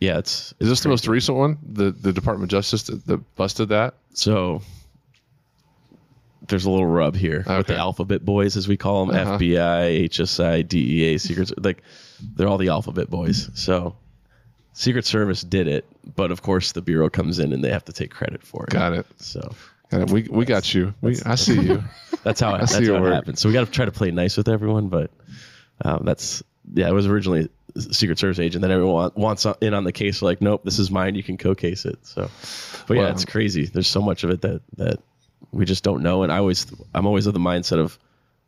yeah, 0.00 0.18
it's 0.18 0.52
Is 0.58 0.68
this 0.68 0.80
the 0.80 0.88
most 0.88 1.06
recent 1.06 1.38
one? 1.38 1.58
The 1.62 1.92
the 1.92 2.12
Department 2.12 2.52
of 2.52 2.56
Justice 2.56 2.82
that, 2.84 3.06
that 3.06 3.36
busted 3.36 3.68
that? 3.68 3.94
so 4.14 4.60
there's 6.50 6.66
a 6.66 6.70
little 6.70 6.86
rub 6.86 7.16
here 7.16 7.44
with 7.46 7.66
the 7.68 7.76
alphabet 7.76 8.24
boys, 8.24 8.56
as 8.56 8.68
we 8.68 8.76
call 8.76 9.06
them, 9.06 9.16
Uh-huh. 9.16 9.38
FBI, 9.38 10.08
HSI, 10.08 10.66
DEA, 10.68 11.18
Secret. 11.18 11.64
like 11.64 11.82
they're 12.36 12.48
all 12.48 12.58
the 12.58 12.68
alphabet 12.68 13.08
boys. 13.08 13.48
So 13.54 13.96
Secret 14.74 15.04
Service 15.06 15.42
did 15.42 15.66
it, 15.68 15.84
but 16.16 16.30
of 16.30 16.42
course 16.42 16.72
the 16.72 16.82
bureau 16.82 17.08
comes 17.10 17.38
in 17.38 17.52
and 17.52 17.64
they 17.64 17.70
have 17.70 17.84
to 17.86 17.92
take 17.92 18.10
credit 18.10 18.42
for 18.42 18.64
it. 18.64 18.70
Got 18.70 18.92
it. 18.92 19.06
So 19.16 19.40
Got 19.90 20.02
it. 20.02 20.10
We 20.10 20.22
we 20.30 20.44
got 20.44 20.72
you. 20.72 20.94
We 21.00 21.16
I 21.26 21.34
see 21.34 21.60
you. 21.60 21.82
that's 22.22 22.40
how 22.40 22.54
it, 22.54 22.58
that's 22.60 22.74
how 22.74 23.04
it 23.06 23.12
happens. 23.12 23.40
So 23.40 23.48
we 23.48 23.52
got 23.52 23.64
to 23.66 23.72
try 23.72 23.86
to 23.86 23.90
play 23.92 24.10
nice 24.12 24.36
with 24.36 24.48
everyone, 24.48 24.88
but 24.88 25.10
um, 25.84 26.02
that's 26.04 26.42
yeah. 26.72 26.88
It 26.88 26.92
was 26.92 27.06
originally 27.06 27.48
Secret 27.76 28.18
Service 28.20 28.38
agent. 28.38 28.62
Then 28.62 28.70
everyone 28.70 29.10
wants 29.16 29.46
in 29.60 29.74
on 29.74 29.82
the 29.82 29.90
case. 29.92 30.22
Like, 30.22 30.40
nope, 30.40 30.62
this 30.64 30.78
is 30.78 30.90
mine. 30.92 31.16
You 31.16 31.24
can 31.24 31.38
co-case 31.38 31.84
it. 31.86 31.98
So, 32.06 32.30
but 32.86 32.96
yeah, 32.96 33.04
Wow. 33.04 33.10
it's 33.10 33.24
crazy. 33.24 33.64
There's 33.66 33.88
so 33.88 34.00
much 34.00 34.22
of 34.22 34.30
it 34.30 34.42
that 34.42 34.60
that 34.76 35.00
we 35.52 35.64
just 35.64 35.84
don't 35.84 36.02
know. 36.02 36.22
And 36.22 36.32
I 36.32 36.38
always, 36.38 36.66
I'm 36.94 37.06
always 37.06 37.26
of 37.26 37.34
the 37.34 37.40
mindset 37.40 37.78
of 37.78 37.98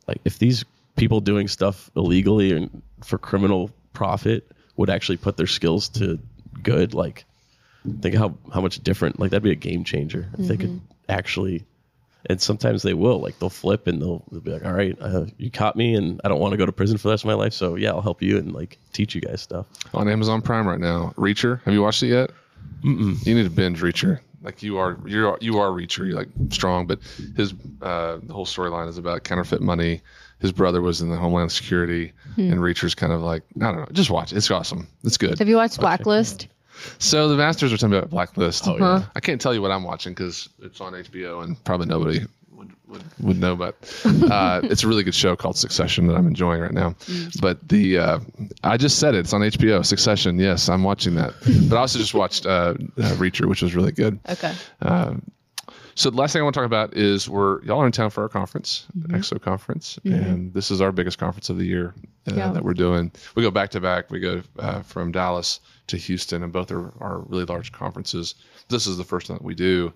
like, 0.06 0.20
if 0.24 0.38
these 0.38 0.64
people 0.96 1.20
doing 1.20 1.48
stuff 1.48 1.90
illegally 1.96 2.52
and 2.52 2.82
for 3.02 3.18
criminal 3.18 3.70
profit 3.92 4.50
would 4.76 4.90
actually 4.90 5.16
put 5.16 5.36
their 5.36 5.46
skills 5.46 5.88
to 5.90 6.18
good, 6.62 6.94
like 6.94 7.24
think 8.00 8.14
how 8.14 8.36
how 8.52 8.60
much 8.60 8.78
different 8.82 9.18
like 9.18 9.30
that'd 9.30 9.42
be 9.42 9.50
a 9.50 9.56
game 9.56 9.84
changer 9.84 10.28
if 10.38 10.46
they 10.46 10.56
could 10.56 10.80
actually 11.08 11.64
and 12.26 12.40
sometimes 12.40 12.82
they 12.82 12.94
will 12.94 13.18
like 13.20 13.38
they'll 13.38 13.50
flip 13.50 13.86
and 13.88 14.00
they'll, 14.00 14.24
they'll 14.30 14.40
be 14.40 14.52
like 14.52 14.64
all 14.64 14.72
right 14.72 14.96
uh, 15.00 15.24
you 15.36 15.50
caught 15.50 15.74
me 15.74 15.94
and 15.94 16.20
i 16.24 16.28
don't 16.28 16.38
want 16.38 16.52
to 16.52 16.56
go 16.56 16.64
to 16.64 16.72
prison 16.72 16.96
for 16.96 17.08
the 17.08 17.12
rest 17.12 17.24
of 17.24 17.28
my 17.28 17.34
life 17.34 17.52
so 17.52 17.74
yeah 17.74 17.90
i'll 17.90 18.00
help 18.00 18.22
you 18.22 18.38
and 18.38 18.52
like 18.52 18.78
teach 18.92 19.14
you 19.14 19.20
guys 19.20 19.42
stuff 19.42 19.66
on 19.94 20.08
Amazon 20.08 20.42
Prime 20.42 20.66
right 20.66 20.80
now. 20.80 21.12
Reacher, 21.16 21.60
have 21.64 21.74
you 21.74 21.82
watched 21.82 22.02
it 22.02 22.08
yet? 22.08 22.30
Mm-mm. 22.84 23.24
You 23.26 23.34
need 23.34 23.44
to 23.44 23.50
binge 23.50 23.80
Reacher. 23.80 24.20
Like 24.42 24.62
you 24.62 24.78
are, 24.78 24.98
you're 25.06 25.38
you 25.40 25.58
are 25.58 25.68
Reacher. 25.68 26.06
You're 26.06 26.16
like 26.16 26.28
strong, 26.50 26.86
but 26.86 26.98
his 27.36 27.54
uh, 27.80 28.18
the 28.22 28.32
whole 28.32 28.46
storyline 28.46 28.88
is 28.88 28.98
about 28.98 29.24
counterfeit 29.24 29.60
money. 29.60 30.02
His 30.40 30.50
brother 30.50 30.82
was 30.82 31.00
in 31.00 31.08
the 31.10 31.16
Homeland 31.16 31.52
Security, 31.52 32.12
and 32.36 32.60
Reacher's 32.60 32.94
kind 32.96 33.12
of 33.12 33.20
like 33.20 33.44
I 33.56 33.60
don't 33.60 33.76
know. 33.76 33.86
Just 33.92 34.10
watch. 34.10 34.32
it. 34.32 34.36
It's 34.36 34.50
awesome. 34.50 34.88
It's 35.04 35.16
good. 35.16 35.38
Have 35.38 35.48
you 35.48 35.56
watched 35.56 35.78
Blacklist? 35.78 36.48
So 36.98 37.28
the 37.28 37.36
Masters 37.36 37.72
are 37.72 37.76
talking 37.76 37.94
about 37.96 38.10
Blacklist. 38.10 38.66
Oh, 38.66 38.76
yeah. 38.76 39.04
I 39.14 39.20
can't 39.20 39.40
tell 39.40 39.54
you 39.54 39.62
what 39.62 39.70
I'm 39.70 39.84
watching 39.84 40.14
because 40.14 40.48
it's 40.60 40.80
on 40.80 40.94
HBO 40.94 41.44
and 41.44 41.62
probably 41.64 41.86
nobody 41.86 42.26
would, 42.92 43.02
would, 43.20 43.38
know. 43.38 43.56
But 43.56 43.74
uh, 44.04 44.60
it's 44.64 44.84
a 44.84 44.88
really 44.88 45.02
good 45.02 45.14
show 45.14 45.34
called 45.34 45.56
Succession 45.56 46.06
that 46.06 46.16
I'm 46.16 46.26
enjoying 46.26 46.60
right 46.60 46.72
now. 46.72 46.94
But 47.40 47.68
the 47.68 47.98
uh, 47.98 48.18
I 48.62 48.76
just 48.76 48.98
said 48.98 49.14
it. 49.14 49.18
It's 49.20 49.32
on 49.32 49.40
HBO. 49.40 49.84
Succession. 49.84 50.38
Yes, 50.38 50.68
I'm 50.68 50.84
watching 50.84 51.14
that. 51.16 51.32
But 51.68 51.76
I 51.76 51.80
also 51.80 51.98
just 51.98 52.14
watched 52.14 52.46
uh, 52.46 52.50
uh, 52.50 52.74
Reacher, 53.16 53.46
which 53.48 53.62
was 53.62 53.74
really 53.74 53.92
good. 53.92 54.18
Okay. 54.28 54.54
So 55.94 56.08
the 56.08 56.16
last 56.16 56.32
thing 56.32 56.40
I 56.40 56.42
want 56.44 56.54
to 56.54 56.60
talk 56.60 56.66
about 56.66 56.96
is 56.96 57.28
we're 57.28 57.62
y'all 57.64 57.80
are 57.82 57.86
in 57.86 57.92
town 57.92 58.08
for 58.08 58.22
our 58.22 58.28
conference, 58.28 58.86
XO 59.08 59.40
conference, 59.40 59.98
and 60.04 60.52
this 60.54 60.70
is 60.70 60.80
our 60.80 60.90
biggest 60.90 61.18
conference 61.18 61.50
of 61.50 61.58
the 61.58 61.66
year 61.66 61.94
uh, 62.30 62.34
Yeah. 62.34 62.50
that 62.52 62.64
we're 62.64 62.72
doing. 62.72 63.12
We 63.34 63.42
go 63.42 63.50
back 63.50 63.68
to 63.72 63.80
back. 63.80 64.10
We 64.10 64.18
go 64.18 64.42
uh, 64.58 64.80
from 64.82 65.12
Dallas 65.12 65.60
to 65.88 65.98
Houston, 65.98 66.42
and 66.42 66.50
both 66.52 66.70
are, 66.70 66.92
are 67.02 67.18
really 67.26 67.44
large 67.44 67.72
conferences. 67.72 68.36
This 68.68 68.86
is 68.86 68.96
the 68.96 69.04
first 69.04 69.28
one 69.28 69.36
that 69.38 69.44
we 69.44 69.54
do 69.54 69.92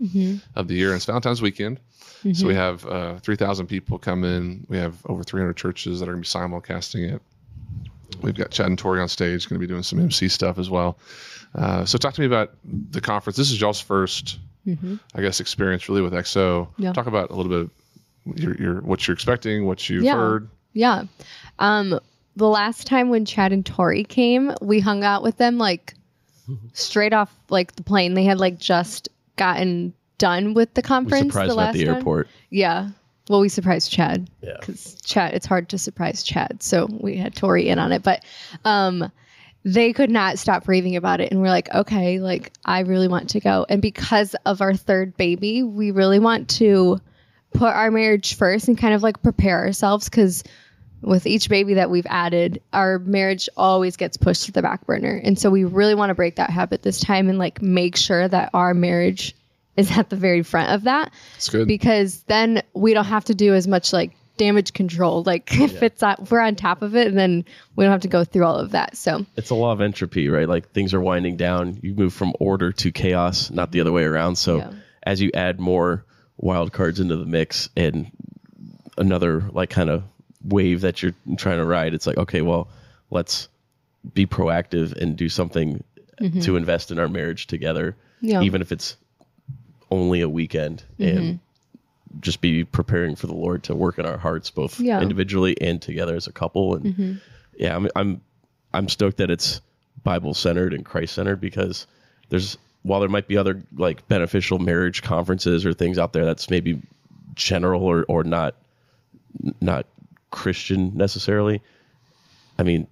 of 0.55 0.69
the 0.69 0.75
year, 0.75 0.89
and 0.89 0.97
it's 0.97 1.07
Valentine's 1.07 1.41
weekend. 1.41 1.81
So 2.35 2.47
we 2.47 2.55
have 2.55 2.85
uh, 2.87 3.19
3,000 3.19 3.67
people 3.67 3.99
come 3.99 4.25
in. 4.25 4.67
We 4.69 4.79
have 4.79 4.95
over 5.07 5.23
300 5.23 5.57
churches 5.57 6.01
that 6.01 6.09
are 6.09 6.13
going 6.13 6.23
to 6.25 6.29
be 6.29 6.39
simulcasting 6.39 7.15
it. 7.15 7.23
We've 8.23 8.35
got 8.35 8.51
Chad 8.51 8.67
and 8.67 8.79
Tori 8.79 9.01
on 9.01 9.09
stage, 9.09 9.49
going 9.49 9.61
to 9.61 9.67
be 9.67 9.71
doing 9.71 9.83
some 9.83 9.99
MC 9.99 10.29
stuff 10.29 10.59
as 10.59 10.71
well. 10.71 10.99
Uh, 11.55 11.85
so 11.85 11.99
talk 11.99 12.15
to 12.15 12.21
me 12.21 12.27
about 12.27 12.53
the 12.65 13.01
conference. 13.01 13.37
This 13.37 13.51
is 13.51 13.61
y'all's 13.61 13.83
1st 13.83 14.39
I 15.15 15.21
guess, 15.21 15.39
experience 15.39 15.89
really 15.89 16.03
with 16.03 16.13
XO. 16.13 16.67
Yeah. 16.77 16.93
Talk 16.93 17.07
about 17.07 17.31
a 17.31 17.35
little 17.37 17.51
bit 17.51 17.61
of 18.35 18.39
your, 18.41 18.55
your 18.57 18.81
what 18.81 19.07
you're 19.07 19.15
expecting, 19.15 19.65
what 19.65 19.89
you've 19.89 20.03
Yeah. 20.03 20.17
heard. 20.17 20.49
Yeah. 20.73 21.05
Um, 21.61 22.01
the 22.35 22.49
last 22.49 22.87
time 22.87 23.09
when 23.09 23.25
Chad 23.25 23.53
and 23.53 23.65
Tori 23.65 24.03
came, 24.03 24.53
we 24.61 24.81
hung 24.81 25.05
out 25.05 25.23
with 25.23 25.37
them 25.37 25.57
like 25.57 25.95
straight 26.73 27.13
off 27.13 27.33
like 27.49 27.77
the 27.77 27.85
plane. 27.85 28.15
They 28.15 28.25
had 28.25 28.41
like 28.41 28.59
just 28.59 29.09
gotten 29.37 29.95
done 30.19 30.55
with 30.55 30.75
the 30.75 30.81
We 30.81 30.89
conference. 30.89 31.27
surprised 31.27 31.51
the 31.51 31.55
them 31.55 31.61
at 31.61 31.67
last 31.67 31.75
the 31.75 31.87
one. 31.87 31.97
airport. 31.97 32.29
Yeah. 32.51 32.89
Well, 33.29 33.41
we 33.41 33.49
surprised 33.49 33.91
Chad. 33.91 34.31
Yeah. 34.41 34.57
Because 34.61 34.95
Chad, 35.03 35.35
it's 35.35 35.47
hard 35.47 35.69
to 35.71 35.79
surprise 35.79 36.23
Chad. 36.23 36.63
So 36.63 36.87
we 36.91 37.17
had 37.17 37.35
Tori 37.35 37.69
in 37.69 37.79
on 37.79 37.93
it. 37.93 38.03
But 38.03 38.25
um, 38.65 39.11
they 39.65 39.93
could 39.93 40.11
not 40.11 40.39
stop 40.39 40.69
raving 40.69 40.95
about 40.97 41.21
it. 41.21 41.33
And 41.33 41.41
we're 41.41 41.49
like, 41.49 41.73
okay, 41.75 42.21
like, 42.21 42.53
I 42.65 42.81
really 42.81 43.09
want 43.09 43.31
to 43.31 43.41
go. 43.41 43.67
And 43.69 43.83
because 43.83 44.37
of 44.47 44.61
our 44.61 44.75
third 44.75 45.17
baby, 45.17 45.63
we 45.65 45.91
really 45.91 46.21
want 46.21 46.49
to 46.51 47.01
put 47.53 47.75
our 47.75 47.91
marriage 47.91 48.37
first 48.37 48.69
and 48.69 48.79
kind 48.79 48.95
of 48.95 49.03
like 49.03 49.23
prepare 49.23 49.59
ourselves 49.59 50.09
because 50.09 50.45
with 51.03 51.27
each 51.27 51.49
baby 51.49 51.75
that 51.75 51.91
we've 51.91 52.07
added, 52.09 52.61
our 52.73 52.99
marriage 52.99 53.49
always 53.57 53.97
gets 53.97 54.17
pushed 54.17 54.45
to 54.47 54.53
the 54.53 54.63
back 54.63 54.87
burner. 54.87 55.21
And 55.23 55.39
so 55.39 55.51
we 55.51 55.65
really 55.65 55.95
want 55.95 56.11
to 56.11 56.15
break 56.15 56.37
that 56.37 56.51
habit 56.51 56.83
this 56.83 57.01
time 57.01 57.29
and 57.29 57.39
like 57.39 57.63
make 57.63 57.97
sure 57.97 58.27
that 58.27 58.51
our 58.55 58.75
marriage 58.75 59.35
is 59.77 59.91
at 59.97 60.09
the 60.11 60.17
very 60.17 60.43
front 60.43 60.71
of 60.73 60.85
that 60.85 61.13
It's 61.37 61.49
good. 61.49 61.67
because 61.69 62.23
then 62.25 62.63
we 62.75 62.95
don't 62.95 63.05
have 63.05 63.25
to 63.27 63.35
do 63.35 63.55
as 63.55 63.67
much 63.69 63.93
like 63.93 64.17
damage 64.37 64.73
control. 64.75 65.23
Like 65.23 65.49
if 65.61 65.83
it's 65.83 66.03
on, 66.03 66.17
if 66.21 66.31
we're 66.31 66.41
on 66.41 66.57
top 66.57 66.83
of 66.83 66.95
it, 66.97 67.07
and 67.07 67.17
then 67.19 67.45
we 67.75 67.85
don't 67.85 67.93
have 67.93 68.03
to 68.03 68.09
go 68.09 68.25
through 68.25 68.45
all 68.45 68.57
of 68.57 68.73
that. 68.73 68.97
So 68.97 69.25
It's 69.37 69.51
a 69.51 69.55
law 69.55 69.73
of 69.73 69.81
entropy, 69.81 70.29
right? 70.29 70.49
Like 70.49 70.71
things 70.73 70.93
are 70.95 71.01
winding 71.01 71.37
down. 71.37 71.79
You 71.83 71.95
move 71.95 72.13
from 72.13 72.35
order 72.41 72.73
to 72.73 72.93
chaos, 72.93 73.51
not 73.51 73.73
the 73.73 73.81
other 73.81 73.93
way 73.93 74.05
around. 74.05 74.37
So 74.37 74.59
Yeah. 74.59 74.71
as 75.03 75.21
you 75.23 75.31
add 75.35 75.59
more 75.61 76.05
wild 76.39 76.73
cards 76.73 77.01
into 77.01 77.17
the 77.17 77.25
mix 77.25 77.71
and 77.77 78.11
another 78.99 79.43
like 79.53 79.71
kind 79.71 79.91
of 79.91 80.03
wave 80.45 80.83
that 80.83 81.03
you're 81.03 81.15
trying 81.37 81.59
to 81.59 81.65
ride, 81.65 81.95
it's 81.95 82.07
like, 82.07 82.19
okay, 82.19 82.43
well, 82.43 82.69
let's 83.11 83.49
be 84.15 84.27
proactive 84.27 84.93
and 84.97 85.17
do 85.17 85.29
something 85.29 85.83
to 86.41 86.57
invest 86.57 86.91
in 86.91 86.99
our 86.99 87.09
marriage 87.09 87.47
together, 87.47 87.93
Mm-hmm. 88.19 88.27
Yeah. 88.29 88.41
even 88.43 88.63
if 88.63 88.73
it's 88.73 88.97
only 89.91 90.21
a 90.21 90.29
weekend 90.29 90.83
and 90.99 91.39
just 92.21 92.41
be 92.41 92.65
preparing 92.65 93.15
for 93.17 93.27
the 93.27 93.35
Lord 93.35 93.65
to 93.65 93.75
work 93.75 93.99
in 93.99 94.07
our 94.07 94.17
hearts, 94.19 94.51
both 94.51 94.81
Yeah. 94.81 94.95
Mm-hmm. 94.95 95.03
individually 95.03 95.61
and 95.61 95.81
together 95.83 96.17
as 96.17 96.27
a 96.27 96.33
couple. 96.33 96.75
And 96.77 97.21
yeah, 97.57 97.77
I'm, 97.77 97.89
I'm, 97.95 98.21
I'm 98.73 98.89
stoked 98.89 99.19
that 99.19 99.31
it's 99.31 99.61
Bible 100.03 100.35
centered 100.35 100.73
and 100.73 100.85
Christ 100.85 101.15
centered 101.15 101.41
because 101.41 101.87
there's, 102.29 102.59
while 102.83 103.01
there 103.01 103.09
might 103.09 103.29
be 103.29 103.37
other 103.37 103.63
like 103.77 104.07
beneficial 104.09 104.59
marriage 104.59 105.03
conferences 105.03 105.67
or 105.67 105.73
things 105.75 105.99
out 105.99 106.13
there 106.13 106.25
that's 106.25 106.49
maybe 106.51 106.81
general 107.35 107.83
or, 107.83 108.05
or 108.09 108.25
not, 108.25 108.55
not 109.61 109.87
Christian 110.31 110.97
necessarily. 110.97 111.61
I 112.59 112.63
mean, 112.63 112.87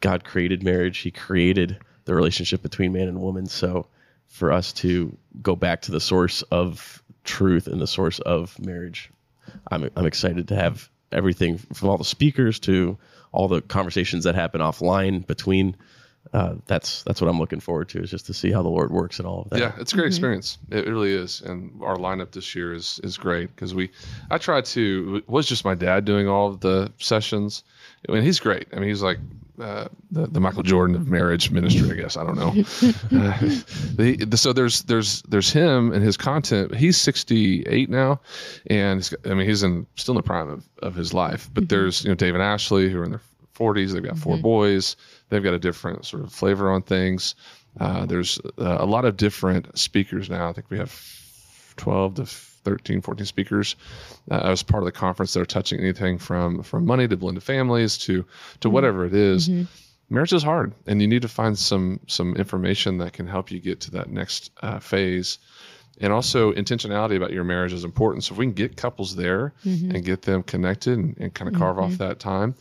God 0.00 0.24
created 0.24 0.62
marriage. 0.62 0.98
He 0.98 1.10
created 1.10 1.78
the 2.04 2.14
relationship 2.14 2.62
between 2.62 2.92
man 2.92 3.08
and 3.08 3.20
woman. 3.20 3.46
So 3.46 3.86
for 4.28 4.52
us 4.52 4.72
to 4.74 5.16
go 5.42 5.56
back 5.56 5.82
to 5.82 5.92
the 5.92 6.00
source 6.00 6.42
of 6.42 7.02
truth 7.24 7.66
and 7.66 7.80
the 7.80 7.86
source 7.86 8.18
of 8.20 8.58
marriage, 8.58 9.10
I'm 9.70 9.90
I'm 9.96 10.06
excited 10.06 10.48
to 10.48 10.54
have 10.54 10.88
everything 11.10 11.58
from 11.58 11.88
all 11.88 11.98
the 11.98 12.04
speakers 12.04 12.58
to 12.60 12.98
all 13.32 13.48
the 13.48 13.60
conversations 13.60 14.24
that 14.24 14.34
happen 14.34 14.60
offline 14.60 15.26
between. 15.26 15.76
Uh, 16.30 16.56
that's 16.66 17.02
that's 17.04 17.22
what 17.22 17.28
I'm 17.28 17.38
looking 17.38 17.60
forward 17.60 17.88
to 17.90 18.02
is 18.02 18.10
just 18.10 18.26
to 18.26 18.34
see 18.34 18.52
how 18.52 18.62
the 18.62 18.68
Lord 18.68 18.90
works 18.90 19.18
and 19.18 19.26
all 19.26 19.42
of 19.42 19.50
that. 19.50 19.60
Yeah, 19.60 19.72
it's 19.78 19.94
a 19.94 19.96
great 19.96 20.08
experience. 20.08 20.58
It, 20.70 20.86
it 20.86 20.90
really 20.90 21.14
is, 21.14 21.40
and 21.40 21.80
our 21.82 21.96
lineup 21.96 22.32
this 22.32 22.54
year 22.54 22.74
is 22.74 23.00
is 23.02 23.16
great 23.16 23.54
because 23.54 23.74
we. 23.74 23.90
I 24.30 24.36
tried 24.36 24.66
to. 24.66 25.22
It 25.24 25.28
was 25.28 25.46
just 25.46 25.64
my 25.64 25.74
dad 25.74 26.04
doing 26.04 26.28
all 26.28 26.48
of 26.48 26.60
the 26.60 26.92
sessions. 26.98 27.64
I 28.06 28.12
mean, 28.12 28.22
he's 28.24 28.40
great. 28.40 28.68
I 28.74 28.76
mean, 28.76 28.90
he's 28.90 29.02
like 29.02 29.18
uh, 29.60 29.88
the 30.10 30.26
the 30.26 30.40
Michael 30.40 30.62
Jordan 30.62 30.96
of 30.96 31.08
marriage 31.08 31.50
ministry. 31.50 31.90
I 31.90 31.94
guess 32.02 32.16
I 32.16 32.24
don't 32.24 32.36
know. 32.36 32.48
uh, 33.20 33.38
the, 33.96 34.16
the, 34.26 34.36
so 34.36 34.52
there's 34.52 34.82
there's 34.82 35.22
there's 35.22 35.52
him 35.52 35.92
and 35.92 36.02
his 36.02 36.16
content. 36.16 36.74
He's 36.74 36.96
68 36.96 37.90
now, 37.90 38.20
and 38.68 38.98
he's, 38.98 39.08
got- 39.10 39.30
I 39.30 39.34
mean 39.34 39.48
he's 39.48 39.62
in 39.62 39.86
still 39.96 40.12
in 40.12 40.16
the 40.16 40.22
prime 40.22 40.48
of, 40.48 40.64
of 40.82 40.94
his 40.94 41.12
life. 41.14 41.50
But 41.52 41.68
there's 41.68 42.04
you 42.04 42.10
know 42.10 42.14
Dave 42.14 42.34
and 42.34 42.42
Ashley 42.42 42.88
who 42.90 43.00
are 43.00 43.04
in 43.04 43.10
their 43.10 43.22
40s. 43.58 43.92
They've 43.92 44.02
got 44.02 44.18
4 44.18 44.36
boys. 44.38 44.96
They've 45.30 45.42
got 45.42 45.54
a 45.54 45.58
different 45.58 46.06
sort 46.06 46.22
of 46.22 46.32
flavor 46.32 46.70
on 46.70 46.82
things. 46.82 47.34
Uh, 47.80 48.06
there's 48.06 48.38
uh, 48.58 48.76
a 48.80 48.86
lot 48.86 49.04
of 49.04 49.16
different 49.16 49.76
speakers 49.78 50.30
now. 50.30 50.48
I 50.48 50.52
think 50.52 50.70
we 50.70 50.78
have 50.78 50.94
12 51.76 52.14
to 52.16 52.26
13, 52.68 53.00
14 53.00 53.26
speakers 53.26 53.76
uh, 54.30 54.40
as 54.52 54.62
part 54.62 54.82
of 54.82 54.86
the 54.86 54.92
conference 54.92 55.32
that 55.32 55.40
are 55.40 55.46
touching 55.46 55.80
anything 55.80 56.18
from 56.18 56.62
from 56.62 56.84
money 56.84 57.08
to 57.08 57.16
blended 57.16 57.42
families 57.42 57.96
to 57.98 58.24
to 58.60 58.68
whatever 58.70 59.06
it 59.06 59.14
is. 59.14 59.48
Marriage 60.10 60.32
is 60.32 60.42
hard, 60.42 60.72
and 60.86 61.00
you 61.02 61.08
need 61.08 61.22
to 61.22 61.28
find 61.28 61.58
some 61.58 62.00
some 62.06 62.34
information 62.36 62.98
that 62.98 63.12
can 63.12 63.26
help 63.26 63.50
you 63.50 63.60
get 63.60 63.80
to 63.80 63.90
that 63.92 64.08
next 64.10 64.50
uh, 64.62 64.78
phase. 64.80 65.38
And 66.00 66.12
also, 66.12 66.52
intentionality 66.52 67.16
about 67.16 67.32
your 67.32 67.42
marriage 67.44 67.72
is 67.72 67.82
important. 67.84 68.22
So 68.24 68.32
if 68.32 68.38
we 68.38 68.46
can 68.46 68.54
get 68.54 68.76
couples 68.76 69.16
there 69.16 69.52
and 69.94 70.04
get 70.04 70.22
them 70.22 70.42
connected 70.44 70.96
and, 70.96 71.16
and 71.18 71.34
kind 71.34 71.48
of 71.52 71.58
carve 71.58 71.78
off 71.78 71.98
that 71.98 72.20
time, 72.20 72.54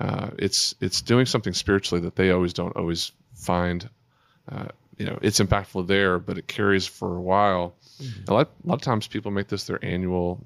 uh, 0.00 0.30
it's 0.38 0.74
it's 0.80 1.02
doing 1.02 1.26
something 1.26 1.52
spiritually 1.52 2.02
that 2.04 2.16
they 2.16 2.30
always 2.30 2.54
don't 2.54 2.74
always 2.76 3.12
find 3.34 3.88
uh, 4.50 4.68
you 4.96 5.04
know 5.06 5.18
it's 5.22 5.38
impactful 5.40 5.86
there, 5.86 6.18
but 6.18 6.38
it 6.38 6.46
carries 6.48 6.86
for 6.86 7.16
a 7.16 7.20
while. 7.20 7.74
A 8.28 8.32
lot, 8.32 8.50
a 8.64 8.66
lot 8.68 8.74
of 8.74 8.82
times 8.82 9.06
people 9.06 9.30
make 9.30 9.48
this 9.48 9.64
their 9.64 9.84
annual 9.84 10.44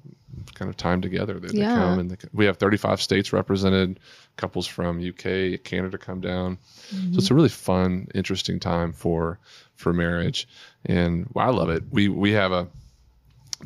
kind 0.55 0.69
of 0.69 0.77
time 0.77 1.01
together. 1.01 1.39
They, 1.39 1.49
they 1.49 1.59
come 1.75 1.99
and 1.99 2.11
they, 2.11 2.17
we 2.33 2.45
have 2.45 2.57
35 2.57 3.01
states 3.01 3.33
represented. 3.33 3.99
Couples 4.37 4.65
from 4.67 4.97
UK, 4.97 5.63
Canada 5.63 5.97
come 5.97 6.21
down. 6.21 6.57
So 6.89 7.17
it's 7.17 7.31
a 7.31 7.35
really 7.35 7.49
fun, 7.49 8.07
interesting 8.15 8.59
time 8.59 8.93
for 8.93 9.39
for 9.75 9.93
marriage, 9.93 10.47
and 10.85 11.29
well, 11.33 11.47
I 11.47 11.51
love 11.51 11.69
it. 11.69 11.83
We 11.91 12.07
we 12.07 12.31
have 12.31 12.51
a 12.51 12.67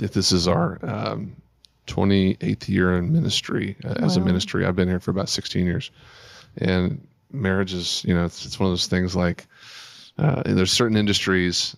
if 0.01 0.11
this 0.13 0.31
is 0.31 0.47
our 0.47 0.77
um, 0.83 1.35
28th 1.87 2.67
year 2.67 2.97
in 2.97 3.11
ministry 3.13 3.77
uh, 3.83 3.95
as 3.99 4.17
a 4.17 4.21
ministry. 4.21 4.65
I've 4.65 4.75
been 4.75 4.89
here 4.89 4.99
for 4.99 5.11
about 5.11 5.29
16 5.29 5.65
years, 5.65 5.89
and 6.57 7.07
marriage 7.31 7.73
is 7.73 8.03
you 8.03 8.13
know 8.13 8.25
it's, 8.25 8.45
it's 8.45 8.59
one 8.59 8.67
of 8.67 8.71
those 8.71 8.87
things 8.87 9.15
like 9.15 9.47
uh, 10.17 10.43
there's 10.45 10.71
certain 10.71 10.97
industries 10.97 11.75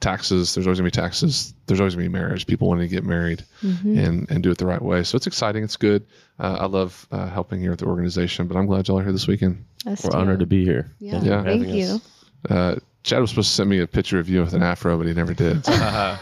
taxes 0.00 0.54
there's 0.54 0.66
always 0.66 0.78
gonna 0.78 0.86
be 0.86 0.90
taxes 0.90 1.54
there's 1.66 1.80
always 1.80 1.94
gonna 1.94 2.04
be 2.06 2.12
marriage 2.12 2.46
people 2.46 2.68
wanting 2.68 2.86
to 2.88 2.94
get 2.94 3.02
married 3.04 3.42
and 3.62 4.30
and 4.30 4.42
do 4.42 4.50
it 4.50 4.58
the 4.58 4.66
right 4.66 4.82
way 4.82 5.02
so 5.02 5.16
it's 5.16 5.26
exciting 5.26 5.64
it's 5.64 5.76
good 5.76 6.04
uh, 6.38 6.58
i 6.60 6.66
love 6.66 7.06
uh, 7.12 7.26
helping 7.28 7.60
here 7.60 7.72
at 7.72 7.78
the 7.78 7.86
organization 7.86 8.46
but 8.46 8.56
i'm 8.58 8.66
glad 8.66 8.86
y'all 8.86 8.98
are 8.98 9.02
here 9.02 9.12
this 9.12 9.26
weekend 9.26 9.64
us 9.86 10.04
We're 10.04 10.10
too. 10.10 10.16
honored 10.18 10.40
to 10.40 10.46
be 10.46 10.64
here. 10.64 10.90
Yeah. 10.98 11.12
Thank 11.12 11.24
you 11.24 11.30
Yeah. 11.30 11.42
for 11.42 11.48
having 11.48 11.62
Thank 11.64 11.74
you. 11.76 12.00
uh, 12.50 12.76
chad 13.04 13.20
was 13.20 13.30
supposed 13.30 13.48
to 13.50 13.54
send 13.54 13.70
me 13.70 13.78
a 13.80 13.86
picture 13.86 14.18
of 14.18 14.28
you 14.28 14.40
with 14.40 14.52
an 14.52 14.62
afro 14.62 14.98
but 14.98 15.06
he 15.06 15.14
never 15.14 15.32
did 15.34 15.64
So, 15.64 15.72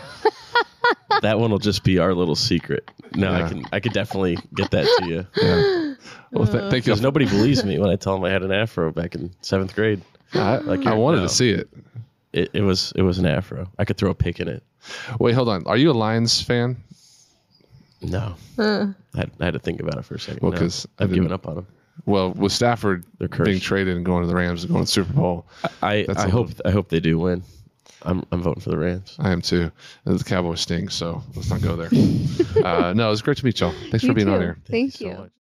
That 1.22 1.38
one 1.38 1.50
will 1.50 1.58
just 1.58 1.84
be 1.84 1.98
our 1.98 2.12
little 2.12 2.34
secret. 2.34 2.90
No, 3.14 3.30
Yeah. 3.30 3.44
I 3.44 3.48
can 3.48 3.64
I 3.72 3.80
could 3.80 3.92
definitely 3.92 4.36
get 4.54 4.70
that 4.72 4.84
to 4.98 5.06
you. 5.06 5.26
yeah. 5.40 5.94
well 6.32 6.46
th- 6.46 6.70
thank 6.70 6.86
you 6.86 6.92
Because 6.92 7.00
nobody 7.00 7.24
believes 7.24 7.64
me 7.64 7.78
when 7.78 7.88
I 7.90 7.96
tell 7.96 8.14
them 8.14 8.24
I 8.24 8.30
had 8.30 8.42
an 8.42 8.52
afro 8.52 8.90
back 8.92 9.14
in 9.14 9.30
seventh 9.40 9.74
grade. 9.74 10.02
I, 10.34 10.56
Like 10.58 10.86
I 10.86 10.94
wanted 10.94 11.18
no. 11.18 11.22
to 11.24 11.28
see 11.30 11.50
it 11.50 11.68
It, 12.34 12.50
it 12.52 12.60
was 12.62 12.92
it 12.96 13.02
was 13.02 13.18
an 13.18 13.26
afro. 13.26 13.70
I 13.78 13.84
could 13.84 13.96
throw 13.96 14.10
a 14.10 14.14
pick 14.14 14.40
in 14.40 14.48
it. 14.48 14.62
wait 15.18 15.34
hold 15.34 15.48
on 15.48 15.62
are 15.66 15.76
you 15.78 15.90
a 15.90 15.96
lions 15.96 16.42
fan 16.42 16.76
No, 18.02 18.34
I, 18.58 18.92
had, 19.14 19.30
I 19.40 19.44
had 19.46 19.54
to 19.54 19.58
think 19.60 19.80
about 19.80 19.96
it 19.98 20.04
for 20.04 20.16
a 20.16 20.20
second. 20.20 20.42
Well, 20.42 20.52
No, 20.52 20.58
'cause 20.58 20.86
I 20.98 21.04
I've 21.04 21.08
given 21.10 21.22
didn't- 21.24 21.32
up 21.34 21.46
on 21.48 21.54
them. 21.56 21.66
Well, 22.06 22.32
with 22.32 22.50
Stafford 22.52 23.04
They're 23.18 23.28
cursed. 23.28 23.46
being 23.46 23.60
traded 23.60 23.96
and 23.96 24.04
going 24.04 24.22
to 24.24 24.28
the 24.28 24.34
Rams 24.34 24.64
and 24.64 24.72
going 24.72 24.84
to 24.84 24.88
the 24.88 24.92
Super 24.92 25.12
Bowl, 25.12 25.46
I 25.80 26.04
That's 26.08 26.24
I 26.24 26.26
a 26.26 26.30
hope 26.30 26.50
I 26.64 26.70
hope 26.72 26.88
they 26.88 26.98
do 27.00 27.18
win. 27.20 27.44
I'm 28.02 28.24
I'm 28.32 28.42
voting 28.42 28.60
for 28.60 28.70
the 28.70 28.76
Rams. 28.78 29.14
I 29.20 29.30
am 29.30 29.40
too. 29.40 29.70
And 30.04 30.18
the 30.18 30.24
Cowboys 30.24 30.60
stink, 30.60 30.90
so 30.90 31.22
let's 31.36 31.48
not 31.50 31.62
go 31.62 31.76
there. 31.76 31.88
uh, 32.66 32.92
no, 32.94 33.08
was 33.10 33.22
great 33.22 33.36
to 33.38 33.44
meet 33.44 33.60
y'all. 33.60 33.72
Thanks 33.90 34.02
You 34.02 34.08
for 34.10 34.14
being 34.14 34.28
on 34.28 34.40
too. 34.40 34.44
here. 34.44 34.58
Thank 34.68 34.92
so 34.94 35.04
you. 35.06 35.14
much. 35.14 35.30